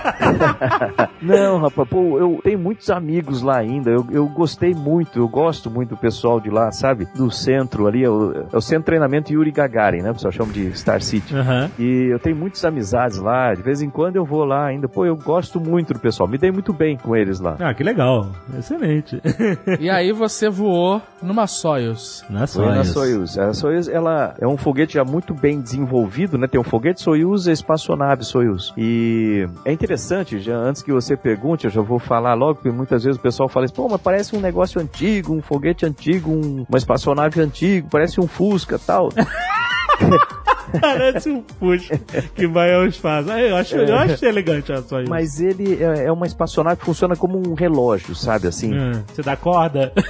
[1.22, 3.90] Não, rapaz, pô, eu tenho muitos amigos lá ainda.
[3.90, 7.08] Eu, eu gostei muito, eu gosto muito do pessoal de lá, sabe?
[7.16, 10.12] Do centro ali, é o, é o centro de treinamento Yuri Gagarin, né?
[10.12, 11.34] O pessoal chama de Star City.
[11.36, 11.70] Aham.
[11.80, 14.88] E eu tenho muitas amizades lá, de vez em quando eu vou lá ainda.
[14.90, 17.56] Pô, eu gosto muito do pessoal, me dei muito bem com eles lá.
[17.60, 18.28] Ah, que legal.
[18.58, 19.22] Excelente.
[19.80, 22.24] E aí você voou numa Soyuz.
[22.30, 22.84] Não é Foi só na.
[22.84, 23.38] Soyuz.
[23.38, 26.48] A Soyuz, ela é um foguete já muito bem desenvolvido, né?
[26.48, 28.72] Tem o foguete Soyuz e a espaçonave Soyuz.
[28.78, 33.04] E é interessante, já antes que você pergunte, eu já vou falar logo, porque muitas
[33.04, 36.66] vezes o pessoal fala assim, pô, mas parece um negócio antigo, um foguete antigo, um-
[36.68, 39.10] uma espaçonave antiga, parece um Fusca tal.
[40.80, 42.00] Parece um Fusca
[42.36, 43.32] que vai ao espaço.
[43.32, 44.96] Ah, Eu acho, eu acho elegante a isso.
[45.10, 48.74] Mas ele é, é uma espaçonave que funciona como um relógio, sabe assim?
[48.74, 49.92] Hum, Você dá corda?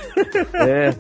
[0.54, 0.94] É.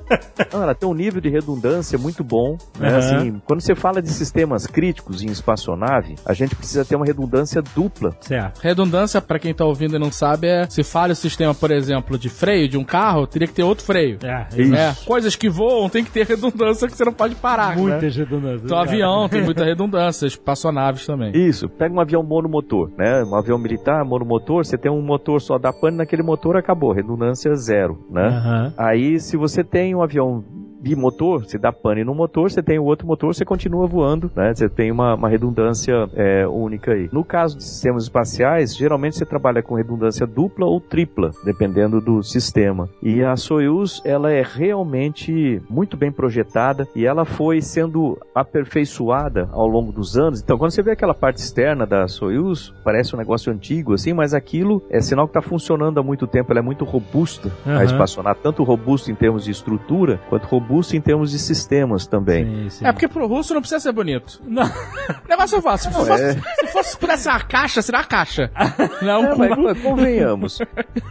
[0.52, 2.58] Não, ela tem um nível de redundância muito bom.
[2.80, 2.90] Né?
[2.90, 2.98] Aham.
[2.98, 7.62] Assim, quando você fala de sistemas críticos em espaçonave, a gente precisa ter uma redundância
[7.76, 8.16] dupla.
[8.22, 8.60] certo.
[8.62, 12.18] Redundância, pra quem tá ouvindo e não sabe, é se falha o sistema, por exemplo,
[12.18, 14.20] de freio de um carro, teria que ter outro freio.
[14.24, 14.76] É, Isso.
[14.76, 17.76] É, coisas que voam tem que ter redundância que você não pode parar.
[17.76, 17.82] Né?
[17.82, 18.64] Muitas redundâncias.
[18.66, 21.32] Então, avião tem muita redundância, espaçonaves também.
[21.36, 23.24] Isso, pega um avião monomotor, né?
[23.24, 27.54] Um avião militar, monomotor, você tem um motor só da pane, naquele motor acabou, redundância
[27.56, 28.28] zero, né?
[28.28, 28.74] Aham.
[28.78, 30.44] Aí, se você tem um avião
[30.84, 34.54] bimotor, você dá pane no motor, você tem o outro motor, você continua voando, né?
[34.54, 37.10] Você tem uma, uma redundância é, única aí.
[37.12, 42.22] No caso de sistemas espaciais, geralmente você trabalha com redundância dupla ou tripla, dependendo do
[42.22, 42.90] sistema.
[43.02, 49.68] E a Soyuz, ela é realmente muito bem projetada e ela foi sendo aperfeiçoada ao
[49.68, 50.42] longo dos anos.
[50.42, 54.34] Então, quando você vê aquela parte externa da Soyuz, parece um negócio antigo assim, mas
[54.34, 56.52] aquilo é sinal que está funcionando há muito tempo.
[56.52, 57.80] Ela é muito robusta, Aham.
[57.80, 62.46] a espaçonave, tanto robusta em termos de estrutura, quanto robusta em termos de sistemas também.
[62.46, 62.86] Sim, sim.
[62.86, 64.42] É porque pro russo não precisa ser bonito.
[64.46, 64.64] Não.
[65.30, 65.92] Negócio fácil.
[65.92, 68.52] Se fosse, se fosse ser uma caixa, seria uma caixa.
[69.02, 70.60] Não, É, mas, mas convenhamos,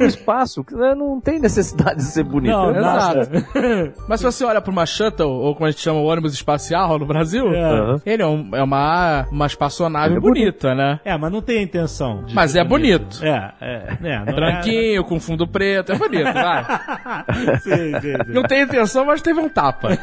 [0.01, 2.53] o espaço né, não tem necessidade de ser bonito.
[2.53, 3.17] Não, É exato.
[3.17, 3.47] nada.
[4.09, 6.99] Mas se você olha pra uma shuttle, ou como a gente chama o ônibus espacial
[6.99, 7.97] no Brasil, É.
[8.05, 11.01] Ele é, um- é uma, uma espaçonave é bonita, né?
[11.05, 12.25] É, mas não tem a intenção.
[12.25, 13.25] de Mas ser é bonito.
[13.25, 13.97] É, é.
[14.03, 16.61] é não Branquinho, com fundo preto, é bonito, vai.
[16.63, 17.59] É...
[17.63, 17.71] sim,
[18.01, 18.33] sim, sim.
[18.33, 19.97] Não tem intenção, mas teve um tapa.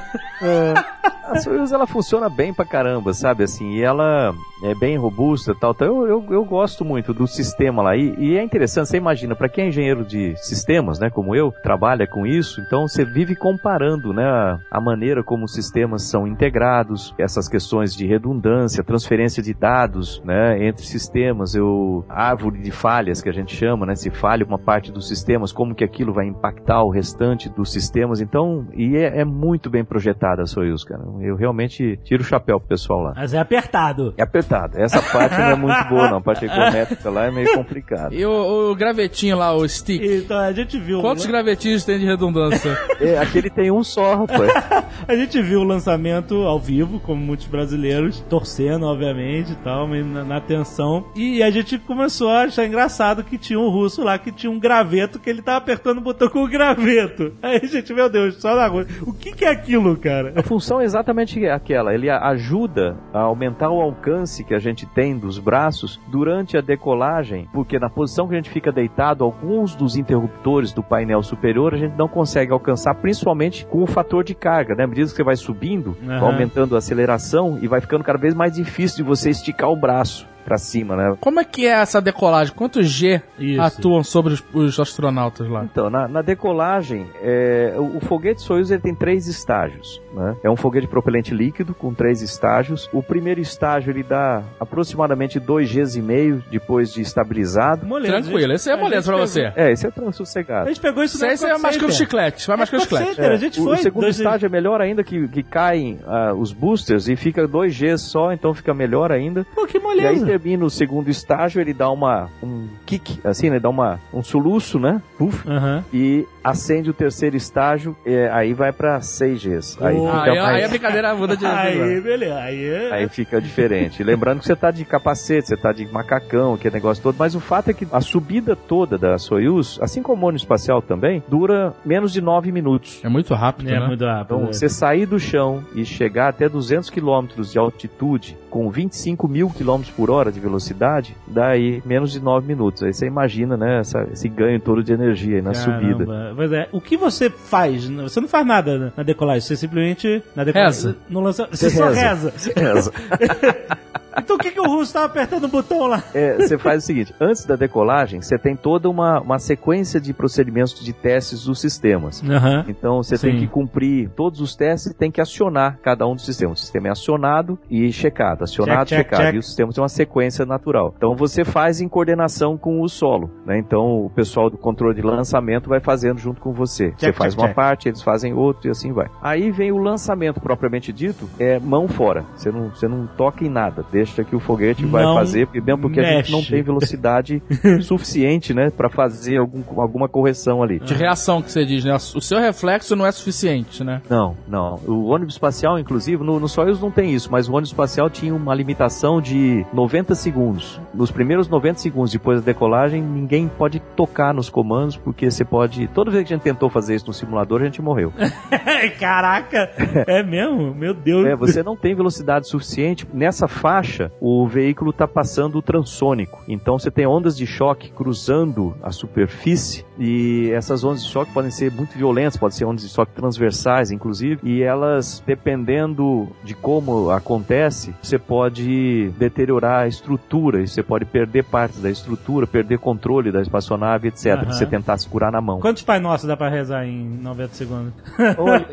[1.29, 4.33] A Soyuz ela funciona bem pra caramba, sabe assim, e ela
[4.63, 5.71] é bem robusta tal.
[5.71, 7.95] Então eu, eu, eu gosto muito do sistema lá.
[7.95, 11.51] E, e é interessante, você imagina, pra quem é engenheiro de sistemas, né, como eu,
[11.63, 16.27] trabalha com isso, então você vive comparando, né, a, a maneira como os sistemas são
[16.27, 23.21] integrados, essas questões de redundância, transferência de dados, né, entre sistemas, eu árvore de falhas
[23.21, 26.25] que a gente chama, né, se falha uma parte dos sistemas, como que aquilo vai
[26.25, 28.21] impactar o restante dos sistemas.
[28.21, 31.03] Então, e é, é muito bem projetada a Soyuz, cara.
[31.21, 33.13] Eu realmente tiro o chapéu pro pessoal lá.
[33.15, 34.13] Mas é apertado.
[34.17, 34.79] É apertado.
[34.79, 36.17] Essa parte não é muito boa, não.
[36.17, 38.13] A parte econométrica lá é meio complicada.
[38.13, 40.01] E o, o gravetinho lá, o stick.
[40.03, 41.01] Então a gente viu.
[41.01, 41.31] Quantos né?
[41.31, 42.77] gravetinhos tem de redundância?
[42.99, 44.51] É, aquele tem um só, rapaz.
[45.07, 50.05] A gente viu o lançamento ao vivo, como muitos brasileiros, torcendo, obviamente, e tal, mas
[50.05, 51.05] na, na tensão.
[51.15, 54.59] E a gente começou a achar engraçado que tinha um russo lá que tinha um
[54.59, 57.33] graveto que ele tava apertando o botão com o graveto.
[57.41, 58.85] Aí a gente, meu Deus, só na rua.
[59.01, 60.33] O que que é aquilo, cara?
[60.35, 61.93] A função é exatamente aquela.
[61.93, 66.61] Ele a- ajuda a aumentar o alcance que a gente tem dos braços durante a
[66.61, 71.73] decolagem, porque na posição que a gente fica deitado, alguns dos interruptores do painel superior
[71.73, 74.83] a gente não consegue alcançar, principalmente com o fator de carga, né?
[74.83, 78.33] À medida que você vai subindo, vai aumentando a aceleração e vai ficando cada vez
[78.33, 80.27] mais difícil de você esticar o braço.
[80.45, 81.15] pra cima, né?
[81.19, 82.55] Como é que é essa decolagem?
[82.55, 83.61] Quantos G Isso.
[83.61, 85.63] atuam sobre os, os astronautas lá?
[85.63, 90.01] Então, na, na decolagem, é, o, o foguete Soyuz ele tem três estágios.
[90.13, 90.35] Né?
[90.43, 92.89] É um foguete de propelente líquido com três estágios.
[92.91, 97.85] O primeiro estágio ele dá aproximadamente 2 Gs e meio depois de estabilizado.
[97.85, 98.51] Moleza, Tranquilo, gente.
[98.55, 99.51] esse é moleza pra pegou- você.
[99.55, 100.67] É, esse é tão A sossegado.
[100.67, 103.09] gente pegou isso Isso você é mais que o chiclete, vai mais que o chiclete.
[103.15, 103.73] Center, a gente o, foi.
[103.75, 107.47] o segundo dois- estágio é melhor ainda que, que caem ah, os boosters e fica
[107.47, 109.45] 2 Gs só, então fica melhor ainda.
[109.55, 110.25] Pô, que E aí moleza.
[110.25, 113.59] termina o segundo estágio, ele dá uma um kick, assim, né?
[113.59, 115.01] Dá uma, um soluço, né?
[115.17, 115.45] Puf,
[115.93, 119.77] e acende o terceiro estágio, é, aí vai pra 6 Gs.
[119.81, 120.05] Aí, Oh.
[120.07, 122.35] fica Aí, aí mais- a brincadeira muda de Aí, beleza.
[122.39, 124.03] Aí, é- Aí fica diferente.
[124.03, 127.39] Lembrando que você tá de capacete, você tá de macacão, aquele negócio todo, mas o
[127.39, 131.73] fato é que a subida toda da Soyuz, assim como o ônibus espacial também, dura
[131.85, 132.99] menos de 9 minutos.
[133.03, 133.87] É muito rápido, é né?
[133.87, 134.35] muito rápido.
[134.35, 134.53] Então, é.
[134.53, 139.81] você sair do chão e chegar até 200 km de altitude com 25 mil km
[139.95, 142.83] por hora de velocidade, dá aí menos de 9 minutos.
[142.83, 146.05] Aí você imagina, né, essa- esse ganho todo de energia aí na subida.
[146.05, 146.33] Caramba.
[146.35, 146.67] Pois é.
[146.71, 147.85] O que você faz?
[147.89, 150.97] Você não faz nada na- decolagem, você simplesmente na decolagem, Reza.
[151.09, 151.47] No lança...
[151.51, 152.33] Você, Você só reza.
[152.55, 152.91] reza.
[154.17, 156.03] Então o que, que o russo tava apertando o botão lá?
[156.13, 160.13] É, você faz o seguinte: antes da decolagem, você tem toda uma, uma sequência de
[160.13, 162.23] procedimentos de testes dos sistemas.
[162.23, 162.65] Aham.
[162.67, 163.31] Então você Sim.
[163.31, 166.59] tem que cumprir todos os testes e tem que acionar cada um dos sistemas.
[166.59, 169.25] O sistema é acionado e checado, acionado Check, e check, checado.
[169.25, 169.35] check.
[169.35, 170.93] E o sistema tem uma sequência natural.
[170.97, 173.29] Então você faz em coordenação com o solo.
[173.45, 173.57] Né?
[173.57, 176.93] Então o pessoal do controle de lançamento vai fazendo junto com você.
[176.97, 179.07] você faz uma parte, eles fazem outra e assim vai.
[179.21, 182.25] Aí vem o lançamento propriamente dito, é mão fora.
[182.35, 183.85] Você não, você não toca em nada.
[183.91, 186.51] Deixa que o foguete vai Não fazer, porque- mesmo porque a gente não mexe.
[186.51, 187.41] tem velocidade
[187.81, 190.79] suficiente, né, para fazer algum, alguma correção ali.
[190.79, 191.93] De reação que você diz, né?
[191.95, 194.01] O seu reflexo não é suficiente, né?
[194.09, 194.79] Não, não.
[194.87, 198.33] O ônibus espacial, inclusive, no, no Soyuz não tem isso, mas o ônibus espacial tinha
[198.33, 200.79] uma limitação de 90 segundos.
[200.93, 205.87] Nos primeiros 90 segundos depois da decolagem, ninguém pode tocar nos comandos, porque você pode.
[205.89, 208.11] Toda vez que a gente tentou fazer isso no simulador, a gente morreu.
[208.99, 209.69] Caraca!
[210.07, 210.73] É mesmo?
[210.73, 211.25] Meu Deus.
[211.25, 213.07] É, você não tem velocidade suficiente.
[213.13, 213.88] Nessa faixa,
[214.21, 216.41] o veículo está passando o transônico.
[216.47, 221.51] Então você tem ondas de choque cruzando a superfície e essas ondas de choque podem
[221.51, 227.09] ser muito violentas, podem ser ondas de choque transversais, inclusive, e elas, dependendo de como
[227.09, 233.31] acontece, você pode deteriorar a estrutura, e você pode perder partes da estrutura, perder controle
[233.31, 234.27] da espaçonave, etc.
[234.27, 234.51] Aham.
[234.51, 235.59] Se você tentar segurar na mão.
[235.59, 237.93] Quantos Pai Nosso dá pra rezar em 90 segundos?
[238.37, 238.65] Olha,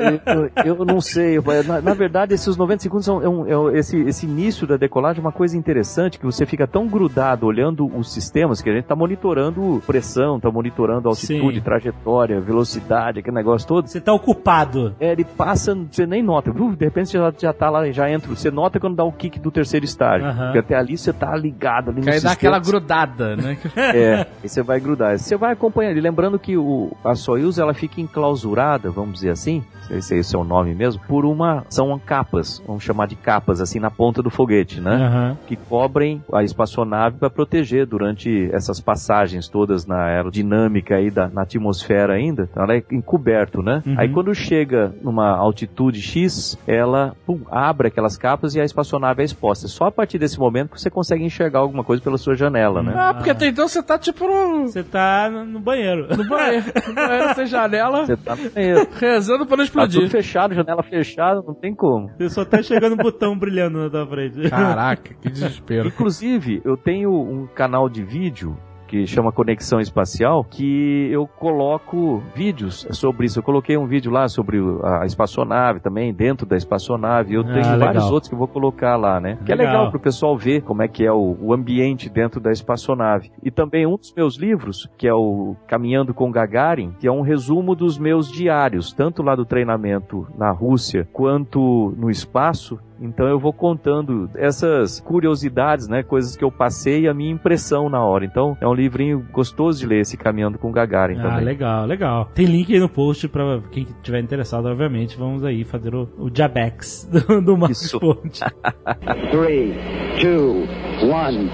[0.65, 1.39] eu, eu não sei.
[1.67, 4.77] Na, na verdade, esses 90 segundos são é um- é um- esse, esse início da
[4.77, 8.73] decolagem é uma coisa interessante que você fica tão grudado olhando os sistemas que a
[8.73, 11.61] gente está monitorando pressão, está monitorando altitude, Sim.
[11.63, 13.87] trajetória, velocidade, aquele negócio todo.
[13.87, 14.95] Você tá ocupado.
[15.01, 16.53] É, ele passa, você nem nota.
[16.53, 16.75] viu?
[16.75, 18.29] De repente você já, já tá lá, já entra.
[18.35, 20.27] Você nota quando dá o kick do terceiro estágio.
[20.35, 22.57] Porque até ali você tá ligado ali no Que aí dá sistema.
[22.57, 23.57] aquela grudada, né?
[23.77, 25.19] É, e você vai grudar.
[25.19, 25.97] Você vai acompanhando.
[25.97, 30.17] E lembrando que o, a Soyuz ela fica enclausurada, vamos dizer assim, não sei se
[30.17, 31.65] esse é o nome mesmo, por uma.
[31.69, 34.96] São capas, vamos chamar de capas, assim, na ponta do foguete, né?
[34.97, 35.39] Aham.
[35.47, 41.43] Que cobrem a espaçonave para proteger durante essas passagens todas na aerodinâmica aí, da, na
[41.43, 42.49] atmosfera ainda.
[42.51, 43.83] Então ela é encoberto, né?
[43.87, 43.95] Uhum.
[43.99, 49.25] Aí quando chega numa altitude X, ela pum, abre aquelas capas e a espaçonave é
[49.25, 49.69] exposta.
[49.69, 52.93] Só a partir desse momento que você consegue enxergar alguma coisa pela sua janela, né?
[52.97, 56.09] Ah, porque até então você tá tipo no, Você tá no banheiro.
[56.17, 56.65] no banheiro.
[56.87, 58.89] No banheiro sem janela, Você tá no banheiro.
[58.99, 60.09] rezando pra não Tá tudo explodir.
[60.11, 62.09] fechado, janela fechada, não tem como.
[62.17, 64.39] Você só tá chegando um botão brilhando na tua frente.
[64.87, 65.89] Caraca, que desespero.
[65.89, 68.57] Inclusive, eu tenho um canal de vídeo
[68.89, 73.41] que chama Conexão Espacial, que eu coloco vídeos sobre isso.
[73.41, 77.35] Eu coloquei um vídeo lá sobre o- a espaçonave também, dentro da espaçonave.
[77.35, 77.79] Eu Ah, tenho legal.
[77.81, 79.39] vários outros que eu vou colocar lá, né?
[79.45, 79.73] Que é Legal.
[79.75, 83.33] legal pro pessoal ver como é que é o, o ambiente dentro da espaçonave.
[83.43, 87.23] E também um dos meus livros, que é o Caminhando com Gagarin, que é um
[87.23, 92.79] resumo dos meus diários, tanto lá do treinamento na Rússia quanto no espaço.
[93.01, 97.89] Então eu vou contando essas curiosidades, né, coisas que eu passei e a minha impressão
[97.89, 98.25] na hora.
[98.25, 101.45] Então é um livrinho gostoso de ler esse Caminhando com Gagarin Ah, também.
[101.45, 102.31] legal, legal.
[102.35, 105.17] Tem link aí no post pra quem tiver interessado, obviamente.
[105.19, 108.01] Vamos aí fazer o, o Jabex do, do Marcos Isso.
[108.01, 108.41] Ponte.
[109.31, 109.75] Three,
[110.21, 110.67] two,
[111.07, 111.51] one,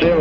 [0.00, 0.20] zero.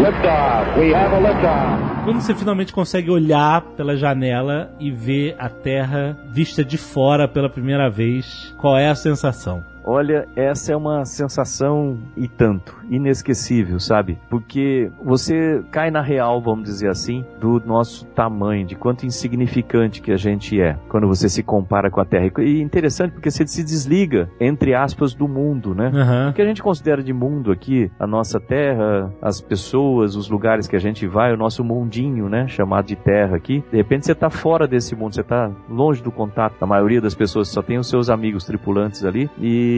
[0.00, 0.78] Liftoff.
[0.78, 2.04] We have a liftoff.
[2.04, 7.48] Quando você finalmente consegue olhar pela janela e ver a Terra vista de fora pela
[7.48, 9.62] primeira vez, qual é a sensação?
[9.84, 14.18] Olha, essa é uma sensação e tanto, inesquecível, sabe?
[14.30, 20.12] Porque você cai na real, vamos dizer assim, do nosso tamanho, de quanto insignificante que
[20.12, 22.30] a gente é quando você se compara com a Terra.
[22.38, 25.90] E interessante porque você se desliga, entre aspas, do mundo, né?
[25.94, 26.30] Aham.
[26.30, 30.66] O que a gente considera de mundo aqui, a nossa terra, as pessoas, os lugares
[30.66, 34.14] que a gente vai, o nosso mundinho, né, chamado de terra aqui, de repente você
[34.14, 37.78] tá fora desse mundo, você tá longe do contato da maioria das pessoas, só tem
[37.78, 39.71] os seus amigos tripulantes ali, e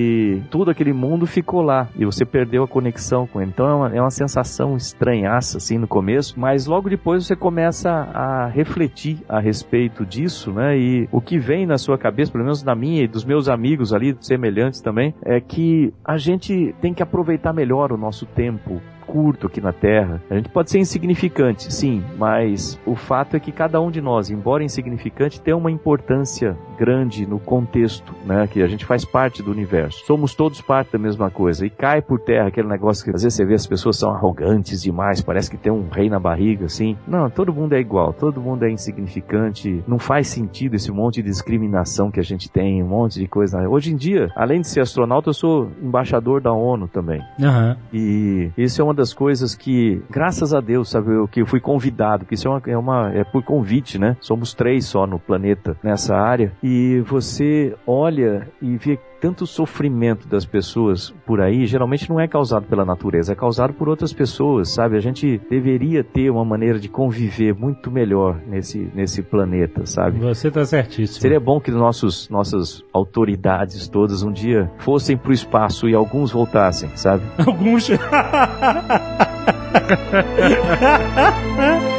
[0.51, 3.51] tudo aquele mundo ficou lá, e você perdeu a conexão com ele.
[3.51, 7.91] Então é uma, é uma sensação estranhaça, assim, no começo, mas logo depois você começa
[7.91, 12.63] a refletir a respeito disso, né, e o que vem na sua cabeça, pelo menos
[12.63, 17.03] na minha e dos meus amigos ali, semelhantes também, é que a gente tem que
[17.03, 20.23] aproveitar melhor o nosso tempo curto aqui na Terra.
[20.31, 24.31] A gente pode ser insignificante, sim, mas o fato é que cada um de nós,
[24.31, 28.47] embora insignificante, tem uma importância grande no contexto, né?
[28.47, 30.05] Que a gente faz parte do universo.
[30.07, 31.65] Somos todos parte da mesma coisa.
[31.65, 34.83] E cai por terra aquele negócio que às vezes você vê as pessoas são arrogantes
[34.83, 36.97] demais, parece que tem um rei na barriga, assim.
[37.07, 39.83] Não, todo mundo é igual, todo mundo é insignificante.
[39.87, 43.69] Não faz sentido esse monte de discriminação que a gente tem, um monte de coisa.
[43.69, 47.21] Hoje em dia, além de ser astronauta, eu sou embaixador da ONU também.
[47.41, 47.77] Aham.
[47.93, 51.61] E isso é uma das coisas que, graças a Deus, sabe, eu, que eu fui
[51.61, 54.17] convidado, que isso é uma, é uma é por convite, né?
[54.21, 56.53] Somos três só no planeta nessa área.
[56.63, 62.67] E você olha e vê tanto sofrimento das pessoas por aí, geralmente não é causado
[62.67, 64.99] pela natureza, é causado por outras pessoas, sabe?
[64.99, 70.19] A gente deveria ter uma maneira de conviver muito melhor nesse, nesse planeta, sabe?
[70.19, 71.23] Você tá certíssimo.
[71.23, 76.91] Seria bom que nossos, nossas autoridades todas um dia fossem pro espaço e alguns voltassem,
[76.95, 77.23] sabe?
[77.47, 77.89] Alguns.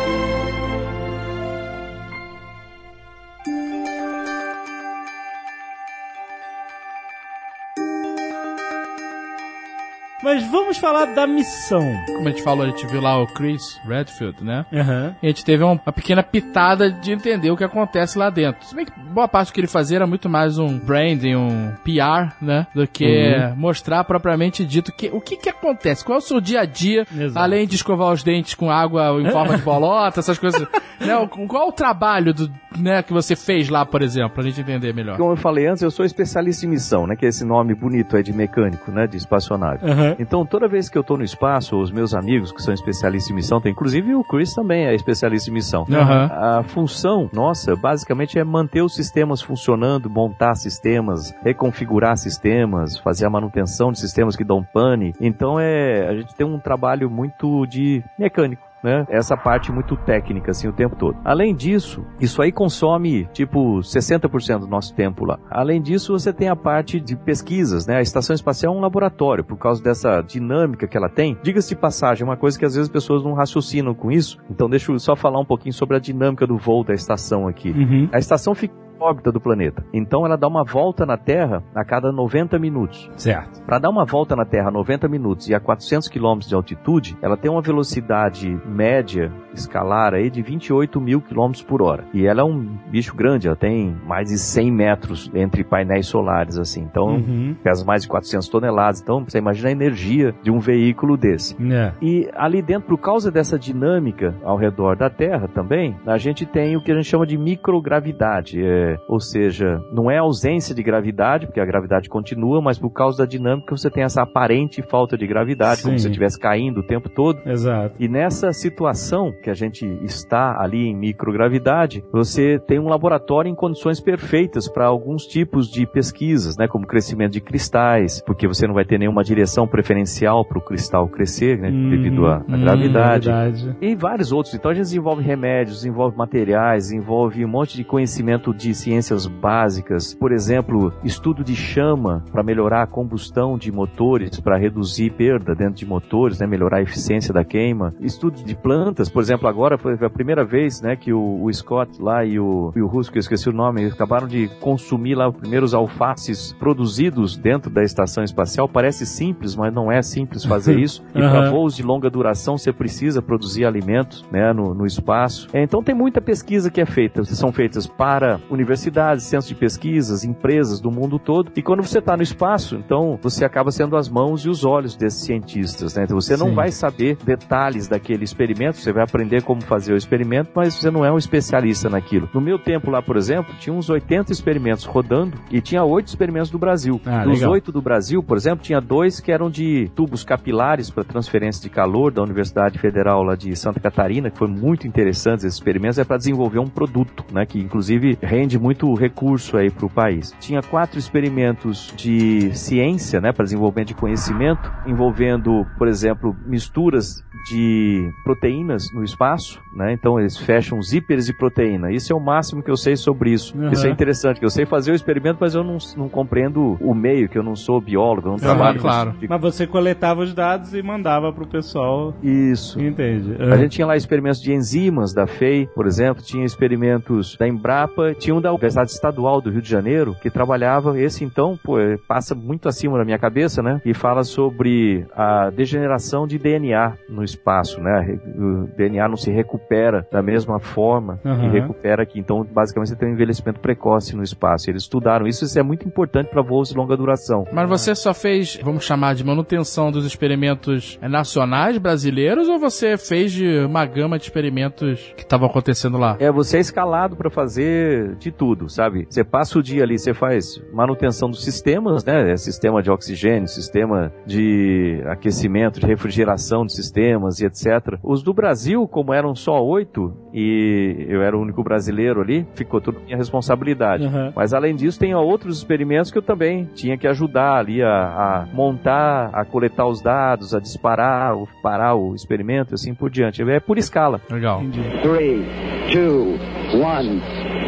[10.25, 11.81] Mas vamos falar da missão.
[12.07, 14.65] Como a gente falou, a gente viu lá o Chris Redfield, né?
[14.73, 15.15] Aham.
[15.21, 18.65] E a gente teve um- uma pequena pitada de entender o que acontece lá dentro.
[18.65, 21.71] Se bem que boa parte do que ele fazia era muito mais um branding, um
[21.83, 22.65] PR, né?
[22.73, 26.61] Do que mostrar propriamente dito que, o que que acontece, qual é o seu dia
[26.61, 27.37] a dia, Exato.
[27.39, 30.61] além de escovar os dentes com água em forma de bolota, essas coisas.
[30.99, 31.27] né?
[31.47, 35.17] Qual o trabalho do, né, que você fez lá, por exemplo, pra gente entender melhor?
[35.17, 37.15] Como eu falei antes, eu sou especialista em missão, né?
[37.15, 39.05] Que é esse nome bonito é de mecânico, né?
[39.05, 39.79] De espaçonave.
[40.15, 40.21] Aham.
[40.21, 43.35] Então, toda vez que eu tô no espaço, os meus amigos que são especialistas em
[43.35, 45.85] missão, tem inclusive o Chris também é especialista em missão.
[45.91, 46.29] Aham.
[46.31, 53.29] A função nossa, basicamente, é manter os sistemas funcionando, montar sistemas, reconfigurar sistemas, fazer a
[53.29, 55.13] manutenção de sistemas que dão pane.
[55.19, 58.64] Então, é, a gente tem um trabalho muito de mecânico.
[58.85, 59.03] Né?
[59.09, 61.17] Essa parte muito técnica, assim, o tempo todo.
[61.25, 65.39] Além disso, isso aí consome, tipo, 60% do nosso tempo lá.
[65.49, 67.97] Além disso, você tem a parte de pesquisas, né?
[67.97, 71.35] A estação espacial é um laboratório, por causa dessa dinâmica que ela tem.
[71.41, 74.37] Diga-se de passagem, uma coisa que às vezes as pessoas não raciocinam com isso.
[74.51, 77.71] Então, deixa eu só falar um pouquinho sobre a dinâmica do voo da estação aqui.
[77.71, 78.07] Uhum.
[78.11, 79.85] A estação fica órbita do planeta.
[79.93, 83.09] Então, ela dá uma volta na Terra a cada 90 minutos.
[83.15, 83.61] Certo.
[83.63, 87.17] Para dar uma volta na Terra a 90 minutos e a 400 km de altitude,
[87.21, 92.03] ela tem uma velocidade média escalar aí de 28 mil km por hora.
[92.13, 92.59] E ela é um
[92.89, 96.81] bicho grande, ela tem mais de 100 metros entre painéis solares, assim.
[96.81, 97.55] Então, Uhum.
[97.63, 99.01] pesa mais de 400 toneladas.
[99.01, 101.55] Então, você imagina a energia de um veículo desse.
[101.71, 101.91] É.
[102.01, 106.75] E ali dentro, por causa dessa dinâmica ao redor da Terra também, a gente tem
[106.75, 108.61] o que a gente chama de microgravidade.
[108.63, 113.19] É, ou seja, não é ausência de gravidade, porque a gravidade continua, mas por causa
[113.19, 115.97] da dinâmica você tem essa aparente falta de gravidade, como Sim.
[115.97, 117.39] se você estivesse caindo o tempo todo.
[117.45, 117.95] Exato.
[117.99, 123.53] E nessa situação que a gente está ali em microgravidade, você tem um laboratório em
[123.53, 128.73] condições perfeitas para alguns tipos de pesquisas, né, como crescimento de cristais, porque você não
[128.73, 133.27] vai ter nenhuma direção preferencial para o cristal crescer, né, Hum, devido à hum, gravidade.
[133.29, 133.77] verdade.
[133.79, 134.55] E vários outros.
[134.55, 140.15] Então a gente desenvolve remédios, desenvolve materiais, desenvolve um monte de conhecimento de ciências básicas.
[140.15, 145.75] Por exemplo, estudo de chama para melhorar a combustão de motores, para reduzir perda dentro
[145.75, 147.93] de motores, né, melhorar a eficiência da queima.
[147.99, 152.01] Estudo de plantas, por exemplo, agora foi a primeira vez né, que o, o Scott
[152.01, 155.27] lá e o, e o Russo, que eu esqueci o nome, acabaram de consumir lá
[155.27, 158.67] os primeiros alfaces produzidos dentro da estação espacial.
[158.67, 161.03] Parece simples, mas não é simples fazer isso.
[161.09, 161.51] E para Aham.
[161.51, 165.47] voos de longa duração você precisa produzir alimentos né, no, no espaço.
[165.53, 167.23] É, então tem muita pesquisa que é feita.
[167.25, 171.51] São feitas para universidades, centros de pesquisas, empresas do mundo todo.
[171.55, 174.95] E quando você está no espaço, então você acaba sendo as mãos e os olhos
[174.95, 175.95] desses cientistas.
[175.95, 176.03] Né?
[176.03, 176.55] Então você não Sim.
[176.55, 180.91] vai saber detalhes daquele experimento, você vai aprender aprender como fazer o experimento, mas você
[180.91, 182.29] não é um especialista naquilo.
[182.33, 186.51] No meu tempo lá, por exemplo, tinha uns 80 experimentos rodando e tinha oito experimentos
[186.51, 187.01] do Brasil.
[187.05, 191.03] Ah, Dos oito do Brasil, por exemplo, tinha dois que eram de tubos capilares para
[191.03, 195.55] transferência de calor da Universidade Federal lá de Santa Catarina, que foi muito interessante esses
[195.55, 199.89] experimentos, é para desenvolver um produto, né, que inclusive rende muito recurso aí para o
[199.89, 200.35] país.
[200.39, 208.11] Tinha quatro experimentos de ciência, né, para desenvolvimento de conhecimento, envolvendo, por exemplo, misturas de
[208.23, 209.93] proteínas no espaço, né?
[209.93, 211.91] Então eles fecham zíperes de proteína.
[211.91, 213.57] Isso é o máximo que eu sei sobre isso.
[213.57, 213.69] Uhum.
[213.71, 216.93] Isso é interessante, que eu sei fazer o experimento, mas eu não, não compreendo o
[216.93, 218.75] meio, que eu não sou biólogo, eu não trabalho.
[218.79, 219.11] com claro.
[219.13, 222.13] tipo Mas você coletava os dados e mandava pro pessoal.
[222.21, 222.79] de- Isso.
[222.81, 223.35] Entende?
[223.41, 228.13] A gente tinha lá experimentos de enzimas da FEI, por exemplo, tinha experimentos da Embrapa,
[228.15, 231.97] tinha um da Universidade Estadual do Rio de Janeiro, que trabalhava, esse então, pô, é,
[232.07, 233.81] passa muito acima da minha cabeça, né?
[233.85, 238.19] E fala sobre a degeneração de DNA no espaço, né?
[238.35, 241.49] O DNA não se recupera da mesma forma que Aham.
[241.51, 242.19] recupera aqui.
[242.19, 244.69] Então, basicamente, você tem um envelhecimento precoce no espaço.
[244.69, 247.45] Eles estudaram isso, isso é muito importante para voos de longa duração.
[247.51, 253.31] Mas você só fez, vamos chamar de manutenção dos experimentos nacionais brasileiros ou você fez
[253.31, 256.17] de uma gama de experimentos que estavam acontecendo lá?
[256.19, 259.05] É, você é escalado para fazer de tudo, sabe?
[259.09, 262.31] Você passa o dia ali, você faz manutenção dos sistemas, né?
[262.31, 267.97] É Sistema de oxigênio, sistema de aquecimento, de refrigeração de sistemas e etc.
[268.03, 272.81] Os do Brasil, como eram só oito e eu era o único brasileiro ali, ficou
[272.81, 274.05] tudo minha responsabilidade.
[274.05, 274.33] Aham.
[274.35, 278.47] Mas além disso, tem outros experimentos que eu também tinha que ajudar ali a, a
[278.53, 283.41] montar, a coletar os dados, a disparar, ou parar o experimento e assim por diante.
[283.41, 284.19] É por escala.
[284.29, 284.61] Legal.
[284.61, 284.81] Entendi.
[285.01, 285.45] Three,
[285.91, 286.37] two,
[286.81, 287.21] one,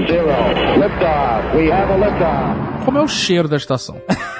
[0.07, 0.27] zero.
[0.77, 1.57] Liftoff.
[1.57, 2.85] We have a liftoff.
[2.85, 4.01] Como é o cheiro da estação?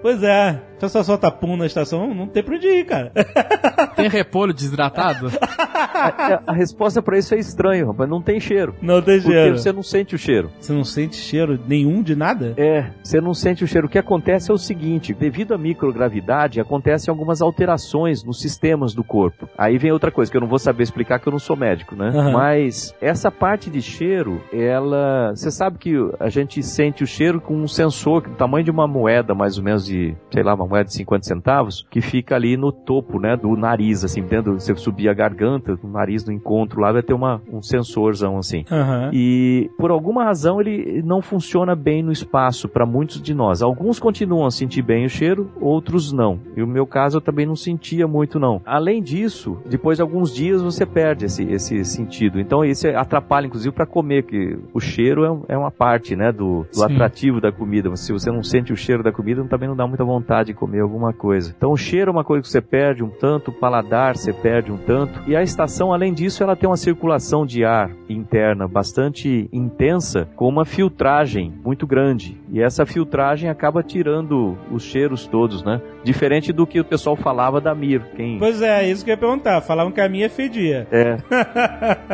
[0.00, 0.60] Pois é.
[0.78, 3.12] Se a pessoa solta pum na estação, não tem pra onde ir, cara.
[3.96, 5.26] Tem repolho desidratado?
[5.28, 8.08] É, a resposta para isso é estranho, rapaz.
[8.08, 8.74] Não tem cheiro.
[8.80, 9.58] Não tem Porque cheiro.
[9.58, 10.50] você não sente o cheiro.
[10.60, 12.54] Você não sente cheiro nenhum de nada?
[12.56, 13.88] É, você não sente o cheiro.
[13.88, 19.02] O que acontece é o seguinte: devido à microgravidade, acontecem algumas alterações nos sistemas do
[19.02, 19.48] corpo.
[19.58, 21.96] Aí vem outra coisa que eu não vou saber explicar, que eu não sou médico,
[21.96, 22.08] né?
[22.08, 22.32] Aham.
[22.32, 25.32] Mas essa parte de cheiro, ela.
[25.34, 28.86] Você sabe que a gente sente o cheiro com um sensor do tamanho de uma
[28.86, 32.56] moeda, mais ou menos de, sei lá, uma moeda de 50 centavos, que fica ali
[32.56, 36.80] no topo, né, do nariz, assim, dentro, você subir a garganta, o nariz no encontro
[36.80, 38.64] lá, vai ter uma, um sensorzão assim.
[38.70, 39.10] Aham.
[39.12, 43.62] E por alguma razão ele não funciona bem no espaço para muitos de nós.
[43.62, 46.38] Alguns continuam a sentir bem o cheiro, outros não.
[46.56, 48.60] E o meu caso eu também não sentia muito não.
[48.64, 52.40] Além disso, depois de alguns dias você perde esse, esse sentido.
[52.40, 56.66] Então isso atrapalha inclusive para comer, que o cheiro é, é uma parte, né, do,
[56.74, 57.94] do atrativo da comida.
[57.96, 60.80] Se você não sente o cheiro da comida, também não dá muita vontade de comer
[60.80, 61.54] alguma coisa.
[61.56, 64.72] Então o cheiro é uma coisa que você perde um tanto, o paladar você perde
[64.72, 65.22] um tanto.
[65.26, 70.48] E a estação, além disso, ela tem uma circulação de ar interna bastante intensa, com
[70.48, 72.37] uma filtragem muito grande.
[72.50, 75.80] E essa filtragem acaba tirando os cheiros todos, né?
[76.02, 78.02] Diferente do que o pessoal falava da Mir.
[78.16, 79.60] Quem Pois é, isso que eu ia perguntar.
[79.60, 80.86] Falavam que a minha fedia.
[80.90, 81.16] é,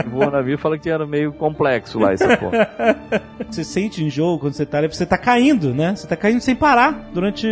[0.08, 2.68] voa na Mir fala que era meio complexo lá essa porra.
[3.48, 5.94] Você sente enjoo quando você tá ali, você tá caindo, né?
[5.94, 7.46] Você tá caindo sem parar durante,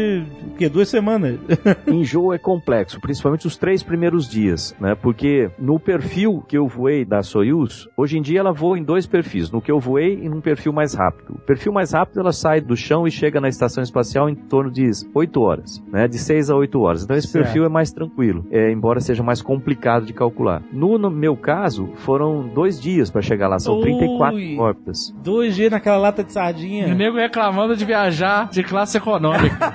[0.47, 0.69] o quê?
[0.69, 1.39] Duas semanas.
[1.87, 4.95] Enjoo é complexo, principalmente os três primeiros dias, né?
[4.95, 9.07] Porque no perfil que eu voei da Soyuz, hoje em dia ela voa em dois
[9.07, 11.35] perfis, no que eu voei e num perfil mais rápido.
[11.35, 14.71] O perfil mais rápido ela sai do chão e chega na estação espacial em torno
[14.71, 14.83] de
[15.15, 16.07] 8 horas, né?
[16.09, 17.05] De 6 a 8 horas.
[17.05, 17.45] Então esse Certo.
[17.45, 20.63] perfil é mais tranquilo, é, embora seja mais complicado de calcular.
[20.73, 23.83] No, no meu caso, foram dois dias para chegar lá, são Ui.
[23.83, 25.15] 34 órbitas.
[25.23, 26.95] Dois dias naquela lata de E o sardinha.
[26.95, 29.57] nego reclamando de viajar de classe econômica.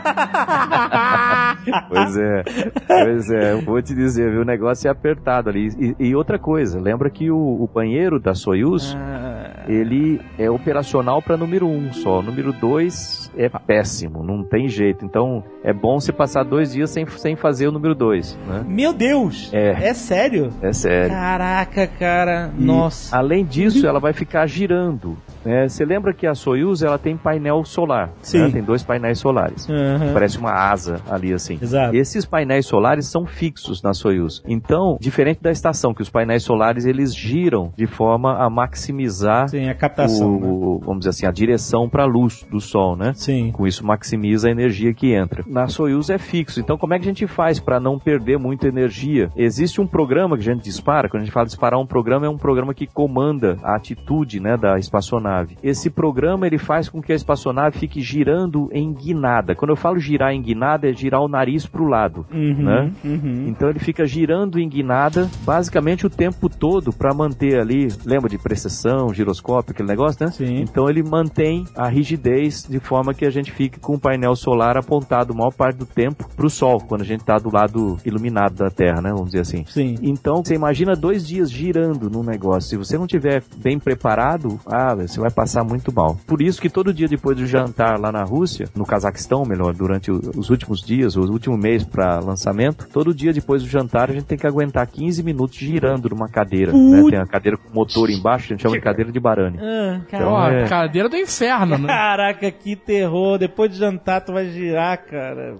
[1.90, 2.44] Pois é,
[2.88, 4.42] pois é, eu vou te dizer, viu?
[4.42, 5.68] O negócio é apertado ali.
[6.00, 11.22] E, e outra coisa, lembra que o, o banheiro da Soyuz, Ah, ele é operacional
[11.22, 12.22] para número 1 um só.
[12.22, 15.06] Número 2 é péssimo, não tem jeito.
[15.06, 18.66] Então é bom você passar dois dias sem, sem fazer o número 2, né?
[18.68, 19.50] Meu Deus!
[19.54, 19.90] É.
[19.90, 20.50] É sério?
[20.62, 21.10] É sério.
[21.12, 22.52] Caraca, cara.
[22.58, 23.16] E, Nossa.
[23.16, 25.18] Além disso, ela vai ficar girando.
[25.46, 25.68] né?
[25.68, 28.10] Você lembra que a Soyuz ela tem painel solar?
[28.22, 28.40] Sim.
[28.40, 28.50] né?
[28.52, 29.68] Tem dois painéis solares.
[29.70, 30.14] Aham.
[30.14, 31.58] Parece uma asa ali assim.
[31.62, 31.96] Exato.
[31.96, 34.42] Esses painéis solares são fixos na Soyuz.
[34.48, 39.70] Então, diferente da estação, que os painéis solares eles giram de forma a maximizar Sim,
[39.70, 40.40] a captação.
[40.40, 40.48] né?
[40.48, 43.14] o, vamos dizer assim, a direção para a luz do Sol, né?
[43.16, 43.27] Sim.
[43.52, 45.44] Com isso maximiza a energia que entra.
[45.48, 46.60] Na Soyuz é fixo.
[46.60, 49.30] Então como é que a gente faz para não perder muita energia?
[49.36, 51.10] Existe um programa que a gente dispara.
[51.10, 54.58] Quando a gente fala disparar um programa, é um programa que comanda a atitude, né,
[54.58, 55.08] da espaçonave.
[55.08, 55.58] espaçonave.
[55.64, 59.56] Esse programa ele faz com que a espaçonave fique girando em guinada.
[59.56, 62.26] Quando eu falo girar em guinada, é girar o nariz para o lado.
[62.32, 62.92] Uhum, né?
[63.04, 63.46] uhum.
[63.48, 68.38] Então ele fica girando em guinada basicamente o tempo todo para manter ali, lembra de
[68.38, 70.32] precessão, giroscópio, aquele negócio, né?
[70.32, 70.62] Sim.
[70.62, 74.78] Então ele mantém a rigidez de forma que a gente fique com o painel solar
[74.78, 77.98] apontado a maior parte do tempo para o sol, quando a gente está do lado
[78.06, 79.10] iluminado da Terra, né?
[79.12, 79.66] Vamos dizer assim.
[79.68, 79.96] Sim.
[80.02, 82.70] Então, você imagina dois dias girando num negócio.
[82.70, 86.18] Se você não tiver bem preparado, ah, você vai passar muito mal.
[86.28, 90.12] Por isso que todo dia depois do jantar lá na Rússia, no Cazaquistão, melhor, durante
[90.12, 94.14] o- os últimos dias, os últimos mês para lançamento, todo dia depois do jantar a
[94.14, 96.72] gente tem que aguentar 15 minutos girando numa cadeira.
[96.72, 97.04] Né?
[97.10, 99.58] Tem a cadeira com motor embaixo, a gente chama de cadeira de barane.
[99.60, 100.68] Ah, Então, Ó, é.
[100.68, 101.88] cadeira do inferno, né?
[101.88, 103.38] Caraca, que terror.
[103.38, 105.58] Depois de jantar, tu vai girar, cara.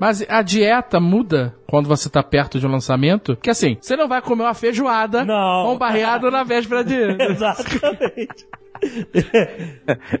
[0.00, 3.36] Mas a dieta muda quando você tá perto de um lançamento?
[3.36, 5.66] Que assim, você não vai comer uma feijoada Não.
[5.66, 6.94] com barreado na véspera de...
[7.22, 8.46] Exatamente.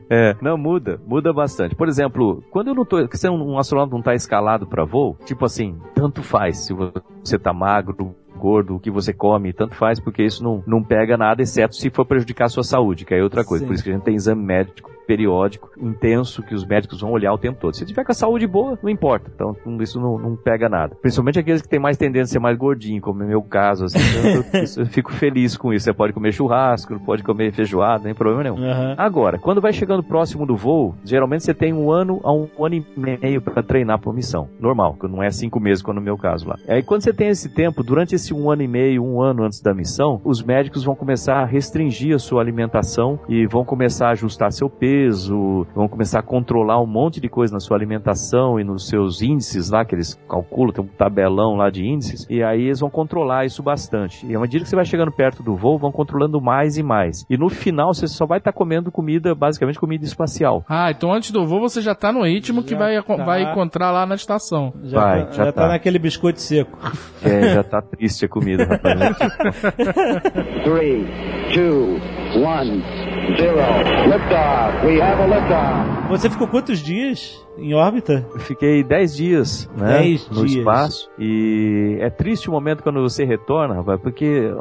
[0.08, 1.74] É, não, muda, muda bastante.
[1.74, 5.44] Por exemplo, quando eu não tô, se um astronauta não tá escalado para voo, tipo
[5.44, 10.22] assim, tanto faz se você tá magro, gordo, o que você come, tanto faz, porque
[10.22, 13.44] isso não, não pega nada, exceto se for prejudicar a sua saúde, que é outra
[13.44, 13.64] coisa.
[13.64, 13.68] Sim.
[13.68, 17.32] Por isso que a gente tem exame médico periódico, intenso, que os médicos vão olhar
[17.32, 17.74] o tempo todo.
[17.74, 19.30] Se tiver com a saúde boa, não importa.
[19.34, 20.96] Então, isso não, não pega nada.
[21.00, 23.98] Principalmente aqueles que têm mais tendência a ser mais gordinho, como é meu caso, assim.
[24.52, 25.84] Eu, eu fico feliz com isso.
[25.84, 28.58] Você pode comer churrasco, pode comer feijoada, não tem problema nenhum.
[28.58, 28.94] Aham.
[28.96, 32.74] Agora, quando vai chegando próximo do voo, geralmente você tem um ano a um ano
[32.74, 34.48] e meio para treinar por missão.
[34.58, 36.56] Normal, que não é cinco meses, como no meu caso lá.
[36.68, 39.60] Aí quando você tem esse tempo, durante esse um ano e meio, um ano antes
[39.60, 44.12] da missão, os médicos vão começar a restringir a sua alimentação e vão começar a
[44.12, 48.58] ajustar seu peso, peso, vão começar a controlar um monte de coisa na sua alimentação
[48.58, 52.42] e nos seus índices lá, que eles calculam, tem um tabelão lá de índices, e
[52.42, 54.24] aí eles vão controlar isso bastante.
[54.26, 57.26] E à medida que você vai chegando perto do voo, vão controlando mais e mais.
[57.28, 60.64] E no final, você só vai estar tá comendo comida, basicamente comida espacial.
[60.66, 63.16] Ah, então antes do voo, você já está no ritmo já que vai, tá.
[63.16, 64.72] vai encontrar lá na estação.
[64.82, 65.62] Já vai, tá, já, já tá.
[65.62, 65.68] tá.
[65.68, 66.78] naquele biscoito seco.
[67.22, 69.18] É, já está triste a comida, rapaz.
[70.64, 71.06] 3,
[71.54, 72.02] 2,
[72.36, 73.05] 1...
[76.08, 78.26] Você ficou quantos dias em órbita?
[78.32, 79.98] Eu fiquei 10 dias, né?
[79.98, 80.58] 10 no dias.
[80.58, 81.10] espaço.
[81.18, 84.52] E é triste o momento quando você retorna, rapaz, porque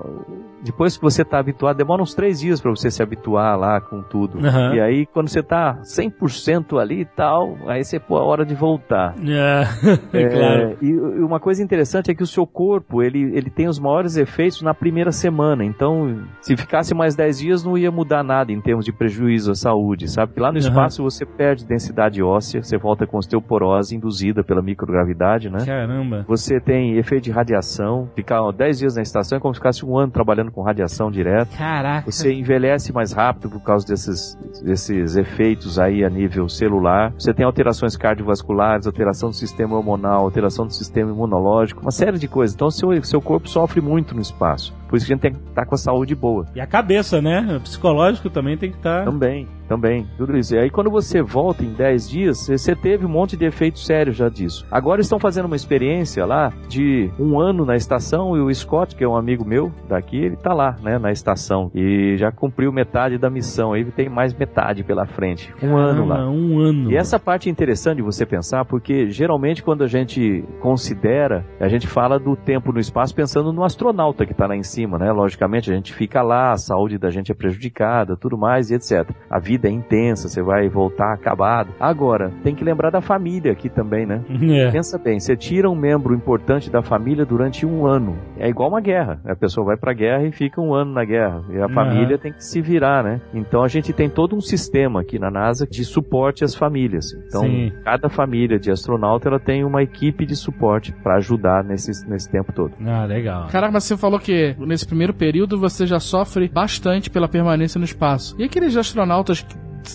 [0.65, 4.01] depois que você tá habituado, demora uns 3 dias para você se habituar lá com
[4.01, 4.39] tudo.
[4.45, 4.75] Aham.
[4.75, 8.55] E aí, quando você tá 100% ali e tal, aí você, pô, é hora de
[8.55, 9.13] voltar.
[9.27, 9.63] É,
[10.13, 10.77] É, claro.
[10.81, 14.17] E e uma coisa interessante é que o seu corpo, ele, ele tem os maiores
[14.17, 15.63] efeitos na primeira semana.
[15.63, 19.55] Então, se ficasse mais 10 dias, não ia mudar nada em termos de prejuízo à
[19.55, 20.27] saúde, sabe?
[20.27, 20.67] Porque lá no Aham.
[20.67, 25.65] espaço você perde densidade óssea, você volta com osteoporose induzida pela microgravidade, né?
[25.65, 26.25] Caramba.
[26.27, 28.09] Você tem efeito de radiação.
[28.15, 31.11] Ficar ó, 10 dias na estação é como se ficasse um ano trabalhando com radiação
[31.11, 31.55] direto.
[31.57, 32.09] Caraca.
[32.09, 37.11] Você envelhece mais rápido por causa desses, desses efeitos aí a nível celular.
[37.19, 42.27] Você tem alterações cardiovasculares, alteração do sistema hormonal, alteração do sistema imunológico, uma série de
[42.27, 42.55] coisas.
[42.55, 44.73] Então, seu, seu corpo sofre muito no espaço.
[44.87, 46.45] Por isso que a gente tem que estar com a saúde boa.
[46.55, 47.55] E a cabeça, né?
[47.57, 49.03] O psicológico também tem que estar.
[49.05, 50.55] Também, também, tudo isso.
[50.55, 54.15] E aí quando você volta em 10 dias, você- teve um monte de efeitos sérios
[54.15, 54.65] já disso.
[54.69, 59.03] Agora estão fazendo uma experiência lá de um ano na estação e o Scott, que
[59.03, 61.71] é um amigo meu daqui, ele tá lá, né, na estação.
[61.73, 63.73] E já cumpriu metade da missão.
[63.73, 65.53] Aí tem mais metade pela frente.
[65.63, 66.29] Um ano lá.
[66.29, 66.91] Um ano.
[66.91, 71.67] E essa parte é interessante de você pensar, porque geralmente quando a gente considera, a
[71.69, 75.11] gente fala do tempo no espaço pensando no astronauta que está lá em cima, né?
[75.11, 79.09] Logicamente a gente fica lá, a saúde da gente é prejudicada, tudo mais e etc.
[79.29, 81.69] A vida é intensa, você vai voltar acabado.
[81.79, 84.21] Agora, tem que lembrar da família aqui também, né?
[84.55, 84.71] É.
[84.71, 88.15] Pensa bem, você tira um membro importante da família durante um ano.
[88.37, 89.19] É igual uma guerra.
[89.25, 91.43] A pessoa vai pra guerra e fica um ano na guerra.
[91.49, 91.73] E a Aham.
[91.73, 93.19] família tem que se virar, né?
[93.33, 97.05] Então a gente tem todo um sistema aqui na NASA de suporte às famílias.
[97.27, 97.71] Então, Sim.
[97.83, 102.53] cada família de astronauta ela tem uma equipe de suporte para ajudar nesse, nesse tempo
[102.53, 102.73] todo.
[102.85, 103.47] Ah, legal.
[103.47, 107.85] Caraca, mas você falou que nesse primeiro período você já sofre bastante pela permanência no
[107.85, 108.35] espaço.
[108.39, 109.45] E aqueles astronautas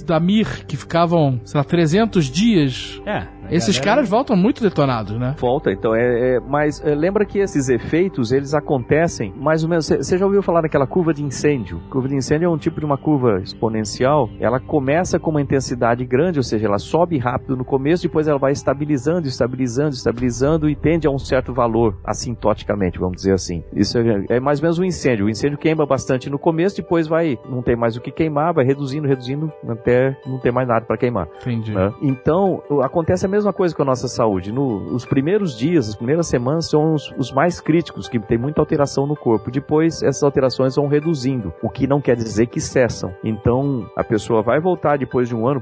[0.07, 3.01] da Mir que ficavam, sei lá, 300 dias?
[3.07, 3.27] É.
[3.51, 5.35] a Esses galera- caras voltam muito detonados, né?
[5.39, 9.87] Volta, então é, é- mas é, lembra que esses efeitos eles acontecem mais ou menos.
[9.89, 11.81] Você já ouviu falar daquela curva de incêndio?
[11.91, 14.29] Curva de incêndio é um tipo de uma curva exponencial.
[14.39, 18.39] Ela começa com uma intensidade grande, ou seja, ela sobe rápido no começo, depois ela
[18.39, 23.63] vai estabilizando, estabilizando, estabilizando e tende a um certo valor assintoticamente, vamos dizer assim.
[23.75, 25.27] Isso é, é mais ou menos um incêndio.
[25.27, 28.65] O incêndio queima bastante no começo, depois vai não tem mais o que queimar, vai
[28.65, 31.27] reduzindo, reduzindo até não ter mais nada para queimar.
[31.41, 31.73] Entendi.
[31.73, 31.93] né?
[32.03, 34.53] Então, acontece a mesma mesma coisa com a nossa saúde.
[34.53, 38.61] No, os primeiros dias, as primeiras semanas são os, os mais críticos, que tem muita
[38.61, 39.51] alteração no corpo.
[39.51, 43.15] Depois, essas alterações vão reduzindo, o que não quer dizer que cessam.
[43.25, 45.61] Então, a pessoa vai voltar depois de um ano.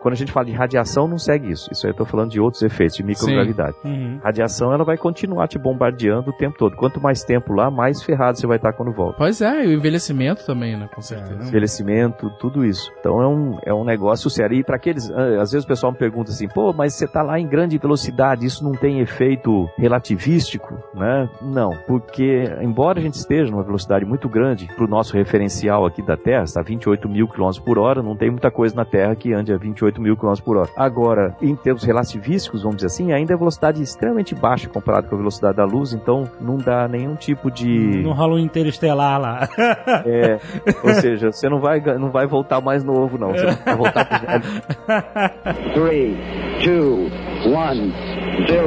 [0.00, 1.70] Quando a gente fala de radiação, não segue isso.
[1.72, 3.76] Isso aí eu tô falando de outros efeitos, de microgravidade.
[3.84, 4.18] Uhum.
[4.22, 6.76] Radiação, ela vai continuar te bombardeando o tempo todo.
[6.76, 9.16] Quanto mais tempo lá, mais ferrado você vai estar quando volta.
[9.18, 10.88] Pois é, e o envelhecimento também, né?
[10.94, 11.42] Com certeza.
[11.42, 12.90] envelhecimento, tudo isso.
[12.98, 14.58] Então é um, é um negócio sério.
[14.58, 17.22] E para aqueles, ah, às vezes o pessoal me pergunta assim, pô, mas você tá
[17.22, 21.28] lá em grande velocidade, isso não tem efeito relativístico, né?
[21.42, 26.16] Não, porque embora a gente esteja numa velocidade muito grande pro nosso referencial aqui da
[26.16, 29.52] Terra, está 28 mil km por hora, não tem muita coisa na Terra que ande
[29.52, 30.70] a 28 mil km por hora.
[30.76, 35.18] Agora, em termos relativísticos, vamos dizer assim, ainda é velocidade extremamente baixa comparado com a
[35.18, 39.48] velocidade da luz, então não dá nenhum tipo de No ralo interestelar lá.
[40.06, 40.38] é,
[40.82, 43.30] ou seja, você não vai, não vai voltar mais novo, não.
[43.30, 44.44] Você vai voltar pro velho.
[45.74, 46.16] Three,
[47.08, 47.92] two, one,
[48.46, 48.66] zero.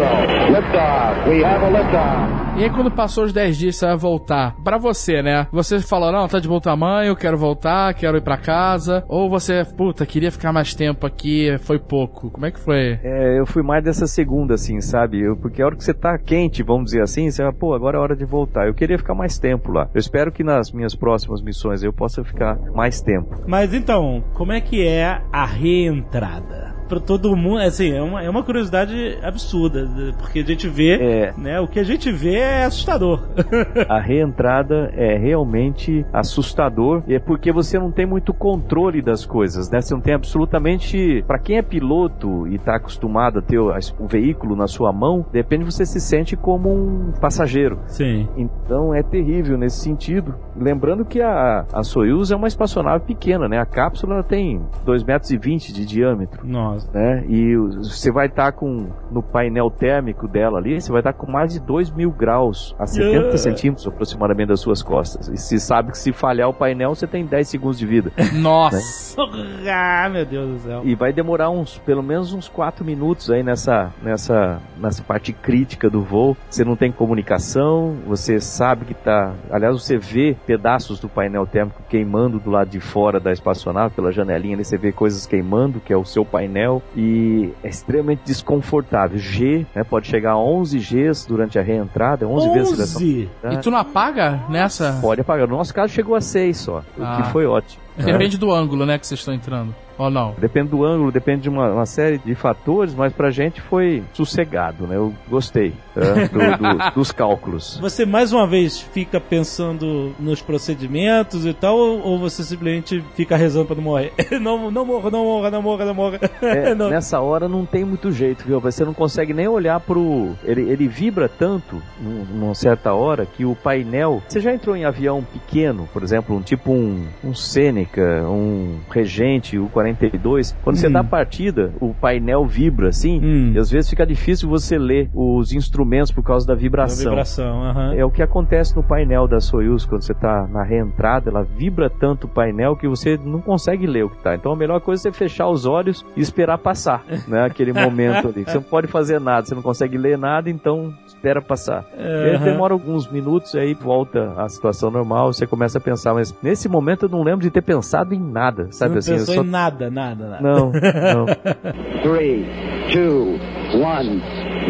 [0.52, 1.30] Liftoff.
[1.30, 2.44] We have a liftoff.
[2.56, 4.56] E aí, quando passou os 10 dias, você vai voltar.
[4.64, 5.48] Pra você, né?
[5.52, 9.04] Você falou, não, tá de bom tamanho, quero voltar, quero ir pra casa.
[9.08, 12.30] Ou você, puta, queria ficar mais tempo aqui, foi pouco.
[12.30, 13.00] Como é que foi?
[13.04, 15.20] É, eu fui mais dessa segunda, assim, sabe?
[15.20, 17.98] Eu- porque a hora que você tá quente, vamos dizer assim, você vai, pô, agora
[17.98, 18.68] é hora de voltar.
[18.68, 19.90] Eu queria ficar mais tempo lá.
[19.92, 23.36] Eu espero que nas minhas próximas missões eu possa ficar mais tempo.
[23.48, 26.72] Mas então, como é que é a reentrada?
[26.94, 29.90] Pra todo mundo, assim, é uma, é uma curiosidade absurda,
[30.20, 31.34] porque a gente vê, É.
[31.36, 33.20] né, o que a gente vê é assustador.
[33.90, 39.82] A reentrada é realmente assustador, é porque você não tem muito controle das coisas, né?
[39.82, 41.24] Você não tem absolutamente.
[41.26, 45.26] Pra quem é piloto e tá acostumado a ter o, o veículo na sua mão,
[45.32, 47.80] de repente você se sente como um passageiro.
[47.88, 48.28] Sim.
[48.38, 50.36] Então é terrível nesse sentido.
[50.56, 53.57] Lembrando que a, a Soyuz é uma espaçonave pequena, né?
[53.57, 56.45] A cápsula tem 2,20 metros e vinte de diâmetro.
[56.45, 56.83] Nossa.
[56.92, 57.24] Né?
[57.28, 61.54] E você vai estar com no painel térmico dela ali, você vai estar com mais
[61.54, 63.38] de 2 mil graus a 70 Yeah.
[63.38, 65.28] centímetros aproximadamente das suas costas.
[65.28, 68.12] E se sabe que se falhar o painel, você tem 10 segundos de vida.
[68.34, 69.16] Nossa!
[69.66, 70.82] Ah, meu Deus do céu.
[70.84, 75.90] E vai demorar uns, pelo menos uns 4 minutos aí nessa, nessa, nessa parte crítica
[75.90, 76.36] do voo.
[76.50, 79.34] Você não tem comunicação, você sabe que tá.
[79.50, 84.12] Aliás, você vê pedaços do painel térmico queimando do lado de fora da espaçonave, pela
[84.12, 89.18] janelinha ali, você vê coisas queimando, que é o seu painel, e é extremamente desconfortável.
[89.18, 93.02] G, né, pode chegar a 11 Gs durante a reentrada, 11, vezes a aceleração.
[93.02, 93.30] 11?
[93.52, 94.98] E tu não apaga nessa?
[95.02, 95.48] Pode apagar.
[95.48, 97.22] No nosso caso chegou a 6 só, o Ah.
[97.22, 97.82] que foi ótimo.
[97.98, 98.06] né?
[98.06, 99.74] Depende do ângulo, né, que vocês estão entrando.
[99.98, 100.34] Ou não?
[100.38, 104.88] Depende do ângulo, depende de uma, uma série de fatores, mas pra gente foi sossegado,
[104.88, 104.95] né?
[104.95, 107.78] Eu gostei né, do- do- dos cálculos.
[107.80, 113.36] Você mais uma vez fica pensando nos procedimentos e tal, ou, ou você simplesmente fica
[113.36, 114.11] rezando pra não morrer?
[114.41, 116.20] não, não morra, não morra, não morra, não morra.
[116.41, 116.90] É, Não.
[116.90, 118.60] nessa hora não tem muito jeito, viu?
[118.60, 120.32] Você não consegue nem olhar pro.
[120.44, 124.22] Ele, ele vibra tanto num- numa certa hora que o painel.
[124.28, 129.57] Você já entrou em avião pequeno, por exemplo, um tipo um, um Seneca, um Regente,
[129.60, 130.56] o 42.
[130.64, 130.91] Quando você Hum.
[130.91, 133.52] dá a partida, o painel vibra assim, Hum.
[133.56, 137.11] e às vezes fica difícil você ler os instrumentos por causa da vibração.
[137.11, 137.94] vibração, aham.
[137.95, 141.90] É o que acontece no painel da Soyuz quando você está na reentrada, ela vibra
[141.90, 144.36] tanto o painel que você não consegue ler o que tá.
[144.36, 147.44] Então a melhor coisa é você fechar os olhos e esperar passar, né?
[147.45, 148.44] Aquele momento ali.
[148.44, 151.86] Você não pode fazer nada, você não consegue ler nada, então espera passar.
[151.98, 152.44] E Aham.
[152.44, 157.06] demora alguns minutos, aí volta à situação normal, você começa a pensar, mas nesse momento
[157.06, 159.11] eu não lembro de ter pensado em nada, Você sabe não assim?
[159.14, 160.41] pensou só- em nada, nada, nada.
[160.41, 161.26] Não, não.
[162.04, 162.45] Three,
[162.91, 163.40] two,
[163.82, 164.22] one,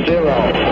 [0.05, 0.25] zero.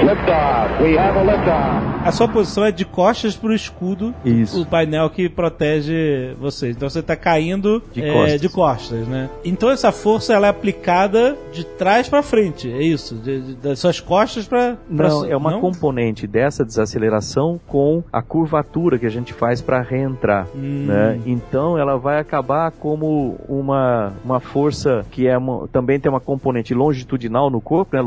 [0.05, 0.83] Liftoff.
[0.83, 1.91] We have a liftoff.
[2.03, 4.59] A sua posição é de costas pro escudo, Isso.
[4.61, 6.71] o painel que protege você.
[6.71, 8.41] Então você tá caindo De é, costas.
[8.41, 9.29] de costas, né?
[9.45, 13.13] Então essa força ela é aplicada de trás pra frente, é isso?
[13.15, 14.77] De- de- das suas costas pra...
[14.97, 15.61] pra Não, su- é uma não?
[15.61, 20.47] componente dessa desaceleração com a curvatura que a gente faz para reentrar.
[20.55, 20.85] Hum.
[20.87, 21.19] né?
[21.27, 26.73] Então ela vai acabar como uma, uma força que é uma- também tem uma componente
[26.73, 28.01] longitudinal no corpo, né?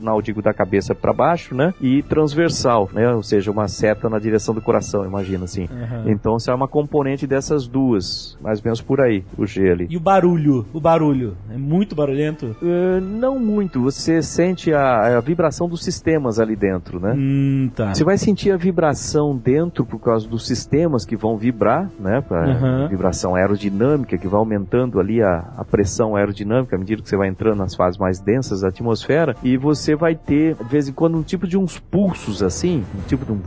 [0.00, 1.74] Longitudinal, digo, da cabeça para baixo, né?
[1.80, 3.12] E transversal, né?
[3.12, 5.68] Ou seja, uma seta na direção do coração, imagina assim.
[5.70, 6.04] Aham.
[6.06, 9.86] Então, isso é uma componente dessas duas, mais ou menos por aí, o G ali.
[9.90, 10.66] E o barulho?
[10.72, 11.36] O barulho?
[11.52, 12.56] É muito barulhento?
[12.62, 17.14] Eh, não muito, você sente a, a vibração dos sistemas ali dentro, né?
[17.16, 17.94] Hum, tá.
[17.94, 22.22] Você vai sentir a vibração dentro por causa dos sistemas que vão vibrar, né?
[22.30, 22.88] Uhum.
[22.88, 27.28] Vibração aerodinâmica que vai aumentando ali a, a pressão aerodinâmica à medida que você vai
[27.28, 29.34] entrando nas fases mais densas da atmosfera.
[29.42, 33.00] E você vai ter, de vez em quando, um tipo de uns pulsos assim, um
[33.02, 33.40] tipo de um.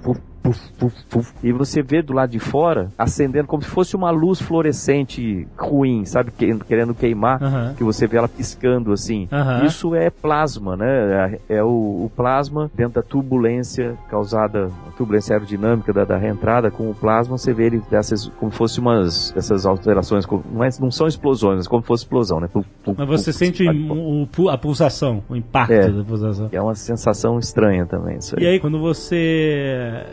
[0.43, 1.33] Puf, puf, puf.
[1.41, 6.05] E você vê do lado de fora acendendo como se fosse uma luz fluorescente ruim,
[6.05, 6.31] sabe?
[6.31, 9.27] Que- Querendo queimar, que você vê ela piscando assim.
[9.65, 11.39] Isso é plasma, né?
[11.49, 11.67] É é o,
[12.05, 17.37] o plasma dentro da turbulência causada, a turbulência aerodinâmica da, da reentrada com o plasma,
[17.37, 21.67] você vê ele dessas, como fosse umas, essas alterações, não, é, não são explosões, mas
[21.67, 22.47] como se fosse explosão, né?
[22.51, 25.89] Puf, puf, Mas você sente o- a pulsação, o impacto É.
[25.89, 26.49] da pulsação.
[26.51, 28.43] É uma sensação estranha também, isso aí.
[28.43, 30.03] E aí, quando você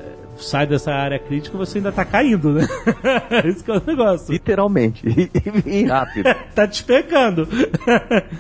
[0.40, 2.66] sai dessa área crítica, você ainda tá caindo, né?
[3.44, 4.32] Isso que é o negócio.
[4.32, 5.02] Literalmente.
[5.66, 6.24] E, rápido.
[6.54, 7.48] tá despecando.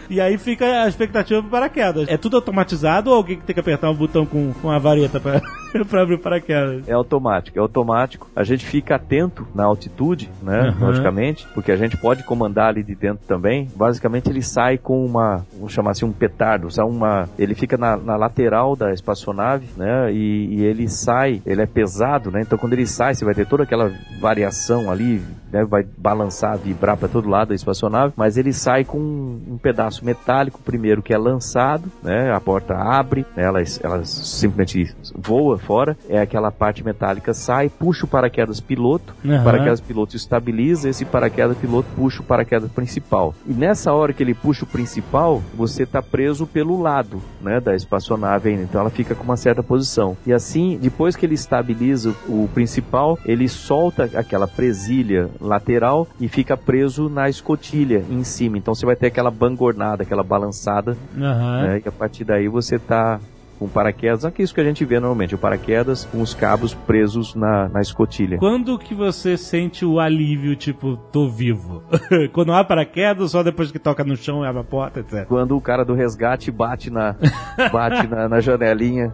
[0.08, 2.08] e aí fica a expectativa pro paraquedas.
[2.08, 5.20] É tudo automatizado ou alguém que tem que apertar um botão com, com a vareta
[5.20, 5.40] pra,
[5.88, 6.88] pra abrir o paraquedas?
[6.88, 8.28] É automático, é automático.
[8.34, 10.68] A gente fica atento na altitude, né?
[10.68, 10.86] Aham.
[10.86, 13.68] Logicamente, porque a gente pode comandar ali de dentro também.
[13.74, 16.68] Basicamente, ele sai com uma, vamos chamar assim, um petardo?
[16.80, 20.12] Uma, ele fica na, na lateral da espaçonave, né?
[20.12, 22.40] E, e ele sai, ele é pesado, né?
[22.42, 25.22] Então, quando ele sai, você vai ter toda aquela variação ali,
[25.52, 25.64] né?
[25.64, 30.04] Vai balançar, vibrar para todo lado da espaçonave, mas ele sai com um, um pedaço
[30.04, 32.32] metálico primeiro que é lançado, né?
[32.32, 33.44] A porta abre, né?
[33.44, 39.40] ela, ela simplesmente voa fora, é aquela parte metálica sai, puxa o paraquedas piloto, Aham.
[39.40, 43.34] o paraquedas piloto estabiliza, esse paraquedas piloto puxa o paraquedas principal.
[43.46, 47.74] E nessa hora que ele puxa o principal, você está preso pelo lado, né, da
[47.74, 50.16] espaçonave ainda, então ela fica com uma certa posição.
[50.26, 56.56] E assim, depois que ele estabiliza o principal, ele solta aquela presilha lateral e fica
[56.56, 58.58] preso na escotilha em cima.
[58.58, 61.62] Então você vai ter aquela bangornada, aquela balançada Aham.
[61.62, 61.82] né?
[61.84, 63.18] E a partir daí você tá
[63.60, 66.72] com paraquedas, aqui é isso que a gente vê normalmente, o paraquedas com os cabos
[66.72, 68.38] presos na, na escotilha.
[68.38, 71.82] Quando que você sente o alívio, tipo, tô vivo?
[72.32, 75.26] Quando há paraquedas só depois que toca no chão e abre a porta, etc?
[75.26, 77.14] Quando o cara do resgate bate na,
[77.70, 79.12] bate na, na janelinha,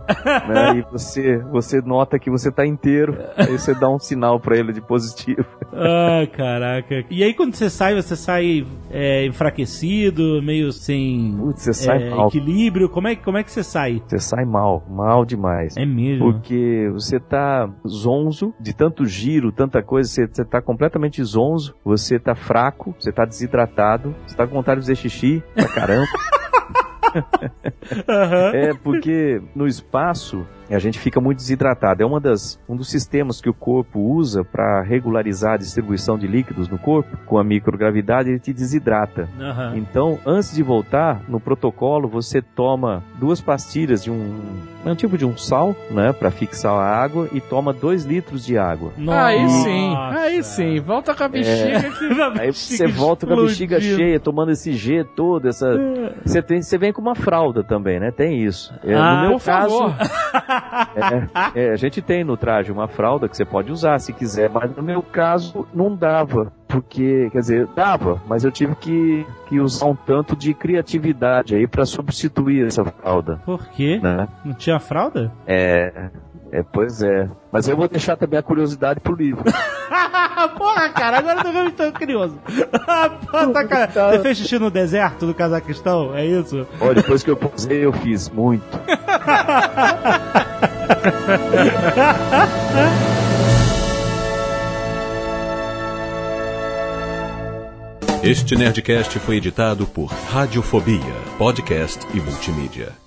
[0.49, 0.77] né?
[0.79, 4.73] E você, você nota que você tá inteiro, aí você dá um sinal pra ele
[4.73, 5.45] de positivo.
[5.79, 7.05] Ah, caraca.
[7.11, 12.27] E aí quando você sai, você sai é, enfraquecido, meio sem Putz, você sai é,
[12.27, 12.89] equilíbrio.
[12.89, 14.03] Como é, como é que você sai?
[14.07, 15.77] Você sai mal, mal demais.
[15.77, 16.33] É mesmo?
[16.33, 22.19] Porque você tá zonzo de tanto giro, tanta coisa, você, você tá completamente zonzo, você
[22.19, 26.07] tá fraco, você tá desidratado, você tá com vontade de fazer xixi pra caramba.
[28.53, 32.03] É porque no espaço a gente fica muito desidratado.
[32.03, 36.27] É uma das, um dos sistemas que o corpo usa para regularizar a distribuição de
[36.27, 37.17] líquidos no corpo.
[37.27, 39.29] Com a microgravidade, ele te desidrata.
[39.41, 39.75] Aham.
[39.77, 44.41] Então, antes de voltar, no protocolo você toma duas pastilhas de um,
[44.85, 48.45] é um tipo de um sal, né, para fixar a água e toma dois litros
[48.45, 48.93] de água.
[49.09, 49.65] Aí Nossa.
[49.65, 50.81] sim, aí sim.
[50.81, 52.07] Volta com a bexiga que...
[52.41, 55.67] Aí você volta com a bexiga cheia, tomando esse G todo, essa.
[56.25, 58.11] Você, tem, você vem com uma fralda também, né?
[58.11, 58.73] Tem isso.
[58.85, 59.95] É, Ah, no meu por caso, favor.
[61.55, 64.49] é, é, a gente tem no traje uma fralda que você pode usar se quiser,
[64.51, 66.53] mas no meu caso não dava.
[66.69, 71.67] Porque, quer dizer, dava, mas eu tive que, que usar um tanto de criatividade aí
[71.67, 74.01] pra substituir essa fralda, Por quê?
[74.03, 74.29] né?
[74.45, 75.33] Não tinha fralda?
[75.47, 76.11] É,
[76.57, 77.29] é, pois é.
[77.53, 79.45] Mas eu vou deixar também a curiosidade pro livro.
[80.57, 82.39] Porra, cara, agora eu tô realmente tão curioso.
[83.31, 84.13] Pô, tá, cara.
[84.13, 86.15] Você fez xixi no deserto do Cazaquistão?
[86.15, 86.67] É isso?
[86.81, 88.65] Olha, depois que eu posei, eu fiz muito.
[98.23, 103.06] Este Nerdcast foi editado por Radiofobia, podcast e multimídia.